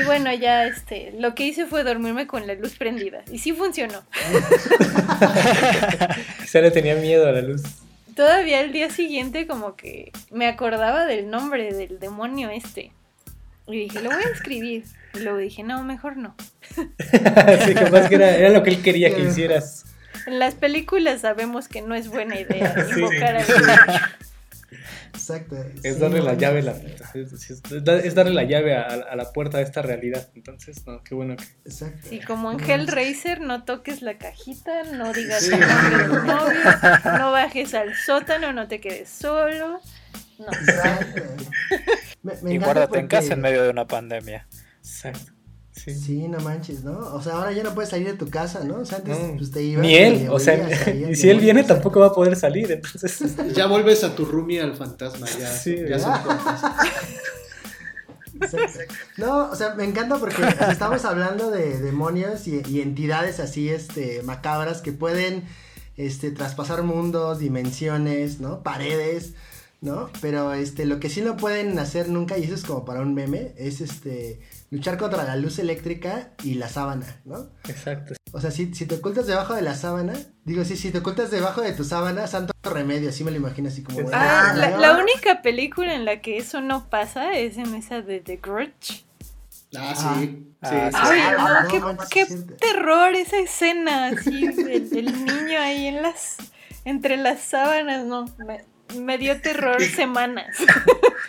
Y 0.00 0.04
bueno, 0.04 0.32
ya 0.32 0.66
este, 0.66 1.12
lo 1.18 1.34
que 1.34 1.44
hice 1.46 1.66
fue 1.66 1.84
dormirme 1.84 2.26
con 2.26 2.46
la 2.46 2.54
luz 2.54 2.74
prendida. 2.76 3.22
Y 3.30 3.38
sí 3.38 3.52
funcionó. 3.52 4.02
Se 6.46 6.62
le 6.62 6.70
tenía 6.70 6.94
miedo 6.96 7.26
a 7.28 7.32
la 7.32 7.42
luz. 7.42 7.62
Todavía 8.14 8.60
el 8.60 8.72
día 8.72 8.90
siguiente 8.90 9.46
como 9.46 9.76
que 9.76 10.12
me 10.30 10.46
acordaba 10.46 11.04
del 11.06 11.30
nombre 11.30 11.72
del 11.72 11.98
demonio 11.98 12.50
este. 12.50 12.92
Y 13.66 13.78
dije, 13.78 14.00
lo 14.02 14.10
voy 14.10 14.22
a 14.22 14.28
escribir. 14.28 14.84
Y 15.14 15.20
luego 15.20 15.38
dije, 15.38 15.62
no, 15.62 15.82
mejor 15.84 16.16
no. 16.16 16.34
sí, 16.76 17.74
capaz 17.74 18.08
que 18.08 18.16
era, 18.16 18.36
era 18.36 18.50
lo 18.50 18.62
que 18.62 18.70
él 18.70 18.82
quería 18.82 19.14
que 19.14 19.22
hicieras. 19.22 19.84
En 20.26 20.38
las 20.38 20.54
películas 20.54 21.22
sabemos 21.22 21.68
que 21.68 21.82
no 21.82 21.94
es 21.94 22.08
buena 22.08 22.38
idea 22.38 22.74
Sí. 22.94 23.00
invocar 23.00 23.36
al 23.36 23.46
demonio. 23.46 24.00
Exacto. 25.12 25.56
Es 25.82 25.94
sí, 25.94 26.00
darle 26.00 26.18
no 26.20 26.24
la 26.26 26.34
llave, 26.34 26.62
la, 26.62 26.72
es, 26.72 27.50
es 27.50 27.62
da- 27.84 27.98
es 27.98 28.14
darle 28.14 28.32
la 28.34 28.44
llave 28.44 28.74
a, 28.76 28.82
a 28.84 29.16
la 29.16 29.32
puerta 29.32 29.58
de 29.58 29.64
esta 29.64 29.82
realidad. 29.82 30.28
Entonces, 30.34 30.86
no, 30.86 31.02
qué 31.04 31.14
bueno 31.14 31.36
que. 31.36 31.44
Exacto. 31.64 32.08
Sí, 32.08 32.20
como 32.20 32.50
en 32.52 32.60
Hellraiser, 32.60 33.40
no 33.40 33.64
toques 33.64 34.02
la 34.02 34.18
cajita, 34.18 34.84
no 34.92 35.12
digas 35.12 35.42
Sí. 35.44 35.52
el 35.52 35.60
nombre 35.60 35.98
del 35.98 36.26
novio, 36.26 37.18
no 37.18 37.32
bajes 37.32 37.74
al 37.74 37.94
sótano, 37.94 38.52
no 38.52 38.66
te 38.68 38.80
quedes 38.80 39.08
solo. 39.08 39.80
No. 40.38 40.46
Exacto. 40.46 41.22
Me, 42.22 42.32
me 42.42 42.54
Y 42.54 42.58
guárdate 42.58 42.98
en 42.98 43.06
casa 43.06 43.34
en 43.34 43.40
medio 43.40 43.62
de 43.62 43.70
una 43.70 43.86
pandemia. 43.86 44.46
Exacto. 44.78 45.32
Sí. 45.74 45.92
Sí, 45.92 46.28
no 46.28 46.38
manches, 46.38 46.84
¿no? 46.84 46.96
O 47.14 47.20
sea, 47.20 47.34
ahora 47.34 47.50
ya 47.50 47.64
no 47.64 47.74
puedes 47.74 47.90
salir 47.90 48.06
de 48.06 48.14
tu 48.14 48.30
casa, 48.30 48.62
¿no? 48.62 48.76
O 48.76 48.84
sea, 48.84 48.98
antes 48.98 49.18
No, 49.18 49.36
pues, 49.36 49.50
te 49.50 49.62
ibas. 49.62 49.82
Ni 49.82 49.96
él, 49.96 50.28
o 50.30 50.38
sea, 50.38 50.68
y 51.10 51.16
si 51.16 51.28
él 51.28 51.40
viene 51.40 51.64
tampoco 51.64 52.00
va 52.00 52.06
a 52.06 52.12
poder 52.12 52.36
salir, 52.36 52.70
entonces. 52.70 53.34
Ya 53.54 53.66
vuelves 53.66 54.04
a 54.04 54.14
tu 54.14 54.24
roomie 54.24 54.60
al 54.60 54.76
fantasma, 54.76 55.26
ya, 55.38 55.50
Sí, 55.50 55.76
ya 55.88 55.98
son. 55.98 56.12
No, 59.16 59.50
o 59.50 59.56
sea, 59.56 59.74
me 59.74 59.84
encanta 59.84 60.18
porque 60.18 60.42
estamos 60.70 61.04
hablando 61.04 61.50
de 61.50 61.80
demonios 61.80 62.46
y, 62.46 62.62
y 62.68 62.80
entidades 62.80 63.40
así, 63.40 63.68
este, 63.68 64.22
macabras 64.22 64.80
que 64.80 64.92
pueden, 64.92 65.44
este, 65.96 66.30
traspasar 66.30 66.82
mundos, 66.82 67.38
dimensiones, 67.38 68.40
¿no? 68.40 68.62
Paredes, 68.62 69.34
¿no? 69.80 70.10
Pero, 70.20 70.52
este, 70.52 70.84
lo 70.84 71.00
que 71.00 71.08
sí 71.10 71.20
no 71.20 71.36
pueden 71.36 71.78
hacer 71.78 72.08
nunca, 72.08 72.38
y 72.38 72.44
eso 72.44 72.54
es 72.54 72.64
como 72.64 72.84
para 72.84 73.00
un 73.00 73.14
meme, 73.14 73.54
es, 73.56 73.80
este, 73.80 74.40
luchar 74.74 74.98
contra 74.98 75.24
la 75.24 75.36
luz 75.36 75.58
eléctrica 75.58 76.30
y 76.42 76.54
la 76.54 76.68
sábana, 76.68 77.06
¿no? 77.24 77.48
Exacto. 77.68 78.14
O 78.32 78.40
sea, 78.40 78.50
si, 78.50 78.74
si 78.74 78.86
te 78.86 78.96
ocultas 78.96 79.26
debajo 79.26 79.54
de 79.54 79.62
la 79.62 79.74
sábana, 79.74 80.14
digo, 80.44 80.64
sí, 80.64 80.76
si 80.76 80.90
te 80.90 80.98
ocultas 80.98 81.30
debajo 81.30 81.60
de 81.60 81.72
tu 81.72 81.84
sábana, 81.84 82.26
santo 82.26 82.52
remedio, 82.64 83.10
así 83.10 83.22
me 83.22 83.30
lo 83.30 83.36
imagino, 83.36 83.68
así 83.68 83.82
como... 83.84 84.00
Ah, 84.12 84.50
"Ah, 84.50 84.54
la, 84.56 84.70
no". 84.70 84.78
la 84.78 84.98
única 84.98 85.42
película 85.42 85.94
en 85.94 86.04
la 86.04 86.20
que 86.20 86.36
eso 86.38 86.60
no 86.60 86.88
pasa 86.90 87.32
es 87.34 87.56
en 87.58 87.74
esa 87.74 88.02
de 88.02 88.20
The 88.20 88.36
Grudge. 88.42 89.04
Ah, 89.76 89.92
Ah. 89.96 90.16
sí. 90.20 90.46
Ah, 90.62 90.90
sí, 90.92 90.96
sí. 90.96 91.00
Ay, 91.12 91.20
Ah, 91.38 91.66
no, 91.70 91.92
no, 91.92 91.98
qué, 92.10 92.26
qué 92.26 92.36
terror 92.58 93.14
esa 93.14 93.38
escena, 93.38 94.06
así, 94.08 94.44
el, 94.44 94.96
el 94.96 95.24
niño 95.24 95.60
ahí 95.60 95.86
en 95.86 96.02
las, 96.02 96.36
entre 96.84 97.16
las 97.16 97.40
sábanas, 97.40 98.04
no, 98.06 98.24
me, 98.46 98.64
me 98.96 99.18
dio 99.18 99.40
terror 99.40 99.82
semanas. 99.82 100.56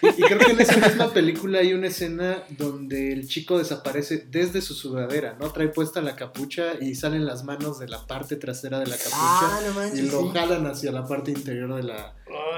Y 0.01 0.21
creo 0.21 0.39
que 0.39 0.51
en 0.51 0.61
esa 0.61 0.77
misma 0.77 1.11
película 1.13 1.59
hay 1.59 1.73
una 1.73 1.87
escena 1.87 2.43
donde 2.49 3.11
el 3.13 3.27
chico 3.27 3.57
desaparece 3.57 4.25
desde 4.29 4.61
su 4.61 4.73
sudadera, 4.73 5.35
¿no? 5.39 5.51
Trae 5.51 5.67
puesta 5.69 6.01
la 6.01 6.15
capucha 6.15 6.73
y 6.79 6.95
salen 6.95 7.25
las 7.25 7.43
manos 7.43 7.79
de 7.79 7.87
la 7.87 8.05
parte 8.05 8.35
trasera 8.35 8.79
de 8.79 8.87
la 8.87 8.97
capucha 8.97 9.15
Ah, 9.17 9.59
no 9.67 9.73
manches, 9.73 9.99
y 9.99 10.03
lo 10.09 10.21
sí. 10.21 10.29
jalan 10.33 10.67
hacia 10.67 10.91
la 10.91 11.05
parte 11.05 11.31
interior 11.31 11.73
de 11.75 11.83
la, 11.83 12.13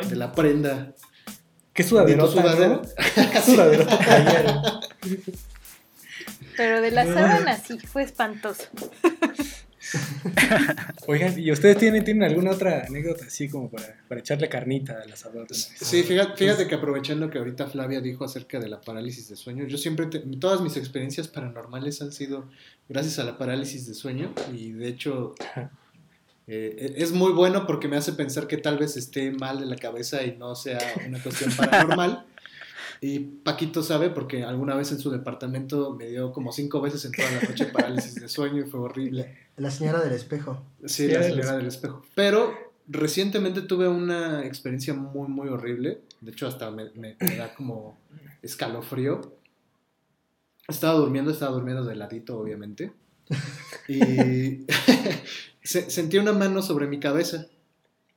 de 0.10 0.16
la 0.16 0.32
prenda. 0.34 0.94
¿Qué 1.74 1.84
¿Y 1.84 1.86
tu 1.86 1.90
sudadero? 1.92 2.28
sudadera? 2.28 2.82
¿Qué 3.16 3.42
sudadero 3.42 3.86
traía? 3.86 4.62
Pero 6.58 6.82
de 6.82 6.90
las 6.92 7.08
sábanas 7.08 7.62
sí, 7.68 7.78
fue 7.80 8.02
espantoso. 8.04 8.64
Oigan, 11.08 11.40
¿y 11.40 11.52
ustedes 11.52 11.78
tienen, 11.78 12.04
tienen 12.04 12.24
alguna 12.24 12.52
otra 12.52 12.86
anécdota 12.88 13.26
así 13.26 13.48
como 13.50 13.70
para, 13.70 13.96
para 14.08 14.20
echarle 14.22 14.50
carnita 14.50 15.02
al 15.04 15.12
asador? 15.12 15.48
Sí, 15.54 16.04
fíjate, 16.04 16.36
fíjate 16.38 16.68
que 16.68 16.76
aprovechando 16.76 17.30
que 17.30 17.38
ahorita 17.38 17.68
Flavia 17.68 18.02
dijo 18.02 18.26
acerca 18.26 18.60
de 18.60 18.68
la 18.70 18.82
parálisis 18.82 19.30
de 19.30 19.36
sueño, 19.36 19.66
yo 19.66 19.78
siempre, 19.78 20.08
te- 20.08 20.20
todas 20.40 20.62
mis 20.62 20.76
experiencias 20.78 21.28
paranormales 21.28 22.02
han 22.02 22.12
sido 22.12 22.50
gracias 22.90 23.20
a 23.20 23.24
la 23.24 23.38
parálisis 23.38 23.88
de 23.88 23.94
sueño 23.94 24.34
y 24.54 24.72
de 24.72 24.88
hecho 24.88 25.36
eh, 26.48 26.94
es 26.98 27.12
muy 27.12 27.34
bueno 27.34 27.66
porque 27.68 27.88
me 27.88 27.98
hace 27.98 28.14
pensar 28.14 28.48
que 28.48 28.58
tal 28.58 28.78
vez 28.78 28.96
esté 28.98 29.32
mal 29.32 29.60
de 29.60 29.66
la 29.66 29.76
cabeza 29.76 30.24
y 30.24 30.38
no 30.38 30.56
sea 30.56 30.80
una 31.08 31.22
cuestión 31.22 31.52
paranormal. 31.56 32.26
Y 33.00 33.20
Paquito 33.20 33.84
sabe 33.84 34.10
porque 34.10 34.44
alguna 34.44 34.74
vez 34.76 34.92
en 34.92 34.98
su 34.98 35.12
departamento 35.12 35.94
me 35.94 36.08
dio 36.08 36.32
como 36.32 36.52
cinco 36.52 36.82
veces 36.82 37.06
en 37.06 37.12
toda 37.12 37.30
la 37.32 37.42
noche 37.48 37.66
parálisis 37.66 38.16
de 38.16 38.28
sueño 38.28 38.66
y 38.66 38.70
fue 38.70 38.80
horrible. 38.80 39.36
La 39.58 39.72
señora 39.72 40.02
del 40.02 40.14
espejo. 40.14 40.64
Sí, 40.86 41.08
Sí, 41.08 41.08
la 41.10 41.24
señora 41.24 41.58
del 41.58 41.68
espejo. 41.68 42.04
Pero 42.16 42.54
recientemente 42.88 43.62
tuve 43.62 43.88
una 43.88 44.46
experiencia 44.46 44.94
muy, 44.94 45.28
muy 45.28 45.50
horrible. 45.50 46.02
De 46.22 46.32
hecho, 46.32 46.48
hasta 46.48 46.72
me, 46.72 46.92
me- 46.96 47.18
me 47.20 47.36
da 47.36 47.54
como 47.54 47.98
escalofrío. 48.42 49.36
Estaba 50.68 50.94
durmiendo, 51.00 51.32
estaba 51.32 51.52
durmiendo 51.54 51.84
de 51.86 51.96
ladito, 51.96 52.38
obviamente. 52.38 52.92
Y 53.88 54.66
se- 55.64 55.90
sentí 55.90 56.18
una 56.18 56.34
mano 56.34 56.62
sobre 56.62 56.88
mi 56.88 57.00
cabeza. 57.00 57.48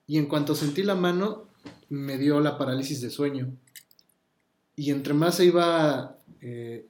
Y 0.07 0.19
en 0.19 0.27
cuanto 0.27 0.55
sentí 0.55 0.83
la 0.83 0.95
mano, 0.95 1.47
me 1.89 2.19
dio 2.19 2.41
la 2.41 2.59
parálisis 2.59 3.01
de 3.01 3.11
sueño. 3.11 3.53
Y 4.77 4.91
entre 4.91 5.15
más 5.15 5.37
se 5.37 5.45
iba, 5.47 6.19
eh, 6.41 6.87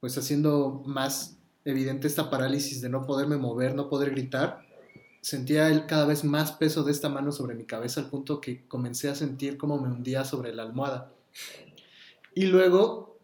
pues 0.00 0.16
haciendo 0.18 0.82
más 0.86 1.36
evidente 1.64 2.06
esta 2.06 2.30
parálisis 2.30 2.80
de 2.80 2.88
no 2.88 3.06
poderme 3.06 3.36
mover, 3.36 3.74
no 3.74 3.88
poder 3.88 4.10
gritar, 4.10 4.66
sentía 5.20 5.68
el 5.68 5.86
cada 5.86 6.06
vez 6.06 6.24
más 6.24 6.52
peso 6.52 6.82
de 6.82 6.92
esta 6.92 7.08
mano 7.08 7.30
sobre 7.32 7.54
mi 7.54 7.64
cabeza 7.64 8.00
al 8.00 8.10
punto 8.10 8.40
que 8.40 8.66
comencé 8.66 9.08
a 9.08 9.14
sentir 9.14 9.56
como 9.56 9.78
me 9.80 9.88
hundía 9.88 10.24
sobre 10.24 10.54
la 10.54 10.62
almohada. 10.64 11.12
Y 12.34 12.46
luego 12.46 13.18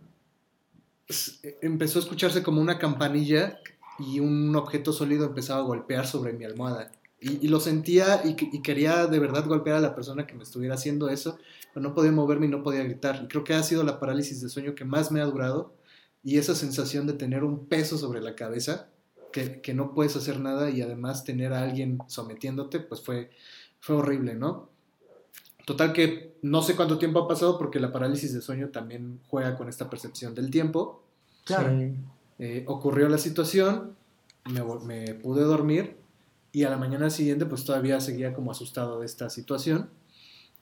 s- 1.09 1.57
empezó 1.61 1.99
a 1.99 2.03
escucharse 2.03 2.43
como 2.43 2.61
una 2.61 2.79
campanilla 2.79 3.59
y 3.99 4.21
un 4.21 4.55
objeto 4.55 4.93
sólido 4.93 5.27
empezaba 5.27 5.61
a 5.61 5.65
golpear 5.65 6.07
sobre 6.07 6.33
mi 6.33 6.45
almohada. 6.45 6.93
Y, 7.21 7.49
lo 7.49 7.59
sentía 7.59 8.23
y 8.25 8.37
quería 8.63 9.09
de 9.09 9.19
verdad 9.19 9.45
golpear 9.47 9.79
a 9.79 9.81
la 9.81 9.97
persona 9.97 10.25
que 10.25 10.35
me 10.37 10.45
estuviera 10.45 10.77
haciendo 10.77 11.09
eso, 11.09 11.37
pero 11.75 11.83
no 11.89 11.93
podía 11.93 12.13
moverme 12.13 12.47
y 12.47 12.49
no 12.49 12.63
podía 12.63 12.85
gritar. 12.85 13.23
Y 13.25 13.27
creo 13.27 13.43
que 13.43 13.55
ha 13.55 13.63
sido 13.65 13.83
la 13.83 13.99
parálisis 13.99 14.41
de 14.41 14.49
sueño 14.49 14.77
que 14.77 14.85
más 14.85 15.11
me 15.11 15.21
ha 15.21 15.25
durado 15.25 15.73
y 16.25 16.39
esa 16.39 16.55
sensación 16.55 17.07
de 17.07 17.13
tener 17.13 17.45
un 17.45 17.67
peso 17.67 17.99
sobre 17.99 18.21
la 18.21 18.35
cabeza, 18.35 18.89
que, 19.33 19.61
que 19.61 19.75
no 19.75 19.95
puedes 19.95 20.17
hacer 20.17 20.41
nada 20.41 20.71
y 20.71 20.81
además 20.81 21.25
tener 21.25 21.53
a 21.53 21.63
alguien 21.63 21.99
sometiéndote, 22.07 22.81
pues 22.81 23.03
fue, 23.03 23.31
fue 23.81 23.97
horrible, 23.97 24.35
¿no? 24.35 24.69
Total 25.65 25.93
que 25.93 26.35
no 26.41 26.63
sé 26.63 26.77
cuánto 26.77 26.99
tiempo 26.99 27.21
ha 27.21 27.29
pasado 27.29 27.59
porque 27.59 27.79
la 27.79 27.93
parálisis 27.93 28.33
de 28.33 28.41
sueño 28.41 28.71
también 28.71 29.21
juega 29.29 29.57
con 29.57 29.69
esta 29.69 29.91
percepción 29.91 30.35
del 30.35 30.51
tiempo. 30.51 31.03
Claro. 31.45 31.79
Sí. 31.79 31.95
Eh, 32.39 32.65
ocurrió 32.67 33.09
la 33.09 33.19
situación, 33.19 33.95
me, 34.51 34.63
me 34.85 35.15
pude 35.15 35.43
dormir 35.43 35.97
y 36.53 36.65
a 36.65 36.71
la 36.71 36.77
mañana 36.77 37.11
siguiente 37.11 37.45
pues 37.47 37.65
todavía 37.65 38.01
seguía 38.01 38.33
como 38.33 38.51
asustado 38.51 39.01
de 39.01 39.07
esta 39.07 39.29
situación. 39.29 39.91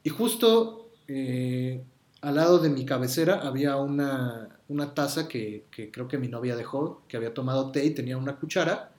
Y 0.02 0.10
justo 0.10 0.90
eh, 1.08 1.84
al 2.20 2.34
lado 2.34 2.58
de 2.58 2.68
mi 2.70 2.84
cabecera 2.84 3.40
había 3.46 3.76
una, 3.76 4.55
una 4.68 4.94
taza 4.94 5.28
que, 5.28 5.64
que 5.70 5.90
creo 5.90 6.08
que 6.08 6.18
mi 6.18 6.28
novia 6.28 6.56
dejó, 6.56 7.02
que 7.08 7.16
había 7.16 7.32
tomado 7.34 7.70
té 7.70 7.84
y 7.84 7.90
tenía 7.90 8.16
una 8.16 8.36
cuchara. 8.36 8.90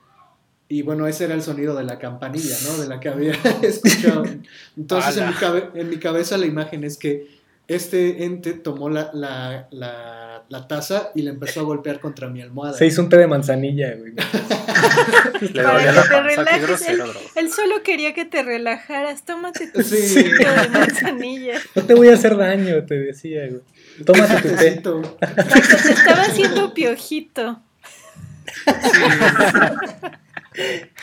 Y 0.70 0.82
bueno, 0.82 1.06
ese 1.06 1.24
era 1.24 1.34
el 1.34 1.42
sonido 1.42 1.74
de 1.74 1.84
la 1.84 1.98
campanilla, 1.98 2.54
¿no? 2.66 2.76
De 2.78 2.86
la 2.88 3.00
que 3.00 3.08
había 3.08 3.32
escuchado. 3.62 4.22
Entonces 4.76 5.16
en 5.16 5.24
mi, 5.28 5.30
¡Hala! 5.30 5.40
cabe- 5.40 5.70
en 5.74 5.88
mi 5.90 5.96
cabeza 5.98 6.36
la 6.38 6.46
imagen 6.46 6.84
es 6.84 6.96
que 6.98 7.38
este 7.68 8.24
ente 8.24 8.52
tomó 8.54 8.88
la, 8.88 9.10
la, 9.12 9.68
la, 9.70 10.44
la 10.48 10.68
taza 10.68 11.10
y 11.14 11.22
le 11.22 11.30
empezó 11.30 11.60
a 11.60 11.62
golpear 11.64 12.00
contra 12.00 12.28
mi 12.28 12.40
almohada. 12.40 12.74
Se 12.76 12.86
hizo 12.86 13.02
un 13.02 13.08
té 13.10 13.18
de 13.18 13.26
manzanilla, 13.26 13.94
güey. 13.94 14.12
Le 15.40 15.62
Para 15.62 15.78
que 15.78 15.92
la 15.92 16.02
te 16.02 16.20
relajes, 16.22 16.62
grosero. 16.62 17.04
Él 17.36 17.50
solo 17.52 17.82
quería 17.82 18.14
que 18.14 18.24
te 18.24 18.42
relajaras. 18.42 19.24
Tómate 19.24 19.68
tu 19.68 19.82
Sí. 19.82 20.22
de 20.22 20.68
manzanilla. 20.72 21.60
No 21.74 21.82
te 21.84 21.94
voy 21.94 22.08
a 22.08 22.14
hacer 22.14 22.36
daño, 22.36 22.84
te 22.84 22.98
decía, 22.98 23.46
güey. 23.48 23.62
Tómate 24.04 24.48
tu 24.48 24.56
té. 24.56 24.70
Te 24.82 25.92
estaba 25.92 26.22
haciendo 26.22 26.72
piojito. 26.74 27.62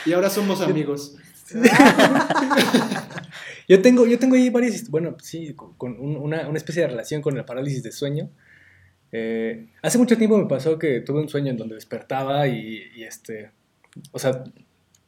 Y 0.05 0.13
ahora 0.13 0.29
somos 0.29 0.61
amigos. 0.61 1.15
Yo 3.67 3.81
tengo, 3.81 4.05
yo 4.05 4.19
tengo 4.19 4.35
ahí 4.35 4.51
varias, 4.51 4.87
bueno, 4.91 5.17
sí, 5.23 5.55
con, 5.55 5.73
con 5.73 5.99
un- 5.99 6.17
una, 6.17 6.47
una 6.47 6.57
especie 6.57 6.83
de 6.83 6.87
relación 6.89 7.23
con 7.23 7.35
la 7.35 7.47
parálisis 7.47 7.81
de 7.81 7.91
sueño. 7.91 8.29
Eh, 9.11 9.69
hace 9.81 9.97
mucho 9.97 10.17
tiempo 10.19 10.37
me 10.37 10.45
pasó 10.47 10.77
que 10.77 10.99
tuve 10.99 11.21
un 11.21 11.29
sueño 11.29 11.49
en 11.49 11.57
donde 11.57 11.73
despertaba 11.73 12.47
y, 12.47 12.83
y, 12.95 13.03
este, 13.05 13.49
o 14.11 14.19
sea, 14.19 14.43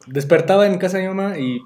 despertaba 0.08 0.68
en 0.68 0.78
casa 0.78 0.98
de 0.98 1.04
mi 1.04 1.10
mamá 1.10 1.38
y 1.40 1.62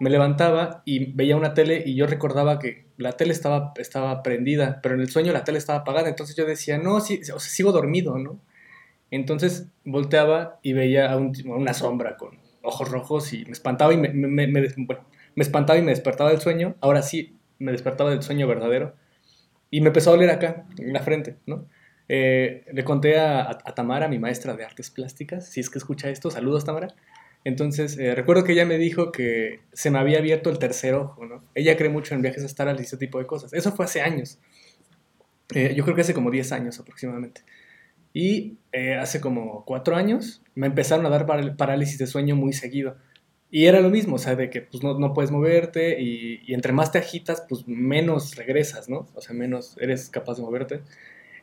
me 0.00 0.10
levantaba 0.10 0.82
y 0.84 1.12
veía 1.12 1.36
una 1.36 1.54
tele 1.54 1.82
y 1.86 1.94
yo 1.96 2.06
recordaba 2.06 2.58
que 2.58 2.86
la 2.96 3.12
tele 3.12 3.32
estaba, 3.32 3.72
estaba 3.76 4.22
prendida, 4.22 4.80
pero 4.82 4.94
en 4.94 5.00
el 5.02 5.10
sueño 5.10 5.32
la 5.32 5.44
tele 5.44 5.58
estaba 5.58 5.80
apagada, 5.80 6.08
entonces 6.08 6.36
yo 6.36 6.46
decía, 6.46 6.78
no, 6.78 7.00
sí, 7.00 7.20
o 7.22 7.24
sea, 7.24 7.38
sigo 7.40 7.72
dormido, 7.72 8.18
¿no? 8.18 8.40
Entonces 9.10 9.68
volteaba 9.84 10.58
y 10.62 10.72
veía 10.72 11.10
a, 11.12 11.16
un- 11.16 11.34
a 11.48 11.54
una 11.56 11.74
sombra 11.74 12.16
con 12.16 12.38
ojos 12.62 12.90
rojos 12.90 13.32
y 13.32 13.44
me 13.44 13.52
espantaba 13.52 13.92
y 13.94 13.96
me, 13.98 14.08
bueno, 14.76 15.04
me 15.36 15.42
espantaba 15.42 15.78
y 15.78 15.82
me 15.82 15.92
despertaba 15.92 16.30
del 16.30 16.40
sueño. 16.40 16.76
Ahora 16.80 17.02
sí, 17.02 17.38
me 17.58 17.72
despertaba 17.72 18.10
del 18.10 18.22
sueño 18.22 18.46
verdadero. 18.48 18.94
Y 19.70 19.80
me 19.80 19.88
empezó 19.88 20.10
a 20.10 20.14
doler 20.14 20.30
acá, 20.30 20.66
en 20.78 20.92
la 20.92 21.00
frente, 21.00 21.36
¿no? 21.46 21.66
Eh, 22.08 22.64
le 22.72 22.84
conté 22.84 23.18
a, 23.18 23.42
a- 23.50 23.74
Tamara, 23.74 24.08
mi 24.08 24.18
maestra 24.18 24.54
de 24.56 24.64
artes 24.64 24.90
plásticas, 24.90 25.48
si 25.48 25.60
es 25.60 25.70
que 25.70 25.78
escucha 25.78 26.10
esto, 26.10 26.30
saludos 26.30 26.64
Tamara. 26.64 26.88
Entonces, 27.44 27.98
eh, 27.98 28.14
recuerdo 28.14 28.44
que 28.44 28.52
ella 28.52 28.64
me 28.66 28.78
dijo 28.78 29.12
que 29.12 29.60
se 29.72 29.90
me 29.90 29.98
había 29.98 30.18
abierto 30.18 30.50
el 30.50 30.58
tercer 30.58 30.94
ojo, 30.94 31.26
¿no? 31.26 31.44
Ella 31.54 31.76
cree 31.76 31.90
mucho 31.90 32.14
en 32.14 32.22
viajes 32.22 32.44
astrales 32.44 32.80
y 32.82 32.84
ese 32.86 32.96
tipo 32.96 33.18
de 33.18 33.26
cosas. 33.26 33.52
Eso 33.52 33.72
fue 33.72 33.84
hace 33.84 34.00
años. 34.00 34.38
Eh, 35.54 35.74
yo 35.76 35.84
creo 35.84 35.94
que 35.94 36.02
hace 36.02 36.14
como 36.14 36.30
10 36.30 36.52
años 36.52 36.78
aproximadamente. 36.78 37.42
Y 38.14 38.58
eh, 38.72 38.96
hace 38.96 39.20
como 39.20 39.64
4 39.66 39.96
años 39.96 40.42
me 40.54 40.66
empezaron 40.68 41.06
a 41.06 41.10
dar 41.10 41.26
parálisis 41.56 41.98
de 41.98 42.08
sueño 42.08 42.36
muy 42.36 42.52
seguido. 42.54 42.96
Y 43.50 43.66
era 43.66 43.80
lo 43.80 43.90
mismo, 43.90 44.16
o 44.16 44.18
sea, 44.18 44.36
de 44.36 44.50
que 44.50 44.62
pues, 44.62 44.82
no, 44.84 44.98
no 44.98 45.14
puedes 45.14 45.30
moverte 45.30 46.00
y, 46.02 46.40
y 46.46 46.54
entre 46.54 46.72
más 46.72 46.92
te 46.92 46.98
agitas, 46.98 47.44
pues 47.48 47.68
menos 47.68 48.36
regresas, 48.36 48.88
¿no? 48.88 49.08
O 49.14 49.20
sea, 49.22 49.34
menos 49.34 49.76
eres 49.80 50.10
capaz 50.10 50.36
de 50.36 50.42
moverte. 50.42 50.82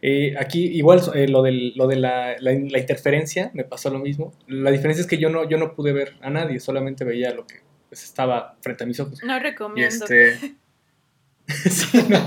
Eh, 0.01 0.33
aquí 0.39 0.65
igual 0.65 0.99
eh, 1.13 1.27
lo, 1.27 1.43
del- 1.43 1.73
lo 1.75 1.87
de 1.87 1.95
la, 1.97 2.35
la- 2.39 2.51
la 2.53 2.79
interferencia 2.79 3.51
me 3.53 3.63
pasó 3.63 3.89
lo 3.91 3.99
mismo. 3.99 4.33
La 4.47 4.71
diferencia 4.71 5.01
es 5.01 5.07
que 5.07 5.17
yo 5.19 5.29
no, 5.29 5.47
yo 5.47 5.57
no 5.57 5.75
pude 5.75 5.93
ver 5.93 6.13
a 6.21 6.29
nadie, 6.29 6.59
solamente 6.59 7.03
veía 7.05 7.33
lo 7.33 7.45
que 7.45 7.55
pues, 7.89 8.03
estaba 8.03 8.57
frente 8.61 8.83
a 8.83 8.87
mis 8.87 8.99
ojos. 8.99 9.19
No 9.23 9.37
Y 9.37 9.39
recomiendo. 9.39 10.05
este. 10.05 10.55
Sí, 11.69 11.97
no. 12.07 12.17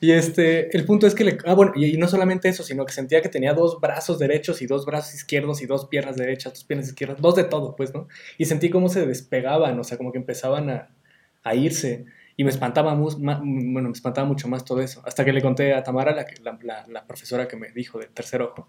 Y 0.00 0.12
este, 0.12 0.74
el 0.74 0.86
punto 0.86 1.06
es 1.06 1.14
que 1.14 1.24
le. 1.24 1.36
Ah, 1.44 1.52
bueno, 1.52 1.72
y, 1.74 1.84
y 1.86 1.96
no 1.98 2.08
solamente 2.08 2.48
eso, 2.48 2.62
sino 2.62 2.86
que 2.86 2.92
sentía 2.94 3.20
que 3.20 3.28
tenía 3.28 3.52
dos 3.52 3.78
brazos 3.78 4.18
derechos 4.18 4.62
y 4.62 4.66
dos 4.66 4.86
brazos 4.86 5.12
izquierdos 5.14 5.60
y 5.60 5.66
dos 5.66 5.86
piernas 5.86 6.16
derechas, 6.16 6.54
dos 6.54 6.64
piernas 6.64 6.88
izquierdas, 6.88 7.20
dos 7.20 7.36
de 7.36 7.44
todo, 7.44 7.76
pues, 7.76 7.92
¿no? 7.92 8.08
Y 8.38 8.46
sentí 8.46 8.70
cómo 8.70 8.88
se 8.88 9.04
despegaban, 9.06 9.78
o 9.78 9.84
sea, 9.84 9.98
como 9.98 10.12
que 10.12 10.18
empezaban 10.18 10.70
a, 10.70 10.88
a 11.42 11.54
irse. 11.54 12.06
Y 12.36 12.44
me 12.44 12.50
espantaba, 12.50 12.94
mus- 12.94 13.18
ma- 13.18 13.40
bueno, 13.42 13.88
me 13.88 13.92
espantaba 13.92 14.26
mucho 14.26 14.46
más 14.48 14.64
todo 14.64 14.80
eso. 14.80 15.02
Hasta 15.06 15.24
que 15.24 15.32
le 15.32 15.40
conté 15.42 15.72
a 15.74 15.82
Tamara, 15.82 16.14
la, 16.88 17.06
profesora 17.06 17.48
que 17.48 17.56
me 17.56 17.70
dijo 17.72 17.98
del 17.98 18.10
tercer 18.10 18.42
ojo. 18.42 18.68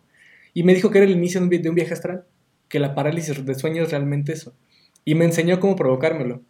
Y 0.54 0.64
me 0.64 0.74
dijo 0.74 0.90
que 0.90 1.00
era 1.00 1.06
el 1.06 1.12
inicio 1.14 1.40
de 1.42 1.46
un, 1.58 1.62
de 1.62 1.70
un 1.70 1.76
viaje 1.76 1.94
astral, 1.94 2.26
que 2.70 2.80
la 2.80 2.96
parálisis 2.96 3.46
de 3.46 3.56
sueño 3.56 3.84
es 3.84 3.92
realmente 3.92 4.32
eso. 4.34 4.56
Y 5.04 5.16
me 5.16 5.26
enseñó 5.26 5.60
cómo 5.60 5.76
provocármelo. 5.76 6.42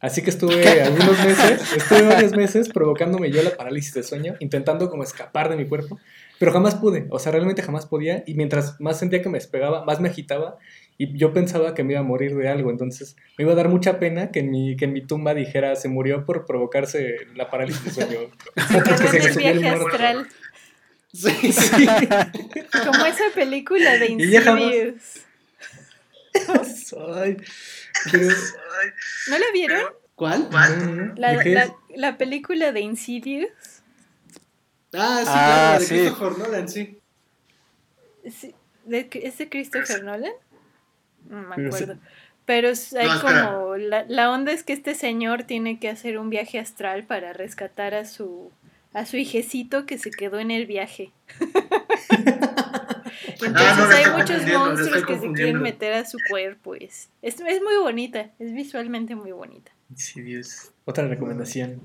Así 0.00 0.22
que 0.22 0.30
estuve 0.30 0.62
algunos 0.82 1.24
meses, 1.24 1.72
estuve 1.74 2.02
varios 2.02 2.32
meses 2.32 2.68
provocándome 2.68 3.30
yo 3.30 3.42
la 3.42 3.50
parálisis 3.56 3.94
de 3.94 4.02
sueño, 4.02 4.34
intentando 4.40 4.90
como 4.90 5.02
escapar 5.02 5.48
de 5.48 5.56
mi 5.56 5.66
cuerpo, 5.66 5.98
pero 6.38 6.52
jamás 6.52 6.74
pude, 6.74 7.06
o 7.10 7.18
sea, 7.18 7.32
realmente 7.32 7.62
jamás 7.62 7.86
podía, 7.86 8.22
y 8.26 8.34
mientras 8.34 8.78
más 8.78 8.98
sentía 8.98 9.22
que 9.22 9.30
me 9.30 9.38
despegaba, 9.38 9.84
más 9.86 10.00
me 10.00 10.08
agitaba, 10.10 10.58
y 10.98 11.16
yo 11.18 11.32
pensaba 11.32 11.74
que 11.74 11.84
me 11.84 11.92
iba 11.92 12.00
a 12.00 12.04
morir 12.04 12.34
de 12.36 12.48
algo, 12.48 12.70
entonces 12.70 13.16
me 13.36 13.44
iba 13.44 13.52
a 13.52 13.56
dar 13.56 13.68
mucha 13.68 13.98
pena 13.98 14.30
que 14.30 14.40
en 14.40 14.50
mi, 14.50 14.76
que 14.76 14.86
en 14.86 14.92
mi 14.94 15.06
tumba 15.06 15.34
dijera, 15.34 15.76
se 15.76 15.88
murió 15.88 16.24
por 16.24 16.46
provocarse 16.46 17.16
la 17.34 17.50
parálisis 17.50 17.84
de 17.84 17.90
sueño. 17.90 18.18
Se 18.68 18.82
quedó 18.82 18.96
Que 18.96 19.06
se 19.08 19.16
en 19.16 19.22
le 19.22 19.28
el 19.28 19.34
subió 19.34 19.50
el 19.50 19.58
viaje 19.58 19.76
muerto. 19.76 19.86
astral. 19.96 20.28
Sí, 21.12 21.52
Sí. 21.52 21.86
Como 22.86 23.06
esa 23.06 23.24
película 23.34 23.98
de 23.98 24.06
Insidious. 24.06 25.22
Ay, 27.14 27.36
pero- 28.12 28.28
¿No 29.28 29.38
la 29.38 29.46
vieron? 29.52 29.82
¿Cuál? 30.14 30.48
La, 31.16 31.32
¿de 31.36 31.42
qué 31.44 31.70
la, 31.96 32.16
película 32.18 32.72
de 32.72 32.80
Insidious. 32.80 33.50
Ah, 34.94 35.20
sí, 35.22 35.28
Ah, 35.28 35.78
claro, 35.78 35.78
de 35.80 35.84
sí. 35.86 35.94
Christopher 35.94 36.38
Nolan, 36.38 36.68
sí. 36.68 36.98
Sí, 38.30 38.54
de- 38.84 39.08
¿Es 39.12 39.38
de 39.38 39.48
Christopher 39.48 40.04
Nolan? 40.04 40.32
No 41.28 41.42
me 41.42 41.66
acuerdo. 41.66 41.96
Pero 42.44 42.68
es- 42.68 42.92
hay 42.94 43.08
No, 43.08 43.20
como. 43.20 43.76
La, 43.76 44.04
la 44.08 44.30
onda 44.30 44.52
es 44.52 44.62
que 44.62 44.72
este 44.72 44.94
señor 44.94 45.42
tiene 45.44 45.78
que 45.80 45.88
hacer 45.88 46.18
un 46.18 46.30
viaje 46.30 46.58
astral 46.58 47.04
para 47.04 47.32
rescatar 47.32 47.94
a 47.94 48.04
su 48.04 48.52
a 48.92 49.04
su 49.04 49.16
hijecito 49.18 49.84
que 49.84 49.98
se 49.98 50.10
quedó 50.10 50.38
en 50.38 50.50
el 50.50 50.64
viaje. 50.66 51.12
Entonces 51.38 52.08
Ah, 53.54 53.76
no, 53.78 53.88
le 53.88 53.94
hay 53.96 54.10
muchos 54.16 54.46
monstruos 54.46 55.04
que 55.04 55.18
se 55.18 55.32
quieren 55.32 55.60
meter 55.60 55.92
a 55.92 56.04
su 56.06 56.18
cuerpo. 56.30 56.74
Es, 56.74 57.10
es, 57.22 57.40
es 57.40 57.62
muy 57.62 57.76
bonita, 57.80 58.30
es 58.38 58.52
visualmente 58.52 59.14
muy 59.14 59.32
bonita. 59.32 59.70
Sí, 59.94 60.20
Dios. 60.22 60.72
Otra 60.84 61.06
recomendación. 61.08 61.80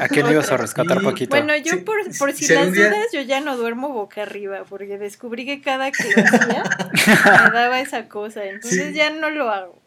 ¿A 0.00 0.08
quién 0.08 0.26
ibas 0.30 0.50
a 0.50 0.56
rescatar, 0.56 0.98
Y- 1.00 1.04
Paquito? 1.04 1.30
Bueno, 1.36 1.56
yo 1.56 1.72
Sí, 1.74 1.78
por, 1.80 1.96
por 2.18 2.32
si 2.32 2.46
si 2.46 2.54
las 2.54 2.72
día- 2.72 2.88
dudas, 2.88 3.06
yo 3.12 3.20
ya 3.22 3.40
no 3.40 3.56
duermo 3.56 3.90
boca 3.90 4.22
arriba, 4.22 4.64
porque 4.68 4.98
descubrí 4.98 5.44
que 5.44 5.60
cada 5.60 5.90
que 5.90 6.04
lo 6.04 6.22
hacía 6.24 6.62
me 6.64 6.92
daba 7.52 7.80
esa 7.80 8.08
cosa, 8.08 8.44
entonces 8.44 8.88
Sí. 8.88 8.94
ya 8.94 9.10
no 9.10 9.30
lo 9.30 9.50
hago. 9.50 9.82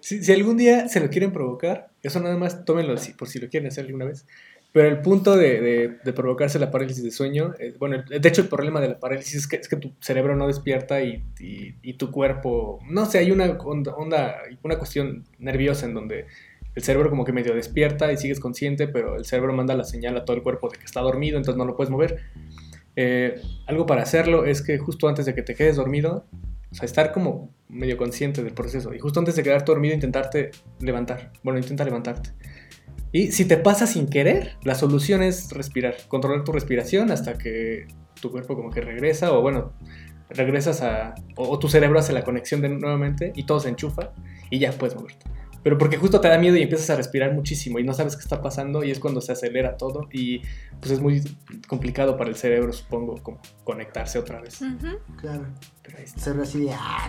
Si, 0.00 0.22
si 0.24 0.32
algún 0.32 0.56
día 0.56 0.88
se 0.88 1.00
lo 1.00 1.10
quieren 1.10 1.32
provocar, 1.32 1.90
eso 2.02 2.18
nada 2.20 2.36
más 2.36 2.64
tómenlo 2.64 2.96
si, 2.98 3.12
por 3.12 3.28
si 3.28 3.38
lo 3.38 3.48
quieren 3.48 3.68
hacer 3.68 3.84
alguna 3.86 4.04
vez. 4.06 4.26
Pero 4.72 4.88
el 4.88 5.02
punto 5.02 5.36
de, 5.36 5.98
provocarse 6.14 6.58
la 6.58 6.70
parálisis 6.70 7.04
de 7.04 7.10
sueño, 7.10 7.54
eh, 7.58 7.74
bueno, 7.78 8.02
de 8.08 8.28
hecho 8.28 8.40
el 8.40 8.48
problema 8.48 8.80
de 8.80 8.88
la 8.88 8.98
parálisis 8.98 9.34
es 9.34 9.46
que, 9.46 9.56
es 9.56 9.68
que 9.68 9.76
tu 9.76 9.92
cerebro 10.00 10.34
no 10.34 10.46
despierta 10.46 11.02
y, 11.02 11.22
tu 11.98 12.10
cuerpo, 12.10 12.80
no 12.88 13.04
sé, 13.04 13.18
hay 13.18 13.30
una 13.30 13.50
onda, 13.50 13.94
onda- 13.94 14.36
una 14.62 14.78
cuestión 14.78 15.24
nerviosa 15.38 15.84
en 15.84 15.94
donde 15.94 16.26
el 16.74 16.82
cerebro 16.82 17.10
como 17.10 17.24
que 17.24 17.32
medio 17.32 17.54
despierta 17.54 18.10
y 18.12 18.16
sigues 18.16 18.40
consciente, 18.40 18.88
pero 18.88 19.16
el 19.16 19.26
cerebro 19.26 19.52
manda 19.52 19.74
la 19.74 19.84
señal 19.84 20.16
a 20.16 20.24
todo 20.24 20.36
el 20.36 20.42
cuerpo 20.42 20.70
de 20.70 20.78
que 20.78 20.84
está 20.84 21.00
dormido, 21.02 21.36
entonces 21.36 21.58
no 21.58 21.66
lo 21.66 21.76
puedes 21.76 21.90
mover. 21.90 22.20
Eh, 22.96 23.40
algo 23.66 23.84
para 23.84 24.02
hacerlo 24.02 24.46
es 24.46 24.62
que 24.62 24.78
justo 24.78 25.06
antes 25.06 25.26
de 25.26 25.34
que 25.34 25.42
te 25.42 25.54
quedes 25.54 25.76
dormido, 25.76 26.24
o 26.70 26.74
sea, 26.74 26.86
estar 26.86 27.12
como 27.12 27.50
medio 27.68 27.98
consciente 27.98 28.42
del 28.42 28.54
proceso. 28.54 28.94
Y 28.94 28.98
justo 28.98 29.20
antes 29.20 29.36
de 29.36 29.42
quedarte 29.42 29.66
dormido, 29.70 29.94
intentarte 29.94 30.50
levantar. 30.80 31.30
Bueno, 31.42 31.58
intenta 31.58 31.84
levantarte. 31.84 32.30
Y 33.12 33.30
si 33.32 33.44
te 33.44 33.58
pasa 33.58 33.86
sin 33.86 34.08
querer, 34.08 34.56
la 34.64 34.74
solución 34.74 35.22
es 35.22 35.52
respirar. 35.52 35.94
Controlar 36.08 36.44
tu 36.44 36.52
respiración 36.52 37.10
hasta 37.10 37.36
que 37.36 37.86
tu 38.20 38.30
cuerpo 38.30 38.56
como 38.56 38.70
que 38.70 38.80
regresa 38.80 39.32
o 39.32 39.42
bueno, 39.42 39.72
regresas 40.30 40.80
a... 40.80 41.14
O, 41.36 41.58
tu 41.58 41.68
cerebro 41.68 41.98
hace 41.98 42.14
la 42.14 42.24
conexión 42.24 42.62
de 42.62 42.70
nuevamente 42.70 43.32
y 43.36 43.44
todo 43.44 43.60
se 43.60 43.68
enchufa 43.68 44.12
y 44.50 44.58
ya 44.58 44.72
puedes 44.72 44.96
moverte. 44.96 45.26
Pero 45.62 45.78
porque 45.78 45.96
justo 45.96 46.20
te 46.20 46.28
da 46.28 46.38
miedo 46.38 46.56
y 46.56 46.62
empiezas 46.62 46.90
a 46.90 46.96
respirar 46.96 47.32
muchísimo 47.32 47.78
y 47.78 47.84
no 47.84 47.94
sabes 47.94 48.16
qué 48.16 48.22
está 48.22 48.42
pasando 48.42 48.82
y 48.82 48.90
es 48.90 48.98
cuando 48.98 49.20
se 49.20 49.30
acelera 49.32 49.76
todo 49.76 50.08
y 50.12 50.40
pues 50.80 50.90
es 50.90 51.00
muy 51.00 51.22
complicado 51.68 52.16
para 52.16 52.30
el 52.30 52.36
cerebro, 52.36 52.72
supongo, 52.72 53.22
como 53.22 53.40
conectarse 53.62 54.18
otra 54.18 54.40
vez. 54.40 54.60
Ujú. 54.60 54.98
Claro. 55.20 55.46
Pero 55.82 55.98
ahí 55.98 56.04
está. 56.04 56.20
Cerebro 56.20 56.42
así 56.42 56.64
de, 56.64 56.72
ah, 56.72 57.08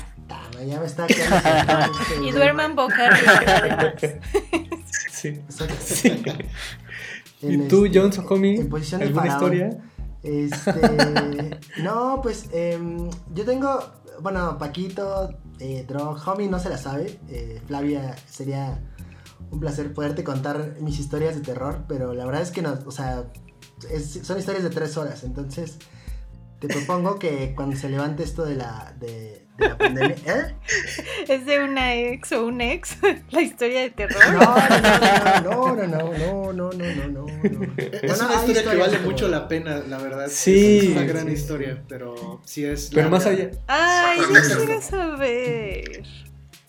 ya 0.68 0.80
me 0.80 0.86
está 0.86 1.08
quedando. 1.08 1.92
Y 2.16 2.20
güey". 2.20 2.32
duerman 2.32 2.76
boca 2.76 3.08
arriba. 3.08 3.94
Sí. 5.12 5.42
¿Y 7.42 7.58
tú, 7.68 7.86
este- 7.86 8.00
Johnson, 8.00 8.26
homie? 8.30 8.56
En 8.60 8.70
posición 8.70 9.00
de 9.02 9.08
¿Alguna 9.08 9.24
faraón. 9.32 9.54
historia? 9.54 9.84
Este. 10.24 11.60
no, 11.84 12.20
pues 12.22 12.50
em, 12.54 13.10
yo 13.34 13.44
tengo. 13.46 13.84
Bueno, 14.22 14.58
Paquito, 14.58 15.34
eh, 15.60 15.86
Drog, 15.88 16.18
Homie 16.28 16.50
no 16.50 16.60
se 16.60 16.70
la 16.70 16.78
sabe. 16.78 17.20
eh, 17.30 17.62
Flavia 17.66 18.16
sería 18.30 18.82
un 19.52 19.60
placer 19.60 19.94
poderte 19.94 20.24
contar 20.24 20.78
mis 20.82 21.00
historias 21.00 21.36
de 21.36 21.42
terror, 21.42 21.86
pero 21.88 22.14
la 22.14 22.26
verdad 22.26 22.42
es 22.42 22.52
que 22.52 22.62
no, 22.62 22.78
o 22.86 22.92
sea, 22.92 23.32
son 24.24 24.40
historias 24.40 24.64
de 24.64 24.70
tres 24.70 24.98
horas, 24.98 25.24
entonces 25.24 25.78
te 26.60 26.68
propongo 26.68 27.20
que 27.20 27.54
cuando 27.56 27.76
se 27.76 27.90
levante 27.90 28.24
esto 28.24 28.46
de 28.46 28.56
la, 28.56 28.96
la 29.58 29.78
pandemia. 29.78 30.16
¿Eh? 30.26 30.56
¿Es 31.28 31.46
de 31.46 31.64
una 31.64 31.96
ex 31.96 32.32
o 32.32 32.46
un 32.46 32.62
ex? 32.62 32.98
¿La 33.32 33.42
historia 33.42 33.82
de 33.82 33.90
terror? 33.92 34.22
No, 34.34 35.76
no, 35.76 35.76
no, 35.88 35.88
no, 35.88 36.54
no, 36.54 36.54
no, 36.54 36.72
no, 36.72 37.08
no. 37.08 37.08
no, 37.08 37.26
no. 37.26 37.26
Es 37.78 38.22
una 38.22 38.36
historia 38.36 38.64
que 38.72 38.78
vale 38.78 39.00
mucho 39.00 39.28
la 39.28 39.48
pena, 39.48 39.84
la 39.88 39.98
verdad. 39.98 40.28
Sí. 40.30 40.80
Es 40.80 40.90
una 40.90 41.04
gran 41.04 41.28
sí. 41.28 41.34
historia, 41.34 41.84
pero 41.88 42.42
sí 42.46 42.66
es. 42.66 42.90
Pero 42.94 43.10
más 43.10 43.26
allá. 43.26 43.52
Ay, 43.68 44.20
yo 44.20 44.58
quiero 44.58 44.82
saber. 44.82 46.04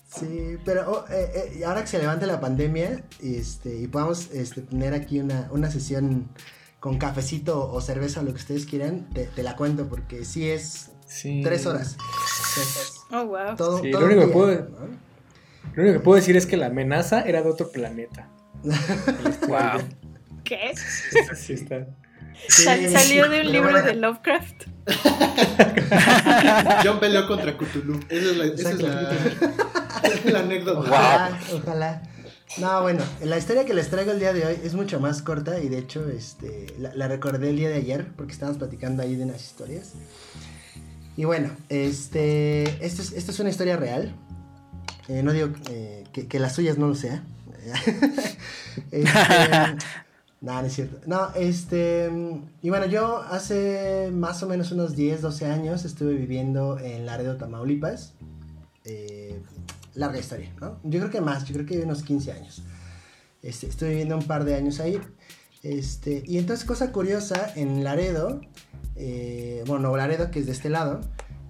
Sí, 0.09 0.57
pero 0.65 0.93
oh, 0.93 1.13
eh, 1.13 1.55
eh, 1.57 1.65
ahora 1.65 1.81
que 1.81 1.89
se 1.89 1.99
levante 1.99 2.27
la 2.27 2.41
pandemia 2.41 3.03
este, 3.21 3.77
y 3.77 3.89
podamos 3.89 4.31
este, 4.31 4.61
tener 4.61 4.95
aquí 4.95 5.19
una, 5.19 5.49
una 5.51 5.73
sesión 5.73 6.29
con 6.79 6.99
cafecito 6.99 7.69
o 7.69 7.81
cerveza, 7.81 8.23
lo 8.23 8.33
que 8.33 8.39
ustedes 8.39 8.65
quieran, 8.65 9.09
te, 9.13 9.25
te 9.25 9.43
la 9.43 9.57
cuento 9.57 9.89
porque 9.89 10.25
sí 10.25 10.49
es 10.49 10.91
sí. 11.07 11.41
tres 11.43 11.67
horas. 11.67 11.97
Oh, 13.11 13.25
wow. 13.27 13.57
todo, 13.57 13.81
Sí, 13.83 13.91
todo 13.91 14.01
lo 14.03 14.07
único 14.07 14.21
que 14.27 14.33
puedo- 14.33 14.69
¿no? 14.69 15.05
Lo 15.75 15.83
único 15.83 15.99
que 15.99 16.05
puedo 16.05 16.17
decir 16.17 16.37
es 16.37 16.47
que 16.47 16.57
la 16.57 16.67
amenaza 16.67 17.23
era 17.23 17.43
de 17.43 17.49
otro 17.51 17.71
planeta. 17.71 18.29
Wow. 19.49 19.83
¿Qué? 20.45 20.73
Sí, 21.37 21.53
está. 21.55 21.87
Sal- 22.49 22.79
Sí, 22.81 22.89
salió 22.93 23.29
de 23.29 23.41
un 23.43 23.53
libro 23.53 23.83
de 23.83 23.95
Lovecraft. 23.95 24.65
John 26.85 27.01
peleó 27.01 27.27
contra 27.29 27.57
Cthulhu. 27.57 28.01
Esa 28.09 28.31
es 28.31 28.37
la, 28.37 28.45
esa 28.47 28.71
es 28.71 28.81
la, 28.83 30.33
la 30.33 30.39
anécdota. 30.41 30.81
Ojalá, 30.81 31.39
ojalá. 31.55 32.03
No, 32.59 32.83
bueno, 32.83 33.03
la 33.23 33.39
historia 33.39 33.65
que 33.65 33.75
les 33.75 33.89
traigo 33.89 34.13
el 34.13 34.21
día 34.21 34.33
de 34.33 34.47
hoy 34.47 34.61
es 34.63 34.75
mucho 34.75 35.01
más 35.01 35.23
corta 35.23 35.59
y 35.59 35.69
de 35.69 35.79
hecho 35.79 36.09
este, 36.09 36.67
la, 36.79 36.95
la 36.95 37.09
recordé 37.09 37.51
el 37.51 37.57
día 37.57 37.69
de 37.69 37.77
ayer 37.77 38.07
porque 38.17 38.33
estábamos 38.33 38.59
platicando 38.59 39.03
ahí 39.03 39.17
de 39.17 39.25
unas 39.25 39.43
historias. 39.43 39.93
Y 41.17 41.25
bueno, 41.25 41.51
este, 41.69 42.65
esto 42.85 43.03
es, 43.03 43.13
esto 43.13 43.31
es 43.31 43.41
una 43.41 43.51
historia 43.51 43.77
real. 43.77 44.15
Eh, 45.09 45.23
no 45.23 45.33
digo 45.33 45.51
eh, 45.71 46.05
que, 46.13 46.27
que 46.27 46.39
las 46.39 46.55
suyas 46.55 46.79
no 46.79 46.89
lo 46.89 46.95
sea. 46.95 47.23
este, 48.91 49.05
no, 50.41 50.61
no 50.61 50.67
es 50.67 50.73
cierto. 50.73 51.01
No, 51.07 51.33
este, 51.35 52.11
y 52.63 52.69
bueno, 52.71 52.87
yo 52.87 53.19
hace 53.23 54.11
más 54.13 54.43
o 54.43 54.49
menos 54.49 54.73
unos 54.73 54.97
10, 54.97 55.23
12 55.23 55.47
años 55.47 55.85
estuve 55.85 56.15
viviendo 56.15 56.79
en 56.79 57.07
Laredo, 57.07 57.37
Tamaulipas. 57.37 58.15
Eh, 58.85 59.41
larga 59.95 60.19
historia, 60.19 60.53
¿no? 60.61 60.81
Yo 60.83 60.99
creo 61.01 61.11
que 61.11 61.21
más, 61.21 61.45
yo 61.45 61.55
creo 61.55 61.67
que 61.67 61.79
unos 61.81 62.03
15 62.03 62.33
años. 62.33 62.63
Este, 63.43 63.69
estuve 63.69 63.91
viviendo 63.91 64.17
un 64.17 64.27
par 64.27 64.45
de 64.45 64.55
años 64.55 64.81
ahí. 64.81 65.01
Este, 65.63 66.23
y 66.27 66.39
entonces, 66.39 66.67
cosa 66.67 66.93
curiosa, 66.93 67.53
en 67.57 67.85
Laredo, 67.85 68.41
eh, 68.97 69.63
bueno, 69.67 69.83
Nuevo 69.83 69.97
Laredo, 69.97 70.31
que 70.31 70.41
es 70.41 70.47
de 70.47 70.53
este 70.53 70.71
lado, 70.71 71.01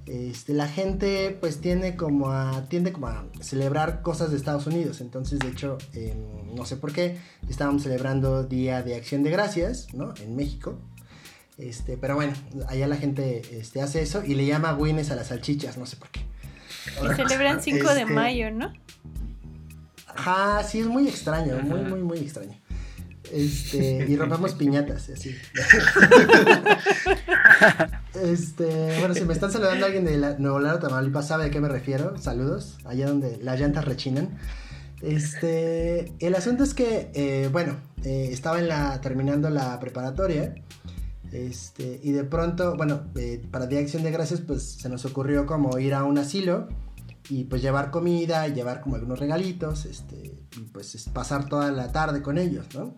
este, 0.06 0.52
la 0.52 0.68
gente 0.68 1.36
pues 1.40 1.60
tiende 1.60 1.96
como 1.96 2.30
a, 2.30 2.66
tiende 2.68 2.92
como 2.92 3.06
a 3.06 3.24
celebrar 3.40 4.02
cosas 4.02 4.30
de 4.30 4.36
Estados 4.36 4.66
Unidos. 4.66 5.00
Entonces, 5.00 5.38
de 5.38 5.48
hecho, 5.48 5.78
eh, 5.94 6.14
no 6.54 6.66
sé 6.66 6.76
por 6.76 6.92
qué, 6.92 7.18
estábamos 7.48 7.82
celebrando 7.82 8.44
Día 8.44 8.82
de 8.82 8.96
Acción 8.96 9.22
de 9.22 9.30
Gracias, 9.30 9.92
¿no? 9.94 10.12
En 10.20 10.36
México. 10.36 10.78
Este, 11.56 11.96
pero 11.96 12.16
bueno, 12.16 12.34
allá 12.68 12.86
la 12.86 12.96
gente 12.96 13.42
este, 13.52 13.80
hace 13.80 14.02
eso 14.02 14.22
y 14.24 14.34
le 14.34 14.44
llama 14.44 14.76
Guinness 14.76 15.10
a 15.10 15.16
las 15.16 15.28
salchichas, 15.28 15.78
no 15.78 15.86
sé 15.86 15.96
por 15.96 16.10
qué. 16.10 16.20
Y 17.02 17.14
celebran 17.14 17.62
5 17.62 17.94
de 17.94 18.00
Este, 18.02 18.12
mayo, 18.12 18.50
¿no? 18.50 18.72
Ajá, 20.06 20.62
sí, 20.64 20.80
es 20.80 20.86
muy 20.86 21.08
extraño, 21.08 21.58
muy, 21.62 21.80
muy, 21.80 22.00
muy 22.00 22.18
extraño. 22.18 22.56
Este, 23.32 24.06
y 24.08 24.16
rompamos 24.18 24.54
piñatas, 24.54 25.08
así. 25.10 25.34
Este, 28.22 28.98
bueno, 29.00 29.14
si 29.14 29.24
me 29.24 29.32
están 29.32 29.50
saludando 29.50 29.84
alguien 29.86 30.04
de 30.04 30.16
la- 30.16 30.38
Nuevo 30.38 30.60
Laredo, 30.60 30.78
Tamaulipas, 30.80 31.26
sabe 31.28 31.46
a 31.46 31.50
qué 31.50 31.60
me 31.60 31.68
refiero. 31.68 32.16
Saludos, 32.18 32.78
allá 32.84 33.08
donde 33.08 33.38
las 33.42 33.58
llantas 33.58 33.84
rechinan. 33.84 34.38
Este, 35.02 36.12
el 36.20 36.34
asunto 36.34 36.62
es 36.64 36.74
que, 36.74 37.10
eh, 37.14 37.48
bueno, 37.52 37.76
eh, 38.04 38.28
estaba 38.30 38.60
en 38.60 38.68
la, 38.68 39.00
terminando 39.00 39.50
la 39.50 39.78
preparatoria. 39.80 40.54
Este, 41.32 41.98
y 42.02 42.12
de 42.12 42.22
pronto, 42.24 42.76
bueno, 42.76 43.02
eh, 43.16 43.42
para 43.50 43.66
Día 43.66 43.80
Acción 43.80 44.04
de 44.04 44.12
Gracias, 44.12 44.40
pues 44.40 44.62
se 44.62 44.88
nos 44.88 45.04
ocurrió 45.04 45.44
como 45.46 45.78
ir 45.78 45.92
a 45.94 46.04
un 46.04 46.16
asilo 46.18 46.68
y 47.28 47.44
pues 47.44 47.62
llevar 47.62 47.90
comida 47.90 48.46
y 48.48 48.54
llevar 48.54 48.80
como 48.80 48.96
algunos 48.96 49.18
regalitos, 49.18 49.86
este, 49.86 50.42
y 50.56 50.60
pues 50.72 50.94
es 50.94 51.08
pasar 51.08 51.48
toda 51.48 51.70
la 51.72 51.90
tarde 51.92 52.22
con 52.22 52.38
ellos, 52.38 52.66
¿no? 52.74 52.94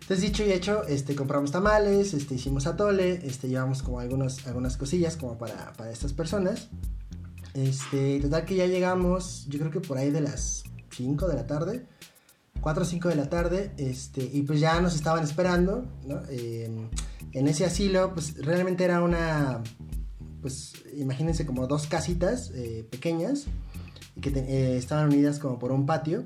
Entonces 0.00 0.22
dicho 0.22 0.44
y 0.44 0.52
hecho, 0.52 0.84
este, 0.84 1.16
compramos 1.16 1.50
tamales, 1.50 2.14
este, 2.14 2.36
hicimos 2.36 2.66
atole, 2.66 3.26
este, 3.26 3.48
llevamos 3.48 3.82
como 3.82 3.98
algunos, 3.98 4.46
algunas 4.46 4.76
cosillas 4.76 5.16
como 5.16 5.36
para, 5.36 5.72
para 5.72 5.90
estas 5.90 6.12
personas. 6.12 6.68
Este, 7.54 8.20
total 8.20 8.44
que 8.44 8.54
ya 8.54 8.66
llegamos, 8.66 9.46
yo 9.48 9.58
creo 9.58 9.70
que 9.70 9.80
por 9.80 9.98
ahí 9.98 10.10
de 10.10 10.20
las 10.20 10.64
5 10.90 11.26
de 11.26 11.34
la 11.34 11.46
tarde, 11.46 11.86
4 12.60 12.82
o 12.82 12.86
5 12.86 13.08
de 13.08 13.16
la 13.16 13.28
tarde, 13.28 13.72
este, 13.78 14.22
y 14.22 14.42
pues 14.42 14.60
ya 14.60 14.80
nos 14.80 14.94
estaban 14.94 15.24
esperando, 15.24 15.86
¿no? 16.06 16.22
En 16.28 17.48
ese 17.48 17.64
asilo, 17.64 18.12
pues 18.14 18.36
realmente 18.44 18.84
era 18.84 19.02
una, 19.02 19.62
pues 20.42 20.72
imagínense 20.96 21.46
como 21.46 21.66
dos 21.66 21.86
casitas 21.86 22.50
eh, 22.54 22.86
pequeñas, 22.90 23.44
que 24.20 24.30
te- 24.30 24.40
eh, 24.40 24.76
estaban 24.76 25.06
unidas 25.06 25.38
como 25.38 25.58
por 25.58 25.72
un 25.72 25.86
patio. 25.86 26.24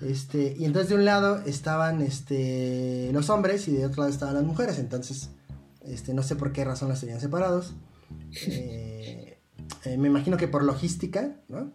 Este, 0.00 0.54
y 0.56 0.64
entonces 0.64 0.90
de 0.90 0.94
un 0.94 1.04
lado 1.04 1.42
estaban 1.44 2.00
este, 2.02 3.10
los 3.12 3.30
hombres 3.30 3.66
y 3.66 3.72
de 3.72 3.86
otro 3.86 4.02
lado 4.02 4.12
estaban 4.12 4.34
las 4.34 4.44
mujeres. 4.44 4.78
Entonces, 4.78 5.30
este, 5.84 6.14
no 6.14 6.22
sé 6.22 6.36
por 6.36 6.52
qué 6.52 6.64
razón 6.64 6.88
las 6.88 7.00
tenían 7.00 7.20
separados. 7.20 7.74
Eh, 8.46 9.38
eh, 9.84 9.96
me 9.98 10.08
imagino 10.08 10.36
que 10.36 10.48
por 10.48 10.62
logística, 10.64 11.32
¿no? 11.48 11.72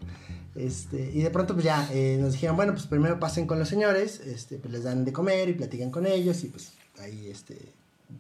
Este, 0.55 1.11
y 1.11 1.22
de 1.22 1.32
pronto 1.32 1.53
pues 1.55 1.66
ya 1.66 1.89
eh, 1.91 2.18
nos 2.22 2.34
dijeron, 2.34 2.55
bueno, 2.55 2.74
pues 2.74 2.86
primero 2.86 3.20
pasen 3.20 3.47
con 3.47 3.57
los 3.59 3.68
señores, 3.70 4.20
este, 4.20 4.57
pues 4.57 4.72
les 4.72 4.84
dan 4.84 5.03
de 5.03 5.11
comer 5.11 5.49
y 5.49 5.53
platican 5.53 5.89
con 5.89 6.05
ellos 6.05 6.43
y 6.43 6.47
pues 6.47 6.74
ahí, 7.01 7.28
este, 7.28 7.57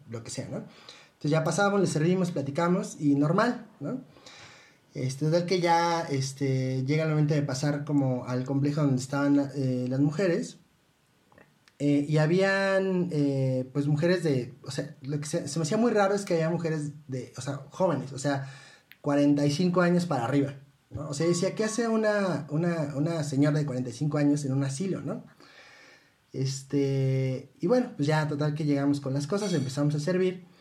lo 0.09 0.23
que 0.23 0.31
sea, 0.31 0.47
¿no? 0.49 0.63
Entonces 1.23 1.39
ya 1.39 1.45
pasamos, 1.45 1.79
les 1.79 1.89
servimos, 1.89 2.31
platicamos 2.31 2.97
y 2.99 3.15
normal, 3.15 3.65
¿no? 3.79 4.01
Este, 4.93 5.45
que 5.45 5.61
ya 5.61 6.01
este, 6.01 6.83
llega 6.83 7.05
el 7.05 7.11
momento 7.11 7.33
de 7.33 7.41
pasar 7.43 7.85
como 7.85 8.25
al 8.25 8.43
complejo 8.43 8.81
donde 8.81 9.01
estaban 9.01 9.49
eh, 9.55 9.85
las 9.87 10.01
mujeres. 10.01 10.57
eh, 11.79 12.05
y 12.09 12.17
habían 12.17 13.07
eh, 13.13 13.69
pues 13.71 13.87
mujeres 13.87 14.21
de, 14.23 14.53
o 14.63 14.71
sea, 14.71 14.97
lo 15.01 15.17
que 15.21 15.25
se, 15.25 15.43
me 15.57 15.63
hacía 15.63 15.77
muy 15.77 15.93
raro 15.93 16.13
es 16.13 16.25
que 16.25 16.33
había 16.33 16.49
mujeres 16.49 16.91
de, 17.07 17.31
o 17.37 17.41
sea, 17.41 17.61
jóvenes, 17.69 18.11
o 18.11 18.19
sea, 18.19 18.51
45 18.99 19.79
años 19.79 20.05
para 20.05 20.25
arriba. 20.25 20.55
O 20.93 21.13
sea, 21.13 21.25
decía, 21.25 21.55
¿qué 21.55 21.63
hace 21.63 21.87
una, 21.87 22.47
una, 22.49 22.95
una 22.97 23.23
señora 23.23 23.59
de 23.59 23.65
45 23.65 24.17
años 24.17 24.43
en 24.43 24.51
un 24.51 24.65
asilo, 24.65 24.99
no? 24.99 25.23
Este, 26.33 27.53
y 27.61 27.67
bueno, 27.67 27.93
pues 27.95 28.07
ya 28.09 28.27
total 28.27 28.55
que 28.55 28.65
llegamos 28.65 28.99
con 28.99 29.13
las 29.13 29.25
cosas, 29.25 29.53
empezamos 29.53 29.95
a 29.95 29.99
servir. 30.01 30.51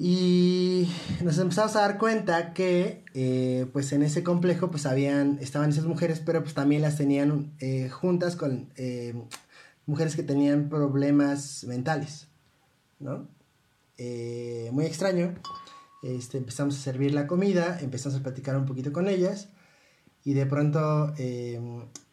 Y 0.00 0.88
nos 1.24 1.38
empezamos 1.38 1.74
a 1.74 1.80
dar 1.80 1.98
cuenta 1.98 2.54
que 2.54 3.02
eh, 3.14 3.66
pues 3.72 3.90
en 3.90 4.04
ese 4.04 4.22
complejo 4.22 4.70
pues 4.70 4.86
habían, 4.86 5.38
estaban 5.40 5.70
esas 5.70 5.86
mujeres, 5.86 6.22
pero 6.24 6.40
pues 6.40 6.54
también 6.54 6.82
las 6.82 6.96
tenían 6.96 7.52
eh, 7.58 7.88
juntas 7.88 8.36
con 8.36 8.72
eh, 8.76 9.20
mujeres 9.86 10.14
que 10.14 10.22
tenían 10.22 10.68
problemas 10.68 11.64
mentales, 11.64 12.28
¿no? 13.00 13.26
Muy 13.98 14.84
extraño. 14.84 15.34
Este, 16.04 16.38
empezamos 16.38 16.76
a 16.76 16.80
servir 16.80 17.12
la 17.12 17.26
comida, 17.26 17.80
empezamos 17.80 18.20
a 18.20 18.22
platicar 18.22 18.56
un 18.56 18.66
poquito 18.66 18.92
con 18.92 19.08
ellas 19.08 19.48
y 20.22 20.34
de 20.34 20.46
pronto 20.46 21.12
eh, 21.18 21.60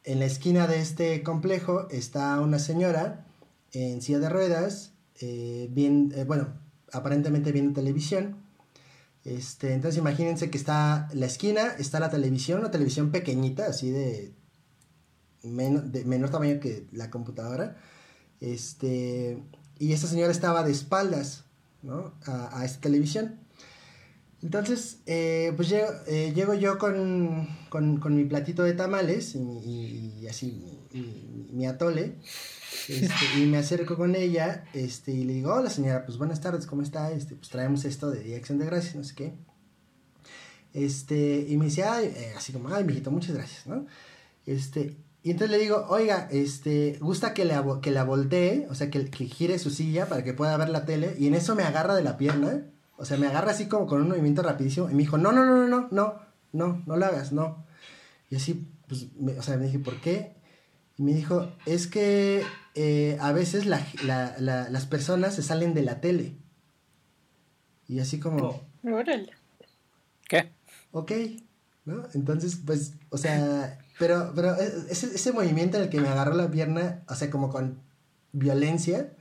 en 0.03 0.19
la 0.19 0.25
esquina 0.25 0.65
de 0.65 0.79
este 0.79 1.21
complejo 1.21 1.87
está 1.91 2.41
una 2.41 2.57
señora 2.57 3.27
en 3.73 4.01
silla 4.01 4.17
de 4.17 4.29
ruedas, 4.29 4.93
bien, 5.21 6.11
bueno, 6.25 6.64
aparentemente 6.95 7.51
viendo 7.51 7.73
televisión. 7.73 8.37
Este, 9.23 9.73
entonces 9.73 9.97
imagínense 9.99 10.49
que 10.49 10.57
está 10.57 11.09
la 11.13 11.25
esquina, 11.25 11.73
está 11.79 11.99
la 11.99 12.11
televisión, 12.11 12.59
una 12.59 12.71
televisión 12.71 13.11
pequeñita, 13.11 13.65
así 13.65 13.89
de, 13.89 14.33
men- 15.43 15.91
de 15.91 16.05
menor 16.05 16.29
tamaño 16.29 16.59
que 16.59 16.87
la 16.91 17.09
computadora. 17.09 17.75
Este, 18.39 19.41
y 19.79 19.93
esta 19.93 20.07
señora 20.07 20.31
estaba 20.31 20.63
de 20.63 20.71
espaldas 20.71 21.45
¿no? 21.81 22.13
a, 22.25 22.63
esta 22.65 22.81
televisión. 22.81 23.39
Entonces, 24.43 24.99
eh, 25.07 25.53
pues 25.55 25.69
llego, 25.69 25.89
eh, 26.05 26.59
yo 26.59 26.77
con, 26.77 27.47
con, 27.69 28.15
mi 28.15 28.25
platito 28.25 28.61
de 28.61 28.73
tamales 28.73 29.33
y, 29.35 30.27
así 30.29 30.79
mi 31.51 31.65
atole. 31.65 32.15
Este, 32.87 33.39
y 33.39 33.45
me 33.45 33.57
acerco 33.57 33.95
con 33.95 34.15
ella 34.15 34.65
este, 34.73 35.11
y 35.11 35.23
le 35.23 35.33
digo, 35.33 35.53
hola 35.53 35.69
señora, 35.69 36.05
pues 36.05 36.17
buenas 36.17 36.41
tardes, 36.41 36.65
¿cómo 36.65 36.81
está? 36.81 37.11
Este, 37.11 37.35
pues 37.35 37.49
traemos 37.49 37.85
esto 37.85 38.09
de 38.11 38.21
Día 38.21 38.39
de 38.39 38.65
Gracias, 38.65 38.95
no 38.95 39.03
sé 39.03 39.15
qué. 39.15 39.33
Este, 40.73 41.45
y 41.47 41.57
me 41.57 41.65
dice, 41.65 41.83
ay, 41.83 42.13
eh, 42.15 42.33
así 42.35 42.51
como, 42.51 42.69
ay, 42.73 42.83
mijito, 42.83 43.09
muchas 43.09 43.35
gracias, 43.35 43.65
¿no? 43.65 43.85
Este, 44.45 44.97
y 45.23 45.31
entonces 45.31 45.57
le 45.57 45.63
digo, 45.63 45.85
oiga, 45.89 46.27
este, 46.31 46.97
gusta 47.01 47.33
que 47.33 47.45
la, 47.45 47.65
que 47.81 47.91
la 47.91 48.03
voltee, 48.03 48.67
o 48.69 48.75
sea, 48.75 48.89
que, 48.91 49.05
que 49.09 49.25
gire 49.25 49.57
su 49.57 49.69
silla 49.71 50.07
para 50.07 50.23
que 50.23 50.33
pueda 50.33 50.55
ver 50.57 50.69
la 50.69 50.85
tele. 50.85 51.15
Y 51.17 51.27
en 51.27 51.33
eso 51.33 51.55
me 51.55 51.63
agarra 51.63 51.95
de 51.95 52.03
la 52.03 52.15
pierna. 52.17 52.65
O 52.97 53.05
sea, 53.05 53.17
me 53.17 53.25
agarra 53.27 53.51
así 53.51 53.67
como 53.67 53.87
con 53.87 54.01
un 54.01 54.09
movimiento 54.09 54.43
rapidísimo. 54.43 54.87
Y 54.89 54.93
me 54.93 54.99
dijo, 54.99 55.17
no, 55.17 55.31
no, 55.31 55.43
no, 55.43 55.55
no, 55.55 55.67
no, 55.67 55.87
no, 55.91 56.21
no, 56.53 56.83
no 56.85 56.95
lo 56.97 57.05
hagas, 57.05 57.31
no. 57.31 57.65
Y 58.29 58.35
así, 58.35 58.67
pues, 58.87 59.07
me- 59.17 59.33
o 59.39 59.41
sea, 59.41 59.57
me 59.57 59.65
dije, 59.65 59.79
¿por 59.79 59.99
qué? 59.99 60.35
Y 60.97 61.03
me 61.03 61.13
dijo, 61.13 61.49
es 61.65 61.87
que 61.87 62.43
eh, 62.75 63.17
a 63.21 63.31
veces 63.31 63.65
la- 63.65 63.85
la- 64.03 64.35
la- 64.39 64.69
las 64.69 64.85
personas 64.85 65.33
se 65.35 65.43
salen 65.43 65.73
de 65.73 65.81
la 65.81 66.01
tele. 66.01 66.35
Y 67.87 67.99
así 67.99 68.19
como, 68.19 68.61
Órale. 68.83 69.31
¿Qué? 70.27 70.51
ok, 70.91 71.11
¿no? 71.85 72.03
Entonces, 72.13 72.59
pues, 72.65 72.93
o 73.09 73.17
sea, 73.17 73.79
pero, 73.99 74.33
pero 74.35 74.55
e- 74.59 74.85
ese, 74.89 75.07
ese 75.15 75.31
movimiento 75.31 75.77
en 75.77 75.83
el 75.83 75.89
que 75.89 76.01
me 76.01 76.07
agarró 76.07 76.33
la 76.35 76.49
pierna, 76.51 77.03
o 77.07 77.15
sea, 77.15 77.29
como 77.29 77.49
con 77.49 77.79
violencia, 78.31 79.13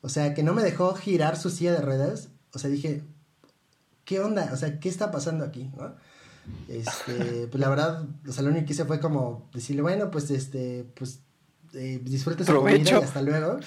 o 0.00 0.08
sea, 0.08 0.34
que 0.34 0.42
no 0.42 0.54
me 0.54 0.62
dejó 0.62 0.94
girar 0.94 1.36
su 1.36 1.50
silla 1.50 1.72
de 1.72 1.80
ruedas, 1.80 2.28
o 2.52 2.58
sea, 2.58 2.68
dije, 2.70 3.02
¿qué 4.04 4.20
onda? 4.20 4.50
O 4.52 4.56
sea, 4.56 4.78
¿qué 4.80 4.88
está 4.88 5.10
pasando 5.10 5.44
aquí? 5.44 5.70
¿no? 5.76 5.94
Este, 6.68 7.46
pues 7.48 7.60
la 7.60 7.68
verdad, 7.68 8.06
o 8.26 8.32
sea, 8.32 8.42
lo 8.42 8.50
único 8.50 8.66
que 8.66 8.72
hice 8.72 8.84
fue 8.84 9.00
como 9.00 9.48
decirle, 9.54 9.82
bueno, 9.82 10.10
pues, 10.10 10.30
este, 10.30 10.84
pues, 10.96 11.20
eh, 11.74 12.00
disfrute 12.02 12.44
su 12.44 12.52
comida 12.54 12.76
y 13.00 13.04
hasta 13.04 13.22
luego. 13.22 13.58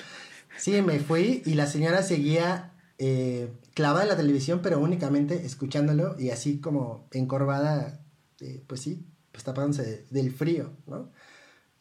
Sí, 0.58 0.82
me 0.82 1.00
fui 1.00 1.42
y 1.46 1.54
la 1.56 1.66
señora 1.68 2.04
seguía 2.04 2.74
eh, 2.98 3.52
clavada 3.74 4.04
en 4.04 4.10
la 4.10 4.18
televisión, 4.18 4.60
pero 4.62 4.80
únicamente 4.80 5.46
escuchándolo 5.46 6.16
y 6.20 6.30
así 6.30 6.60
como 6.60 7.08
encorvada, 7.12 8.00
eh, 8.42 8.62
pues 8.68 8.82
sí, 8.82 9.06
pues 9.32 9.44
tapándose 9.44 9.84
de- 9.84 10.06
del 10.10 10.32
frío, 10.32 10.72
¿no? 10.88 11.10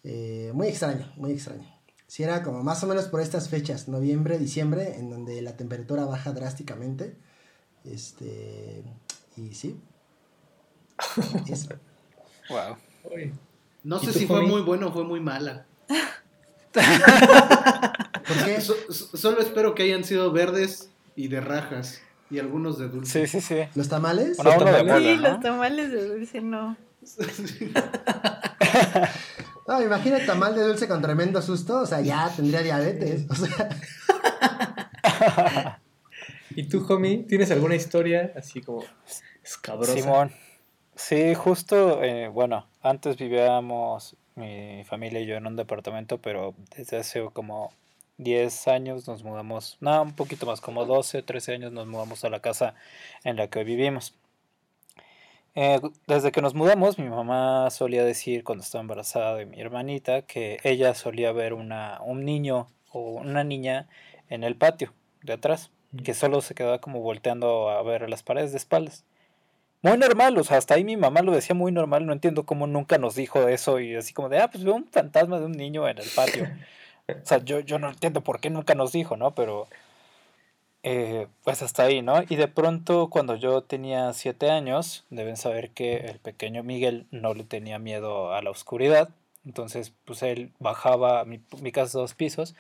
Eh, 0.05 0.51
muy 0.55 0.69
extraño, 0.69 1.13
muy 1.17 1.33
extraño. 1.33 1.67
Sí, 2.07 2.23
era 2.23 2.43
como 2.43 2.63
más 2.63 2.83
o 2.83 2.87
menos 2.87 3.05
por 3.07 3.21
estas 3.21 3.49
fechas, 3.49 3.87
noviembre, 3.89 4.39
diciembre, 4.39 4.97
en 4.99 5.11
donde 5.11 5.43
la 5.43 5.57
temperatura 5.57 6.05
baja 6.07 6.33
drásticamente. 6.33 7.17
Este, 7.85 8.83
y 9.37 9.55
sí. 9.55 9.79
Eso. 11.49 11.69
Wow. 12.49 12.77
Uy. 13.15 13.33
No 13.85 13.99
¿Y 14.03 14.07
sé 14.07 14.13
si 14.13 14.27
fue 14.27 14.43
muy 14.43 14.63
bueno 14.63 14.89
o 14.89 14.93
fue 14.93 15.05
muy 15.05 15.21
mala. 15.21 15.67
¿Por 16.73 18.45
qué? 18.45 18.61
So- 18.61 18.75
so- 18.93 19.17
solo 19.17 19.41
espero 19.41 19.75
que 19.75 19.83
hayan 19.85 20.05
sido 20.05 20.31
verdes 20.33 20.91
y 21.17 21.29
de 21.29 21.41
rajas 21.41 22.01
y 22.31 22.39
algunos 22.39 22.79
de 22.79 22.89
dulce. 22.89 23.27
Sí, 23.27 23.41
sí, 23.41 23.47
sí. 23.47 23.61
¿Los 23.75 23.89
tamales? 23.89 24.37
De 24.37 24.45
tamales? 24.45 25.03
Sí, 25.03 25.17
¿no? 25.17 25.29
los 25.29 25.41
tamales 25.41 25.91
de 25.93 26.09
dulce 26.09 26.41
no. 26.41 26.77
No, 29.67 29.81
imagínate 29.81 30.27
tamal 30.27 30.55
de 30.57 30.65
dulce 30.65 30.89
con 30.89 31.01
tremendo 31.01 31.41
susto, 31.41 31.83
o 31.83 31.87
sea, 31.87 32.01
ya 32.01 32.29
tendría 32.35 32.61
diabetes. 32.61 33.25
O 33.31 33.35
sea, 33.37 33.69
¿Y 36.57 36.65
tú, 36.65 36.85
homie, 36.89 37.19
tienes 37.29 37.53
alguna 37.53 37.77
historia 37.77 38.33
así 38.37 38.61
como 38.63 38.83
escabrosa? 39.45 39.93
Simón. 39.93 40.33
Sí, 40.97 41.35
justo, 41.37 42.03
eh, 42.03 42.27
bueno, 42.29 42.67
antes 42.83 43.17
vivíamos 43.17 44.17
mi 44.35 44.85
familia 44.85 45.21
y 45.21 45.27
yo 45.27 45.37
en 45.37 45.47
un 45.47 45.57
departamento, 45.57 46.19
pero 46.19 46.55
desde 46.77 46.99
hace 46.99 47.25
como 47.33 47.71
10 48.19 48.69
años 48.69 49.09
nos 49.09 49.25
mudamos, 49.25 49.79
no, 49.81 50.03
un 50.03 50.15
poquito 50.15 50.47
más, 50.47 50.61
como 50.61 50.85
12, 50.85 51.23
13 51.23 51.55
años 51.55 51.73
nos 51.73 51.87
mudamos 51.87 52.25
a 52.25 52.31
la 52.31 52.41
casa 52.41 52.75
en 53.25 53.37
la 53.37 53.49
que 53.49 53.65
vivimos. 53.65 54.15
Eh, 55.55 55.81
desde 56.07 56.31
que 56.31 56.43
nos 56.43 56.55
mudamos, 56.55 56.99
mi 56.99 57.09
mamá 57.09 57.71
solía 57.71 58.05
decir 58.05 58.45
cuando 58.45 58.63
estaba 58.63 58.83
embarazada 58.83 59.35
de 59.35 59.47
mi 59.47 59.61
hermanita 59.61 60.23
que 60.23 60.61
ella 60.63 60.95
solía 60.95 61.33
ver 61.33 61.55
una, 61.55 62.01
un 62.05 62.25
niño 62.25 62.69
o 62.93 63.13
una 63.15 63.43
niña 63.43 63.89
en 64.29 64.45
el 64.45 64.55
patio 64.55 64.93
de 65.23 65.33
atrás, 65.33 65.71
que 66.05 66.15
solo 66.15 66.41
se 66.41 66.55
quedaba 66.55 66.81
como 66.81 67.01
volteando 67.01 67.69
a 67.69 67.83
ver 67.83 68.09
las 68.09 68.23
paredes 68.23 68.53
de 68.53 68.59
espaldas. 68.59 69.05
Muy 69.83 69.97
normal, 69.97 70.37
o 70.37 70.45
sea, 70.45 70.59
hasta 70.59 70.75
ahí 70.75 70.85
mi 70.85 70.97
mamá 70.97 71.23
lo 71.23 71.33
decía 71.33 71.55
muy 71.55 71.73
normal, 71.73 72.05
no 72.07 72.13
entiendo 72.13 72.45
cómo 72.45 72.67
nunca 72.67 72.99
nos 72.99 73.15
dijo 73.15 73.49
eso 73.49 73.81
y 73.81 73.95
así 73.97 74.13
como 74.13 74.29
de, 74.29 74.39
ah, 74.39 74.51
pues 74.51 74.63
veo 74.63 74.75
un 74.75 74.87
fantasma 74.87 75.39
de 75.39 75.47
un 75.47 75.53
niño 75.53 75.89
en 75.89 75.99
el 75.99 76.09
patio. 76.15 76.45
o 77.09 77.27
sea, 77.27 77.39
yo, 77.39 77.61
yo 77.61 77.79
no 77.79 77.89
entiendo 77.89 78.21
por 78.23 78.41
qué 78.41 78.51
nunca 78.51 78.75
nos 78.75 78.93
dijo, 78.93 79.17
¿no? 79.17 79.35
Pero, 79.35 79.69
eh, 80.83 81.29
pues 81.45 81.63
hasta 81.63 81.85
ahí, 81.85 82.03
¿no? 82.03 82.23
Y 82.29 82.37
de 82.37 82.49
pronto, 82.49 83.09
cuando 83.11 83.37
yo 83.37 83.63
tenía 83.63 84.13
siete 84.13 84.51
años, 84.51 85.05
deben 85.11 85.37
saber 85.37 85.71
que 85.71 85.97
el 85.97 86.19
pequeño 86.19 86.63
Miguel 86.63 87.07
no 87.11 87.35
le 87.35 87.45
tenía 87.45 87.79
miedo 87.79 88.33
a 88.35 88.43
la 88.43 88.51
oscuridad, 88.51 89.11
entonces, 89.45 89.93
pues 90.05 90.23
él 90.23 90.53
bajaba, 90.59 91.25
mi, 91.25 91.41
mi 91.63 91.73
casa 91.73 91.99
dos 91.99 92.15
pisos, 92.15 92.55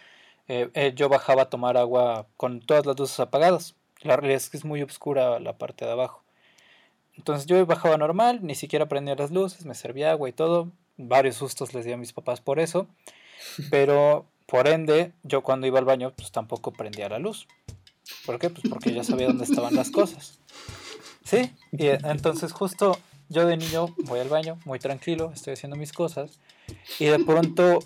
eh, 0.49 0.93
yo 0.97 1.09
bajaba 1.09 1.43
a 1.43 1.51
tomar 1.51 1.77
agua 1.77 2.27
con 2.37 2.61
todas 2.61 2.87
las 2.87 2.99
luces 2.99 3.21
apagadas. 3.21 3.77
La 4.03 4.17
realidad 4.17 4.39
es 4.39 4.51
que 4.51 4.57
es 4.57 4.65
muy 4.65 4.83
oscura 4.83 5.39
la 5.41 5.59
parte 5.59 5.85
de 5.85 5.93
abajo. 5.93 6.23
Entonces 7.21 7.45
yo 7.45 7.67
bajaba 7.67 7.99
normal, 7.99 8.39
ni 8.41 8.55
siquiera 8.55 8.89
prendía 8.89 9.15
las 9.15 9.31
luces, 9.31 9.67
me 9.67 9.75
servía 9.75 10.11
agua 10.11 10.31
y 10.31 10.33
todo. 10.33 10.73
Varios 10.97 11.37
sustos 11.37 11.75
les 11.75 11.85
di 11.85 11.93
a 11.93 11.99
mis 11.99 12.15
papás 12.15 12.41
por 12.41 12.59
eso. 12.59 12.89
Pero 13.71 14.25
por 14.47 14.67
ende, 14.67 15.13
yo 15.23 15.43
cuando 15.43 15.67
iba 15.67 15.79
al 15.79 15.85
baño, 15.85 16.15
pues 16.17 16.33
tampoco 16.33 16.73
prendía 16.73 17.11
la 17.11 17.19
luz. 17.19 17.47
¿Por 18.25 18.39
qué? 18.39 18.49
Pues 18.49 18.63
porque 18.71 18.95
ya 18.95 19.05
sabía 19.05 19.27
dónde 19.27 19.45
estaban 19.45 19.75
las 19.75 19.91
cosas. 19.91 20.39
Sí, 21.23 21.53
y 21.73 21.89
eh, 21.89 21.99
entonces 22.05 22.53
justo 22.53 22.99
yo 23.29 23.47
de 23.47 23.59
niño 23.59 23.95
voy 24.07 24.21
al 24.21 24.31
baño, 24.31 24.59
muy 24.65 24.79
tranquilo, 24.79 25.31
estoy 25.35 25.53
haciendo 25.53 25.77
mis 25.77 25.93
cosas. 25.93 26.41
Y 26.99 27.05
de 27.05 27.19
pronto 27.19 27.81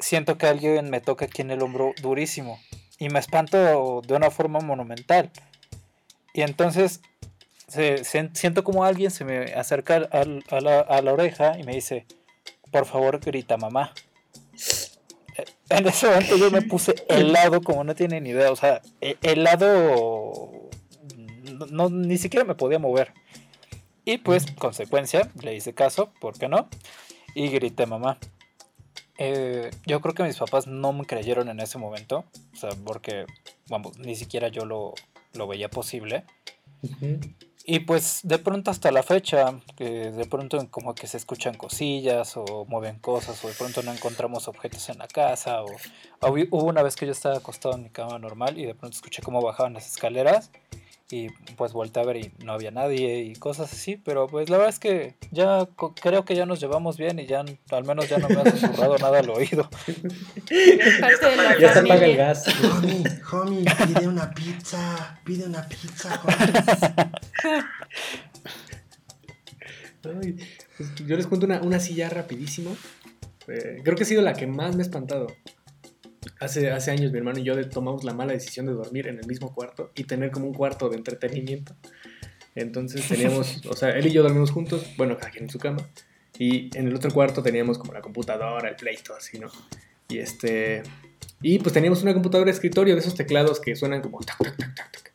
siento 0.00 0.36
que 0.36 0.48
alguien 0.48 0.90
me 0.90 1.00
toca 1.00 1.26
aquí 1.26 1.42
en 1.42 1.52
el 1.52 1.62
hombro 1.62 1.92
durísimo. 2.02 2.58
Y 2.98 3.08
me 3.08 3.20
espanto 3.20 4.02
de 4.04 4.14
una 4.14 4.32
forma 4.32 4.58
monumental. 4.58 5.30
Y 6.32 6.42
entonces 6.42 7.00
se- 7.74 8.04
se- 8.04 8.30
siento 8.34 8.64
como 8.64 8.84
alguien 8.84 9.10
se 9.10 9.24
me 9.24 9.52
acerca 9.54 9.96
al- 10.10 10.42
a, 10.50 10.60
la, 10.60 10.80
a 10.80 11.02
la 11.02 11.12
oreja 11.12 11.58
y 11.58 11.64
me 11.64 11.74
dice, 11.74 12.06
por 12.70 12.86
favor 12.86 13.20
grita 13.20 13.56
mamá. 13.56 13.92
En 15.68 15.86
ese 15.88 16.06
momento 16.06 16.36
yo 16.36 16.50
me 16.50 16.62
puse 16.62 16.94
helado 17.08 17.60
como 17.62 17.82
no 17.84 17.94
tienen 17.94 18.24
ni 18.24 18.30
idea, 18.30 18.50
o 18.52 18.56
sea, 18.56 18.80
he- 19.00 19.16
helado, 19.22 20.70
no, 21.70 21.88
ni 21.90 22.16
siquiera 22.18 22.44
me 22.44 22.54
podía 22.54 22.78
mover. 22.78 23.12
Y 24.04 24.18
pues, 24.18 24.46
consecuencia, 24.52 25.30
le 25.42 25.54
hice 25.54 25.72
caso, 25.72 26.12
¿por 26.20 26.38
qué 26.38 26.46
no? 26.48 26.68
Y 27.34 27.48
grité 27.48 27.86
mamá. 27.86 28.18
Eh, 29.16 29.70
yo 29.86 30.00
creo 30.00 30.12
que 30.14 30.22
mis 30.24 30.36
papás 30.36 30.66
no 30.66 30.92
me 30.92 31.06
creyeron 31.06 31.48
en 31.48 31.60
ese 31.60 31.78
momento, 31.78 32.24
o 32.52 32.56
sea, 32.56 32.70
porque, 32.84 33.24
vamos, 33.68 33.98
ni 33.98 34.14
siquiera 34.14 34.48
yo 34.48 34.66
lo, 34.66 34.92
lo 35.32 35.46
veía 35.46 35.70
posible. 35.70 36.24
Ujú. 36.82 37.18
Y 37.66 37.80
pues 37.80 38.20
de 38.24 38.38
pronto 38.38 38.70
hasta 38.70 38.92
la 38.92 39.02
fecha, 39.02 39.58
que 39.74 40.10
de 40.10 40.26
pronto 40.26 40.58
como 40.70 40.94
que 40.94 41.06
se 41.06 41.16
escuchan 41.16 41.54
cosillas 41.54 42.36
o 42.36 42.66
mueven 42.68 42.98
cosas 42.98 43.42
o 43.42 43.48
de 43.48 43.54
pronto 43.54 43.82
no 43.82 43.90
encontramos 43.90 44.48
objetos 44.48 44.90
en 44.90 44.98
la 44.98 45.08
casa 45.08 45.62
o, 45.62 45.68
o 46.20 46.28
hubo 46.28 46.64
una 46.64 46.82
vez 46.82 46.94
que 46.94 47.06
yo 47.06 47.12
estaba 47.12 47.38
acostado 47.38 47.74
en 47.76 47.84
mi 47.84 47.88
cama 47.88 48.18
normal 48.18 48.58
y 48.58 48.66
de 48.66 48.74
pronto 48.74 48.94
escuché 48.94 49.22
cómo 49.22 49.40
bajaban 49.40 49.72
las 49.72 49.86
escaleras 49.86 50.50
y 51.10 51.28
pues 51.56 51.72
volteé 51.72 52.02
a 52.02 52.06
ver 52.06 52.16
y 52.16 52.32
no 52.44 52.52
había 52.52 52.70
nadie 52.70 53.20
y 53.22 53.34
cosas 53.34 53.72
así, 53.72 53.96
pero 53.96 54.26
pues 54.26 54.48
la 54.48 54.56
verdad 54.56 54.72
es 54.72 54.78
que 54.78 55.16
ya 55.30 55.68
creo 56.00 56.24
que 56.24 56.34
ya 56.34 56.46
nos 56.46 56.60
llevamos 56.60 56.96
bien 56.96 57.18
y 57.18 57.26
ya 57.26 57.44
al 57.70 57.84
menos 57.84 58.08
ya 58.08 58.18
no 58.18 58.28
me 58.28 58.36
ha 58.40 58.50
susurrado 58.50 58.96
nada 58.98 59.18
al 59.18 59.30
oído. 59.30 59.68
Ya 61.60 61.72
se 61.72 61.78
apaga 61.80 62.06
el 62.06 62.16
gas. 62.16 62.46
Homie, 62.64 63.04
homie, 63.32 63.64
pide 63.86 64.08
una 64.08 64.30
pizza, 64.32 65.20
pide 65.24 65.44
una 65.44 65.66
pizza, 65.68 66.20
homie. 66.24 66.36
Ay, 70.22 70.36
pues, 70.76 70.94
yo 71.06 71.16
les 71.16 71.26
cuento 71.26 71.46
una, 71.46 71.62
una 71.62 71.78
ya 71.78 72.10
rapidísimo. 72.10 72.76
Eh, 73.48 73.80
creo 73.82 73.96
que 73.96 74.02
ha 74.02 74.06
sido 74.06 74.22
la 74.22 74.34
que 74.34 74.46
más 74.46 74.74
me 74.74 74.82
ha 74.82 74.86
espantado. 74.86 75.28
Hace, 76.40 76.70
hace 76.70 76.90
años 76.90 77.12
mi 77.12 77.18
hermano 77.18 77.38
y 77.38 77.42
yo 77.42 77.68
tomamos 77.68 78.04
la 78.04 78.14
mala 78.14 78.32
decisión 78.32 78.66
de 78.66 78.72
dormir 78.72 79.06
en 79.08 79.18
el 79.18 79.26
mismo 79.26 79.54
cuarto 79.54 79.90
y 79.94 80.04
tener 80.04 80.30
como 80.30 80.46
un 80.46 80.54
cuarto 80.54 80.88
de 80.88 80.96
entretenimiento. 80.96 81.74
Entonces 82.54 83.06
teníamos, 83.08 83.64
o 83.66 83.76
sea, 83.76 83.90
él 83.90 84.06
y 84.06 84.12
yo 84.12 84.22
dormimos 84.22 84.50
juntos, 84.50 84.86
bueno, 84.96 85.16
cada 85.16 85.30
quien 85.30 85.44
en 85.44 85.50
su 85.50 85.58
cama. 85.58 85.86
Y 86.38 86.76
en 86.76 86.88
el 86.88 86.94
otro 86.94 87.10
cuarto 87.12 87.42
teníamos 87.42 87.78
como 87.78 87.92
la 87.92 88.00
computadora, 88.00 88.68
el 88.68 88.76
Play, 88.76 88.96
todo 89.04 89.16
así, 89.16 89.38
¿no? 89.38 89.48
Y 90.08 90.18
este. 90.18 90.82
Y 91.40 91.58
pues 91.60 91.72
teníamos 91.72 92.02
una 92.02 92.12
computadora 92.12 92.46
de 92.46 92.52
escritorio 92.54 92.94
de 92.94 93.00
esos 93.00 93.14
teclados 93.14 93.60
que 93.60 93.76
suenan 93.76 94.00
como 94.02 94.18
tac, 94.20 94.38
tac, 94.38 94.56
tac, 94.56 94.74
tac, 94.74 94.92
tac. 94.92 95.12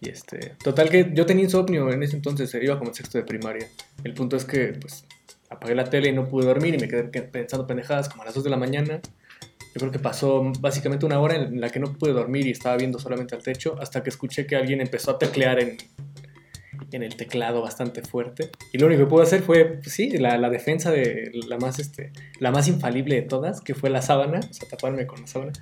Y 0.00 0.08
este. 0.08 0.54
Total 0.62 0.88
que 0.88 1.10
yo 1.14 1.24
tenía 1.24 1.44
insomnio 1.44 1.90
en 1.92 2.02
ese 2.02 2.16
entonces, 2.16 2.52
iba 2.60 2.78
como 2.78 2.90
en 2.90 2.94
sexto 2.96 3.16
de 3.18 3.24
primaria. 3.24 3.68
El 4.02 4.12
punto 4.14 4.36
es 4.36 4.44
que, 4.44 4.68
pues, 4.80 5.04
apagué 5.48 5.74
la 5.76 5.84
tele 5.84 6.08
y 6.08 6.12
no 6.12 6.28
pude 6.28 6.46
dormir 6.46 6.74
y 6.74 6.78
me 6.78 6.88
quedé 6.88 7.10
que- 7.10 7.22
pensando 7.22 7.66
pendejadas 7.66 8.08
como 8.08 8.22
a 8.22 8.26
las 8.26 8.34
2 8.34 8.42
de 8.44 8.50
la 8.50 8.56
mañana. 8.56 9.00
Yo 9.76 9.80
creo 9.80 9.92
que 9.92 9.98
pasó 9.98 10.42
básicamente 10.58 11.04
una 11.04 11.20
hora 11.20 11.36
en 11.36 11.60
la 11.60 11.68
que 11.68 11.78
no 11.78 11.92
pude 11.92 12.14
dormir 12.14 12.46
y 12.46 12.50
estaba 12.50 12.78
viendo 12.78 12.98
solamente 12.98 13.34
al 13.34 13.42
techo 13.42 13.76
hasta 13.78 14.02
que 14.02 14.08
escuché 14.08 14.46
que 14.46 14.56
alguien 14.56 14.80
empezó 14.80 15.10
a 15.10 15.18
teclear 15.18 15.60
en... 15.60 15.76
en 16.92 17.02
el 17.02 17.14
teclado 17.14 17.60
bastante 17.60 18.00
fuerte. 18.00 18.48
Y 18.72 18.78
lo 18.78 18.86
único 18.86 19.02
que 19.02 19.10
pude 19.10 19.24
hacer 19.24 19.42
fue, 19.42 19.66
pues 19.66 19.92
sí, 19.92 20.16
la, 20.16 20.38
la 20.38 20.48
defensa 20.48 20.90
de 20.90 21.30
la 21.46 21.58
más, 21.58 21.78
este, 21.78 22.10
la 22.40 22.50
más 22.52 22.68
infalible 22.68 23.16
de 23.16 23.22
todas, 23.22 23.60
que 23.60 23.74
fue 23.74 23.90
la 23.90 24.00
sábana, 24.00 24.40
o 24.40 24.54
sea, 24.54 24.66
taparme 24.66 25.06
con 25.06 25.20
la 25.20 25.26
sábana. 25.26 25.52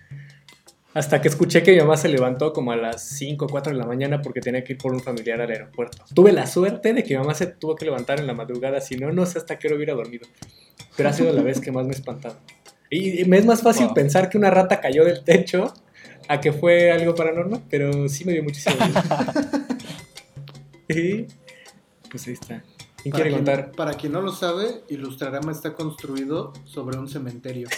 Hasta 0.93 1.21
que 1.21 1.27
escuché 1.27 1.65
que 1.65 1.73
mi 1.73 1.79
mamá 1.79 1.97
se 1.97 2.09
levantó 2.09 2.53
como 2.53 2.71
a 2.71 2.77
las 2.77 3.03
5 3.03 3.47
o 3.47 3.49
4 3.49 3.73
de 3.73 3.79
la 3.81 3.85
mañana 3.85 4.23
porque 4.23 4.41
tenía 4.41 4.63
que 4.63 4.75
ir 4.75 4.79
por 4.79 4.93
un 4.93 5.01
familiar 5.01 5.41
al 5.41 5.51
aeropuerto. 5.51 6.05
Tuve 6.15 6.31
la 6.31 6.47
suerte 6.47 6.93
de 6.93 7.03
que 7.03 7.15
mi 7.15 7.19
mamá 7.19 7.35
se 7.35 7.49
tuvo 7.49 7.75
que 7.75 7.85
levantar 7.85 8.21
en 8.21 8.29
la 8.29 8.33
madrugada, 8.33 8.81
si 8.81 8.95
no, 8.95 9.11
no 9.11 9.27
sé 9.27 9.39
hasta 9.39 9.59
qué 9.59 9.67
hora 9.67 9.75
hubiera 9.75 9.95
dormido. 9.95 10.29
Pero 10.97 11.09
ha 11.09 11.13
sido 11.13 11.33
la 11.33 11.43
vez 11.43 11.61
que 11.61 11.73
más 11.73 11.85
me 11.85 11.95
he 11.95 11.97
espantado. 11.97 12.37
Y 12.97 13.25
me 13.25 13.39
es 13.39 13.47
más 13.47 13.63
fácil 13.63 13.87
Wow. 13.87 13.95
pensar 13.95 14.29
que 14.29 14.39
una 14.39 14.51
rata 14.51 14.81
cayó 14.81 15.05
del 15.05 15.25
techo 15.25 15.73
a 16.29 16.41
que 16.41 16.53
fue 16.53 16.93
algo 16.93 17.15
paranormal, 17.15 17.63
pero 17.69 18.09
sí 18.09 18.25
me 18.25 18.33
dio 18.33 18.45
muchísimo 18.45 18.77
y 20.89 21.23
pues 22.11 22.27
ahí 22.27 22.35
está. 22.35 22.63
¿Quién 23.03 23.13
Para 23.13 23.25
quiere 23.25 23.31
quien, 23.31 23.45
contar 23.45 23.73
para 23.73 23.95
quien 23.95 24.13
no 24.13 24.23
lo 24.23 24.33
sabe, 24.33 24.83
Ilustrarama 24.89 25.53
está 25.53 25.75
construido 25.75 26.53
sobre 26.65 26.97
un 26.99 27.09
cementerio. 27.09 27.69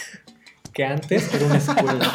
que 0.73 0.85
antes 0.85 1.33
era 1.33 1.45
una 1.47 1.57
escuela? 1.57 2.13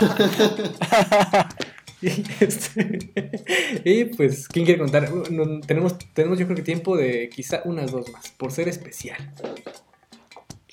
y, 2.03 2.09
este, 2.41 3.11
y, 3.85 4.05
pues, 4.07 4.49
¿quién 4.49 4.65
quiere 4.65 4.81
contar? 4.81 5.11
No, 5.31 5.61
tenemos, 5.61 5.97
tenemos 6.15 6.39
yo 6.39 6.47
creo 6.47 6.57
que 6.57 6.63
tiempo 6.63 6.97
de 6.97 7.29
quizá 7.29 7.63
unas 7.65 7.91
dos 7.93 8.11
más, 8.13 8.31
por 8.31 8.51
ser 8.53 8.69
especial. 8.69 9.33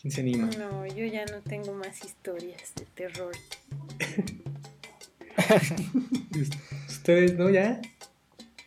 ¿Quién 0.01 0.11
se 0.11 0.21
anima? 0.21 0.49
No, 0.57 0.85
yo 0.85 1.05
ya 1.05 1.25
no 1.25 1.41
tengo 1.41 1.73
más 1.73 2.03
historias 2.03 2.73
de 2.75 2.85
terror. 2.95 3.33
¿Ustedes 6.87 7.37
no 7.37 7.49
ya? 7.49 7.81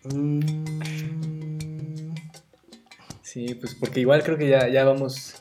Mm, 0.05 0.72
Sí, 3.33 3.55
pues 3.55 3.74
porque 3.74 4.01
igual 4.01 4.22
creo 4.22 4.37
que 4.37 4.47
ya, 4.47 4.68
ya 4.68 4.85
vamos, 4.85 5.37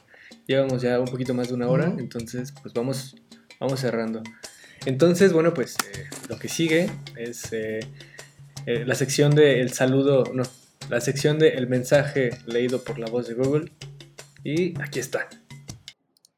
llevamos 0.47 0.81
ya 0.81 0.97
un 0.97 1.07
poquito 1.07 1.33
más 1.33 1.49
de 1.49 1.55
una 1.55 1.67
hora, 1.67 1.93
entonces 1.97 2.53
pues 2.61 2.73
vamos, 2.73 3.17
vamos 3.59 3.81
cerrando. 3.81 4.23
Entonces, 4.85 5.33
bueno, 5.33 5.53
pues 5.53 5.75
eh, 5.93 6.05
lo 6.29 6.39
que 6.39 6.47
sigue 6.47 6.89
es 7.17 7.51
eh, 7.51 7.81
eh, 8.65 8.85
la 8.85 8.95
sección 8.95 9.35
de 9.35 9.59
el 9.59 9.73
saludo, 9.73 10.23
no, 10.33 10.43
la 10.89 11.01
sección 11.01 11.37
de 11.37 11.49
el 11.49 11.67
mensaje 11.67 12.29
leído 12.45 12.81
por 12.81 12.97
la 12.97 13.07
voz 13.07 13.27
de 13.27 13.33
Google. 13.33 13.73
Y 14.45 14.81
aquí 14.81 14.99
está. 14.99 15.27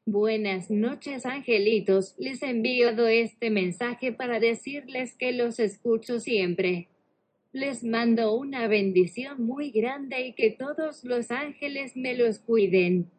Buenas 0.06 0.70
noches, 0.70 1.24
angelitos. 1.24 2.14
Les 2.18 2.42
envío 2.42 2.90
este 3.08 3.48
mensaje 3.48 4.12
para 4.12 4.38
decirles 4.38 5.14
que 5.14 5.32
los 5.32 5.58
escucho 5.58 6.20
siempre. 6.20 6.88
Les 7.52 7.82
mando 7.82 8.34
una 8.34 8.68
bendición 8.68 9.42
muy 9.42 9.70
grande 9.70 10.26
y 10.26 10.32
que 10.34 10.50
todos 10.50 11.04
los 11.04 11.30
ángeles 11.30 11.96
me 11.96 12.14
los 12.14 12.38
cuiden. 12.38 13.10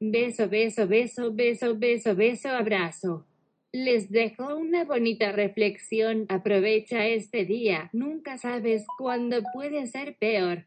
Beso, 0.00 0.48
beso, 0.48 0.88
beso, 0.88 1.34
beso, 1.34 1.76
beso, 1.76 2.16
beso, 2.16 2.48
abrazo. 2.48 3.26
Les 3.70 4.10
dejo 4.10 4.56
una 4.56 4.84
bonita 4.84 5.32
reflexión. 5.32 6.24
Aprovecha 6.30 7.06
este 7.08 7.44
día. 7.44 7.90
Nunca 7.92 8.38
sabes 8.38 8.86
cuándo 8.96 9.42
puede 9.52 9.86
ser 9.86 10.16
peor. 10.16 10.64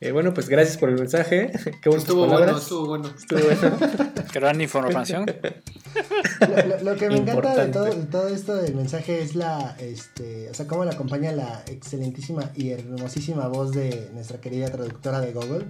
Eh, 0.00 0.12
bueno, 0.12 0.34
pues 0.34 0.48
gracias 0.50 0.76
por 0.76 0.90
el 0.90 0.96
mensaje. 0.96 1.50
Qué 1.82 1.88
Estuvo 1.90 2.26
bueno, 2.26 2.58
estuvo 2.58 2.86
bueno. 2.86 3.08
Estuvo 3.16 3.40
bueno. 3.40 3.78
Gran 4.34 4.60
información. 4.60 5.24
lo, 5.26 6.66
lo- 6.66 6.80
lo 6.92 6.96
que 6.96 7.08
me 7.08 7.16
encanta 7.16 7.64
de 7.64 7.72
todo, 7.72 7.86
Importante. 7.86 7.96
de 7.96 8.06
todo 8.06 8.28
esto 8.28 8.56
del 8.56 8.74
mensaje 8.74 9.22
es 9.22 9.34
la, 9.34 9.74
este, 9.80 10.50
o 10.50 10.54
sea, 10.54 10.66
cómo 10.66 10.84
le 10.84 10.90
acompaña 10.90 11.32
la 11.32 11.62
excelentísima 11.66 12.50
y 12.54 12.70
hermosísima 12.70 13.48
voz 13.48 13.72
de 13.72 14.10
nuestra 14.12 14.38
querida 14.40 14.68
traductora 14.70 15.20
de 15.20 15.32
Google. 15.32 15.64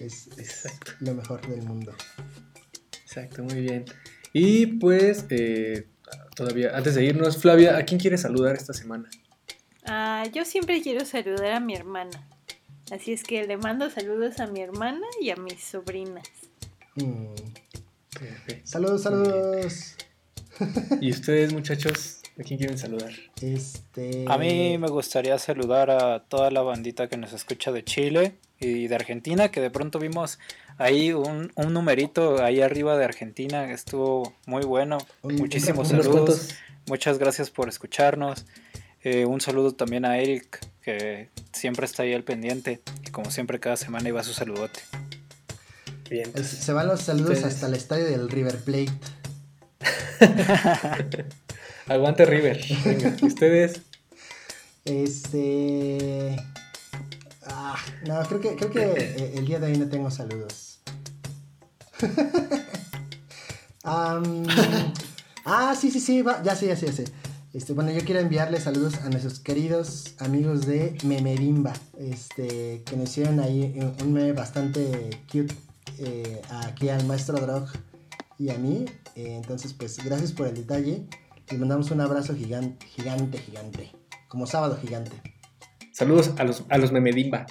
Es, 0.00 0.28
lo 0.98 1.14
mejor 1.14 1.46
del 1.46 1.62
mundo. 1.62 1.92
Exacto, 3.04 3.44
muy 3.44 3.60
bien. 3.60 3.84
Y 4.32 4.66
pues, 4.66 5.26
eh, 5.30 5.86
todavía, 6.34 6.76
antes 6.76 6.96
de 6.96 7.04
irnos, 7.04 7.36
Flavia, 7.38 7.76
¿a 7.76 7.84
quién 7.84 8.00
quieres 8.00 8.22
saludar 8.22 8.56
esta 8.56 8.72
semana? 8.72 9.08
Ah, 9.86 10.24
yo 10.32 10.44
siempre 10.44 10.82
quiero 10.82 11.04
saludar 11.04 11.52
a 11.52 11.60
mi 11.60 11.76
hermana. 11.76 12.28
Así 12.90 13.12
es 13.12 13.22
que 13.24 13.44
le 13.46 13.56
mando 13.56 13.88
saludos 13.90 14.40
a 14.40 14.46
mi 14.46 14.60
hermana 14.60 15.06
y 15.20 15.30
a 15.30 15.36
mis 15.36 15.62
sobrinas. 15.62 16.28
Mm. 16.96 17.34
Perfecto. 18.18 18.62
Saludos, 18.70 19.02
saludos. 19.02 19.96
¿Y 21.00 21.10
ustedes, 21.10 21.52
muchachos, 21.52 22.20
a 22.38 22.42
quién 22.44 22.58
quieren 22.58 22.78
saludar? 22.78 23.12
Este. 23.40 24.24
A 24.28 24.38
mí 24.38 24.78
me 24.78 24.88
gustaría 24.88 25.36
saludar 25.38 25.90
a 25.90 26.20
toda 26.24 26.50
la 26.50 26.62
bandita 26.62 27.08
que 27.08 27.16
nos 27.16 27.32
escucha 27.32 27.72
de 27.72 27.82
Chile 27.84 28.36
y 28.60 28.86
de 28.86 28.94
Argentina, 28.94 29.50
que 29.50 29.60
de 29.60 29.70
pronto 29.70 29.98
vimos 29.98 30.38
ahí 30.78 31.12
un, 31.12 31.50
un 31.56 31.72
numerito 31.72 32.40
ahí 32.42 32.60
arriba 32.60 32.96
de 32.96 33.04
Argentina, 33.04 33.70
estuvo 33.72 34.32
muy 34.46 34.62
bueno. 34.64 34.98
Un- 35.22 35.36
Muchísimos 35.36 35.90
un- 35.90 36.02
saludos. 36.02 36.50
Muchas 36.86 37.18
gracias 37.18 37.50
por 37.50 37.68
escucharnos. 37.68 38.46
Eh, 39.02 39.24
un 39.24 39.40
saludo 39.40 39.72
también 39.72 40.04
a 40.04 40.18
Eric, 40.18 40.60
que 40.84 41.30
siempre 41.52 41.86
está 41.86 42.02
ahí 42.02 42.12
al 42.12 42.24
pendiente. 42.24 42.82
Y 43.06 43.10
como 43.10 43.30
siempre, 43.30 43.58
cada 43.58 43.76
semana 43.76 44.08
iba 44.08 44.22
su 44.22 44.34
saludote. 44.34 44.80
Bien. 46.10 46.32
Se 46.44 46.72
van 46.72 46.86
los 46.86 47.00
saludos 47.00 47.42
hasta 47.44 47.66
el 47.66 47.74
estadio 47.74 48.04
del 48.04 48.28
River 48.28 48.58
Plate. 48.58 48.92
Aguante 51.86 52.24
River. 52.26 52.60
Venga, 52.84 53.16
¿y 53.20 53.26
ustedes. 53.26 53.80
Este. 54.84 56.36
Ah, 57.46 57.76
no, 58.06 58.22
creo 58.24 58.40
que, 58.40 58.56
creo 58.56 58.70
que 58.70 58.82
eh, 58.82 59.32
el 59.36 59.46
día 59.46 59.58
de 59.58 59.66
hoy 59.72 59.78
no 59.78 59.88
tengo 59.88 60.10
saludos. 60.10 60.80
Ah, 65.46 65.76
sí, 65.78 65.90
sí, 65.90 66.00
sí, 66.00 66.22
va, 66.22 66.42
ya 66.42 66.56
sé, 66.56 66.68
ya 66.68 66.74
sé, 66.74 66.86
ya 66.86 66.92
sé. 66.92 67.04
Este, 67.54 67.72
bueno, 67.72 67.92
yo 67.92 68.00
quiero 68.04 68.20
enviarle 68.20 68.60
saludos 68.60 68.96
a 69.02 69.08
nuestros 69.10 69.38
queridos 69.38 70.14
amigos 70.18 70.66
de 70.66 70.96
Memerimba, 71.04 71.72
este, 71.98 72.82
que 72.84 72.96
nos 72.96 73.10
hicieron 73.10 73.38
ahí 73.38 73.78
un 74.02 74.12
meme 74.12 74.32
bastante 74.32 75.10
cute 75.30 75.54
eh, 75.98 76.42
aquí 76.50 76.88
al 76.88 77.06
maestro 77.06 77.38
Drog 77.38 77.68
y 78.40 78.50
a 78.50 78.58
mí. 78.58 78.86
Eh, 79.14 79.36
entonces, 79.36 79.72
pues, 79.72 80.04
gracias 80.04 80.32
por 80.32 80.48
el 80.48 80.54
detalle. 80.56 81.06
Les 81.48 81.60
mandamos 81.60 81.92
un 81.92 82.00
abrazo 82.00 82.34
gigante, 82.34 82.84
gigante, 82.86 83.38
gigante. 83.38 83.92
Como 84.26 84.48
sábado 84.48 84.76
gigante. 84.80 85.12
Saludos 85.92 86.32
a 86.38 86.42
los, 86.44 86.64
a 86.70 86.78
los 86.78 86.90
Memedimba. 86.90 87.46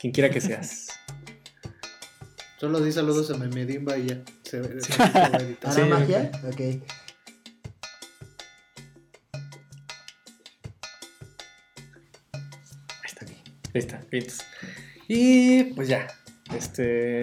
Quien 0.00 0.14
quiera 0.14 0.30
que 0.30 0.40
seas. 0.40 0.86
Solo 2.58 2.80
di 2.80 2.92
saludos 2.92 3.30
a 3.30 3.36
Memedimba 3.36 3.98
y 3.98 4.06
ya. 4.06 4.22
Se, 4.44 4.80
se- 4.80 5.02
a 5.02 5.36
editar. 5.38 5.70
¿Hará 5.70 5.84
Sí, 5.84 5.90
magia? 5.90 6.30
Ok. 6.50 6.82
Está. 13.74 14.02
bien. 14.10 14.24
Y 15.08 15.64
pues 15.74 15.88
ya. 15.88 16.06
Este. 16.56 17.22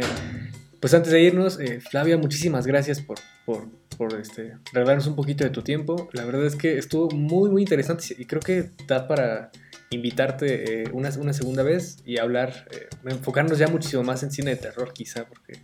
Pues 0.79 0.93
antes 0.95 1.11
de 1.11 1.21
irnos, 1.21 1.59
eh, 1.59 1.79
Flavia, 1.79 2.17
muchísimas 2.17 2.65
gracias 2.65 2.99
por, 3.01 3.19
por, 3.45 3.67
por 3.97 4.19
este, 4.19 4.53
regalarnos 4.73 5.05
un 5.05 5.15
poquito 5.15 5.43
de 5.43 5.51
tu 5.51 5.61
tiempo. 5.61 6.09
La 6.11 6.25
verdad 6.25 6.43
es 6.45 6.55
que 6.55 6.77
estuvo 6.79 7.09
muy, 7.11 7.51
muy 7.51 7.61
interesante 7.61 8.03
y 8.17 8.25
creo 8.25 8.41
que 8.41 8.71
da 8.87 9.07
para 9.07 9.51
invitarte 9.91 10.81
eh, 10.81 10.89
una, 10.91 11.09
una 11.19 11.33
segunda 11.33 11.61
vez 11.61 11.97
y 12.03 12.17
hablar, 12.17 12.67
eh, 12.71 12.87
enfocarnos 13.05 13.59
ya 13.59 13.67
muchísimo 13.67 14.01
más 14.03 14.23
en 14.23 14.31
cine 14.31 14.51
de 14.51 14.55
terror 14.55 14.91
quizá, 14.93 15.25
porque 15.27 15.59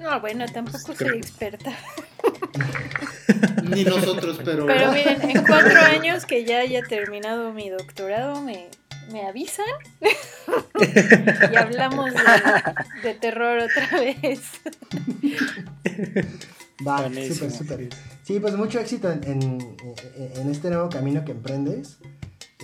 No, 0.00 0.20
bueno, 0.20 0.44
tampoco 0.46 0.94
Creo- 0.94 1.10
soy 1.10 1.18
experta. 1.18 1.76
Ni 3.64 3.84
nosotros, 3.84 4.38
pero. 4.44 4.66
Pero 4.66 4.92
miren, 4.92 5.22
en 5.30 5.44
cuatro 5.44 5.80
años 5.80 6.24
que 6.26 6.44
ya 6.44 6.60
haya 6.60 6.82
terminado 6.82 7.52
mi 7.52 7.70
doctorado, 7.70 8.40
me, 8.42 8.68
me 9.10 9.26
avisan 9.26 9.66
y 11.52 11.56
hablamos 11.56 12.12
de, 12.12 13.08
de 13.08 13.14
terror 13.14 13.58
otra 13.58 13.98
vez. 14.00 14.40
Va, 16.86 16.98
súper, 17.08 17.50
súper. 17.50 17.88
Sí, 18.24 18.40
pues 18.40 18.54
mucho 18.56 18.80
éxito 18.80 19.10
en, 19.10 19.22
en- 19.24 19.76
en 20.36 20.50
este 20.50 20.68
nuevo 20.70 20.88
camino 20.88 21.24
que 21.24 21.32
emprendes. 21.32 21.98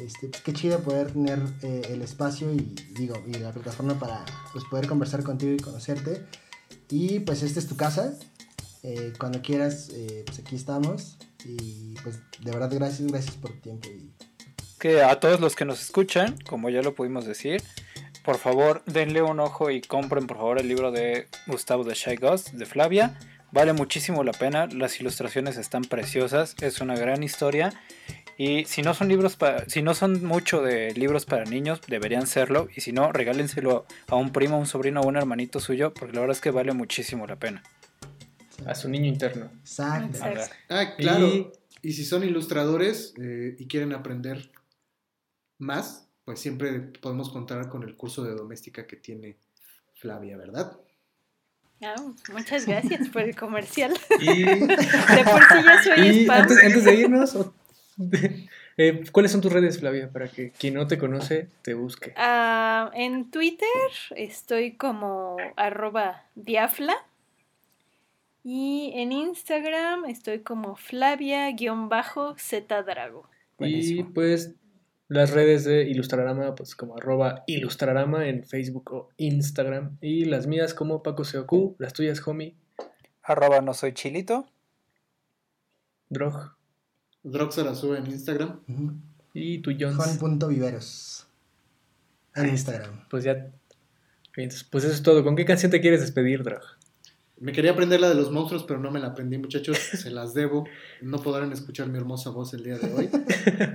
Este, 0.02 0.28
pues, 0.28 0.42
qué 0.42 0.52
chido 0.52 0.80
poder 0.80 1.12
tener 1.12 1.40
eh, 1.62 1.82
el 1.90 2.02
espacio 2.02 2.52
y 2.52 2.74
digo 2.94 3.22
y 3.26 3.32
la 3.34 3.50
plataforma 3.52 3.98
para 3.98 4.24
pues, 4.52 4.64
poder 4.64 4.86
conversar 4.86 5.22
contigo 5.22 5.52
y 5.52 5.58
conocerte. 5.58 6.24
Y 6.90 7.20
pues 7.20 7.42
esta 7.42 7.58
es 7.60 7.66
tu 7.66 7.76
casa. 7.76 8.14
Eh, 8.82 9.12
cuando 9.18 9.42
quieras, 9.42 9.90
eh, 9.92 10.22
pues 10.26 10.38
aquí 10.38 10.56
estamos. 10.56 11.16
Y 11.44 11.94
pues 12.02 12.18
de 12.40 12.50
verdad 12.50 12.70
gracias, 12.72 13.06
gracias 13.10 13.36
por 13.36 13.52
tu 13.52 13.58
tiempo. 13.60 13.88
Y 13.88 14.10
Que 14.78 15.02
a 15.02 15.18
todos 15.18 15.40
los 15.40 15.56
que 15.56 15.64
nos 15.64 15.80
escuchan, 15.82 16.36
como 16.46 16.70
ya 16.70 16.82
lo 16.82 16.94
pudimos 16.94 17.24
decir, 17.26 17.62
por 18.24 18.38
favor 18.38 18.82
denle 18.86 19.22
un 19.22 19.40
ojo 19.40 19.70
y 19.70 19.80
compren 19.80 20.26
por 20.26 20.36
favor 20.36 20.58
el 20.60 20.68
libro 20.68 20.92
de 20.92 21.26
Gustavo 21.46 21.82
de 21.84 21.94
Shy 21.94 22.16
Ghost 22.16 22.50
de 22.50 22.66
Flavia. 22.66 23.18
Vale 23.50 23.72
muchísimo 23.72 24.22
la 24.24 24.32
pena, 24.32 24.66
las 24.66 25.00
ilustraciones 25.00 25.56
están 25.56 25.82
preciosas, 25.82 26.54
es 26.60 26.80
una 26.82 26.94
gran 26.96 27.22
historia 27.22 27.72
Y 28.36 28.66
si 28.66 28.82
no 28.82 28.94
son 28.94 29.08
libros 29.08 29.34
para, 29.36 29.68
si 29.68 29.82
no 29.82 29.94
son 29.94 30.24
mucho 30.24 30.62
de 30.62 30.92
libros 30.94 31.24
para 31.24 31.44
niños, 31.44 31.80
deberían 31.88 32.28
serlo. 32.28 32.68
Y 32.76 32.82
si 32.82 32.92
no, 32.92 33.10
regálenselo 33.10 33.84
a 34.06 34.14
un 34.14 34.30
primo, 34.30 34.54
a 34.54 34.58
un 34.60 34.66
sobrino 34.66 35.00
o 35.00 35.08
un 35.08 35.16
hermanito 35.16 35.58
suyo, 35.58 35.92
porque 35.92 36.14
la 36.14 36.20
verdad 36.20 36.36
es 36.36 36.40
que 36.40 36.52
vale 36.52 36.72
muchísimo 36.72 37.26
la 37.26 37.34
pena. 37.34 37.64
A 38.64 38.76
su 38.76 38.88
niño 38.88 39.06
interno. 39.06 39.50
Exacto. 39.60 40.18
Exacto. 40.18 40.54
Ah, 40.68 40.94
claro. 40.96 41.26
Y- 41.26 41.48
Y, 41.80 41.92
si 41.94 42.04
son 42.04 42.22
ilustradores 42.24 43.14
eh, 43.20 43.54
y 43.58 43.66
quieren 43.66 43.92
aprender 43.92 44.50
más, 45.58 46.08
pues 46.24 46.40
siempre 46.40 46.80
podemos 46.80 47.30
contar 47.30 47.68
con 47.68 47.82
el 47.82 47.96
curso 47.96 48.24
de 48.24 48.34
doméstica 48.34 48.86
que 48.86 48.96
tiene 48.96 49.36
Flavia, 49.94 50.36
¿verdad? 50.36 50.78
Ah, 51.82 51.94
muchas 52.32 52.66
gracias 52.66 53.08
por 53.08 53.22
el 53.22 53.36
comercial. 53.36 53.94
Y, 54.20 54.44
De 54.44 55.24
por 55.24 55.42
sí 55.44 55.62
ya 55.64 55.82
soy 55.82 56.00
y 56.00 56.24
spam. 56.24 56.42
antes, 56.42 56.64
antes 56.64 56.84
de 56.84 56.94
irnos, 56.94 57.36
eh, 58.76 59.04
¿cuáles 59.12 59.32
son 59.32 59.40
tus 59.40 59.52
redes, 59.52 59.78
Flavia? 59.78 60.10
Para 60.10 60.28
que 60.28 60.50
quien 60.50 60.74
no 60.74 60.86
te 60.86 60.98
conoce 60.98 61.48
te 61.62 61.74
busque. 61.74 62.12
Ah, 62.16 62.90
en 62.94 63.30
Twitter 63.30 63.68
estoy 64.16 64.76
como 64.76 65.36
arroba 65.56 66.24
diafla. 66.34 66.94
Y 68.44 68.92
en 68.94 69.12
Instagram 69.12 70.06
estoy 70.06 70.40
como 70.40 70.76
Flavia-Zdrago. 70.76 73.28
Y 73.58 74.02
pues 74.04 74.54
las 75.08 75.30
redes 75.30 75.64
de 75.64 75.82
Ilustrarama, 75.84 76.54
pues 76.54 76.76
como 76.76 76.96
arroba 76.96 77.42
Ilustrarama 77.46 78.28
en 78.28 78.44
Facebook 78.44 78.92
o 78.92 79.08
Instagram. 79.16 79.96
Y 80.00 80.26
las 80.26 80.46
mías 80.46 80.74
como 80.74 81.02
Paco 81.02 81.24
Seoku, 81.24 81.76
las 81.78 81.92
tuyas, 81.92 82.26
homie, 82.26 82.54
Arroba 83.22 83.60
no 83.60 83.74
soy 83.74 83.92
chilito. 83.92 84.46
Drog 86.08 86.56
Droxa 87.22 87.62
la 87.62 87.74
sube 87.74 87.98
en 87.98 88.06
Instagram. 88.06 88.60
Ujú. 88.68 88.92
y 89.34 89.58
tu 89.58 89.72
Jones. 89.78 89.96
Juan.viveros. 89.96 91.26
En 92.34 92.48
Instagram. 92.48 93.06
Pues 93.10 93.24
ya. 93.24 93.50
Entonces, 94.36 94.64
pues 94.64 94.84
eso 94.84 94.94
es 94.94 95.02
todo. 95.02 95.24
¿Con 95.24 95.36
qué 95.36 95.44
canción 95.44 95.70
te 95.70 95.80
quieres 95.80 96.00
despedir, 96.00 96.42
Drog? 96.42 96.62
Me 97.40 97.52
quería 97.52 97.70
aprender 97.72 98.00
la 98.00 98.08
de 98.08 98.14
los 98.14 98.32
monstruos, 98.32 98.64
pero 98.64 98.80
no 98.80 98.90
me 98.90 98.98
la 98.98 99.08
aprendí, 99.08 99.38
muchachos. 99.38 99.78
Se 99.78 100.10
las 100.10 100.34
debo. 100.34 100.64
No 101.02 101.22
podrán 101.22 101.52
escuchar 101.52 101.88
mi 101.88 101.98
hermosa 101.98 102.30
voz 102.30 102.52
el 102.54 102.64
día 102.64 102.78
de 102.78 102.92
hoy, 102.92 103.10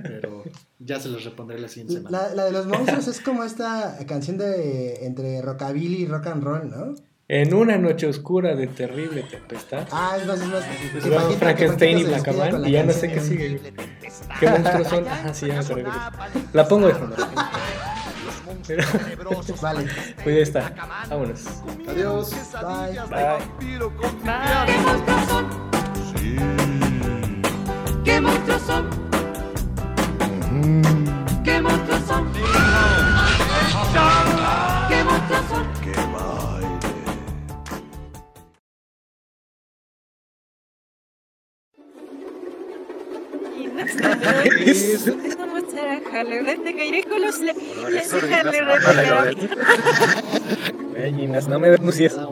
pero 0.02 0.44
ya 0.78 1.00
se 1.00 1.08
las 1.08 1.24
repondré 1.24 1.58
la 1.58 1.68
siguiente 1.68 1.94
semana. 1.94 2.28
La, 2.28 2.34
la 2.34 2.44
de 2.44 2.52
los 2.52 2.66
monstruos 2.66 3.08
es 3.08 3.20
como 3.20 3.42
esta 3.42 3.96
canción 4.06 4.36
de 4.36 5.06
entre 5.06 5.40
rockabilly 5.40 6.02
y 6.02 6.06
rock 6.06 6.26
and 6.26 6.44
roll, 6.44 6.70
¿no? 6.70 6.94
En 7.26 7.54
una 7.54 7.78
noche 7.78 8.06
oscura 8.06 8.54
de 8.54 8.66
terrible 8.66 9.22
tempestad. 9.22 9.88
Ah, 9.90 10.18
es 10.20 10.26
más, 10.26 10.38
es 10.42 10.46
más. 10.46 10.64
Pues 10.92 11.36
Frankenstein 11.38 11.98
y 11.98 12.04
Blackaman 12.04 12.68
y 12.68 12.72
ya 12.72 12.84
no 12.84 12.92
sé 12.92 13.10
qué 13.10 13.20
sigue. 13.20 13.60
¿Qué 14.38 14.50
monstruos 14.50 14.88
son? 14.88 15.08
Ajá, 15.08 15.32
sí, 15.32 15.46
ya 15.46 15.54
me 15.54 15.60
acordé. 15.60 15.84
La 16.52 16.68
pongo 16.68 16.86
de 16.88 16.94
fondo. 16.94 17.16
Pero, 18.66 18.82
Vale. 19.60 19.88
pues 20.22 20.36
ya 20.36 20.42
está. 20.42 21.06
Vámonos. 21.08 21.44
Adiós. 21.88 22.30
Bye. 22.52 22.98
Bye. 23.10 24.34
¿Qué 24.66 24.78
monstruos 24.78 25.26
son? 25.28 25.44
¿Qué 28.04 28.20
monstruos 28.20 28.62
son? 28.66 28.90
¿Qué 31.44 31.60
monstruos 31.60 32.00
son? 32.06 32.32
¿Qué 34.88 35.04
monstruos 35.04 35.44
son? 35.48 35.64
Y 43.56 43.66
nuestra 43.68 44.08
Vamos 44.14 45.38
a 45.38 45.43
Gallinas, 50.94 51.48
no 51.48 51.58
me 51.58 51.70
denuncies. 51.70 52.16
Ah, 52.16 52.28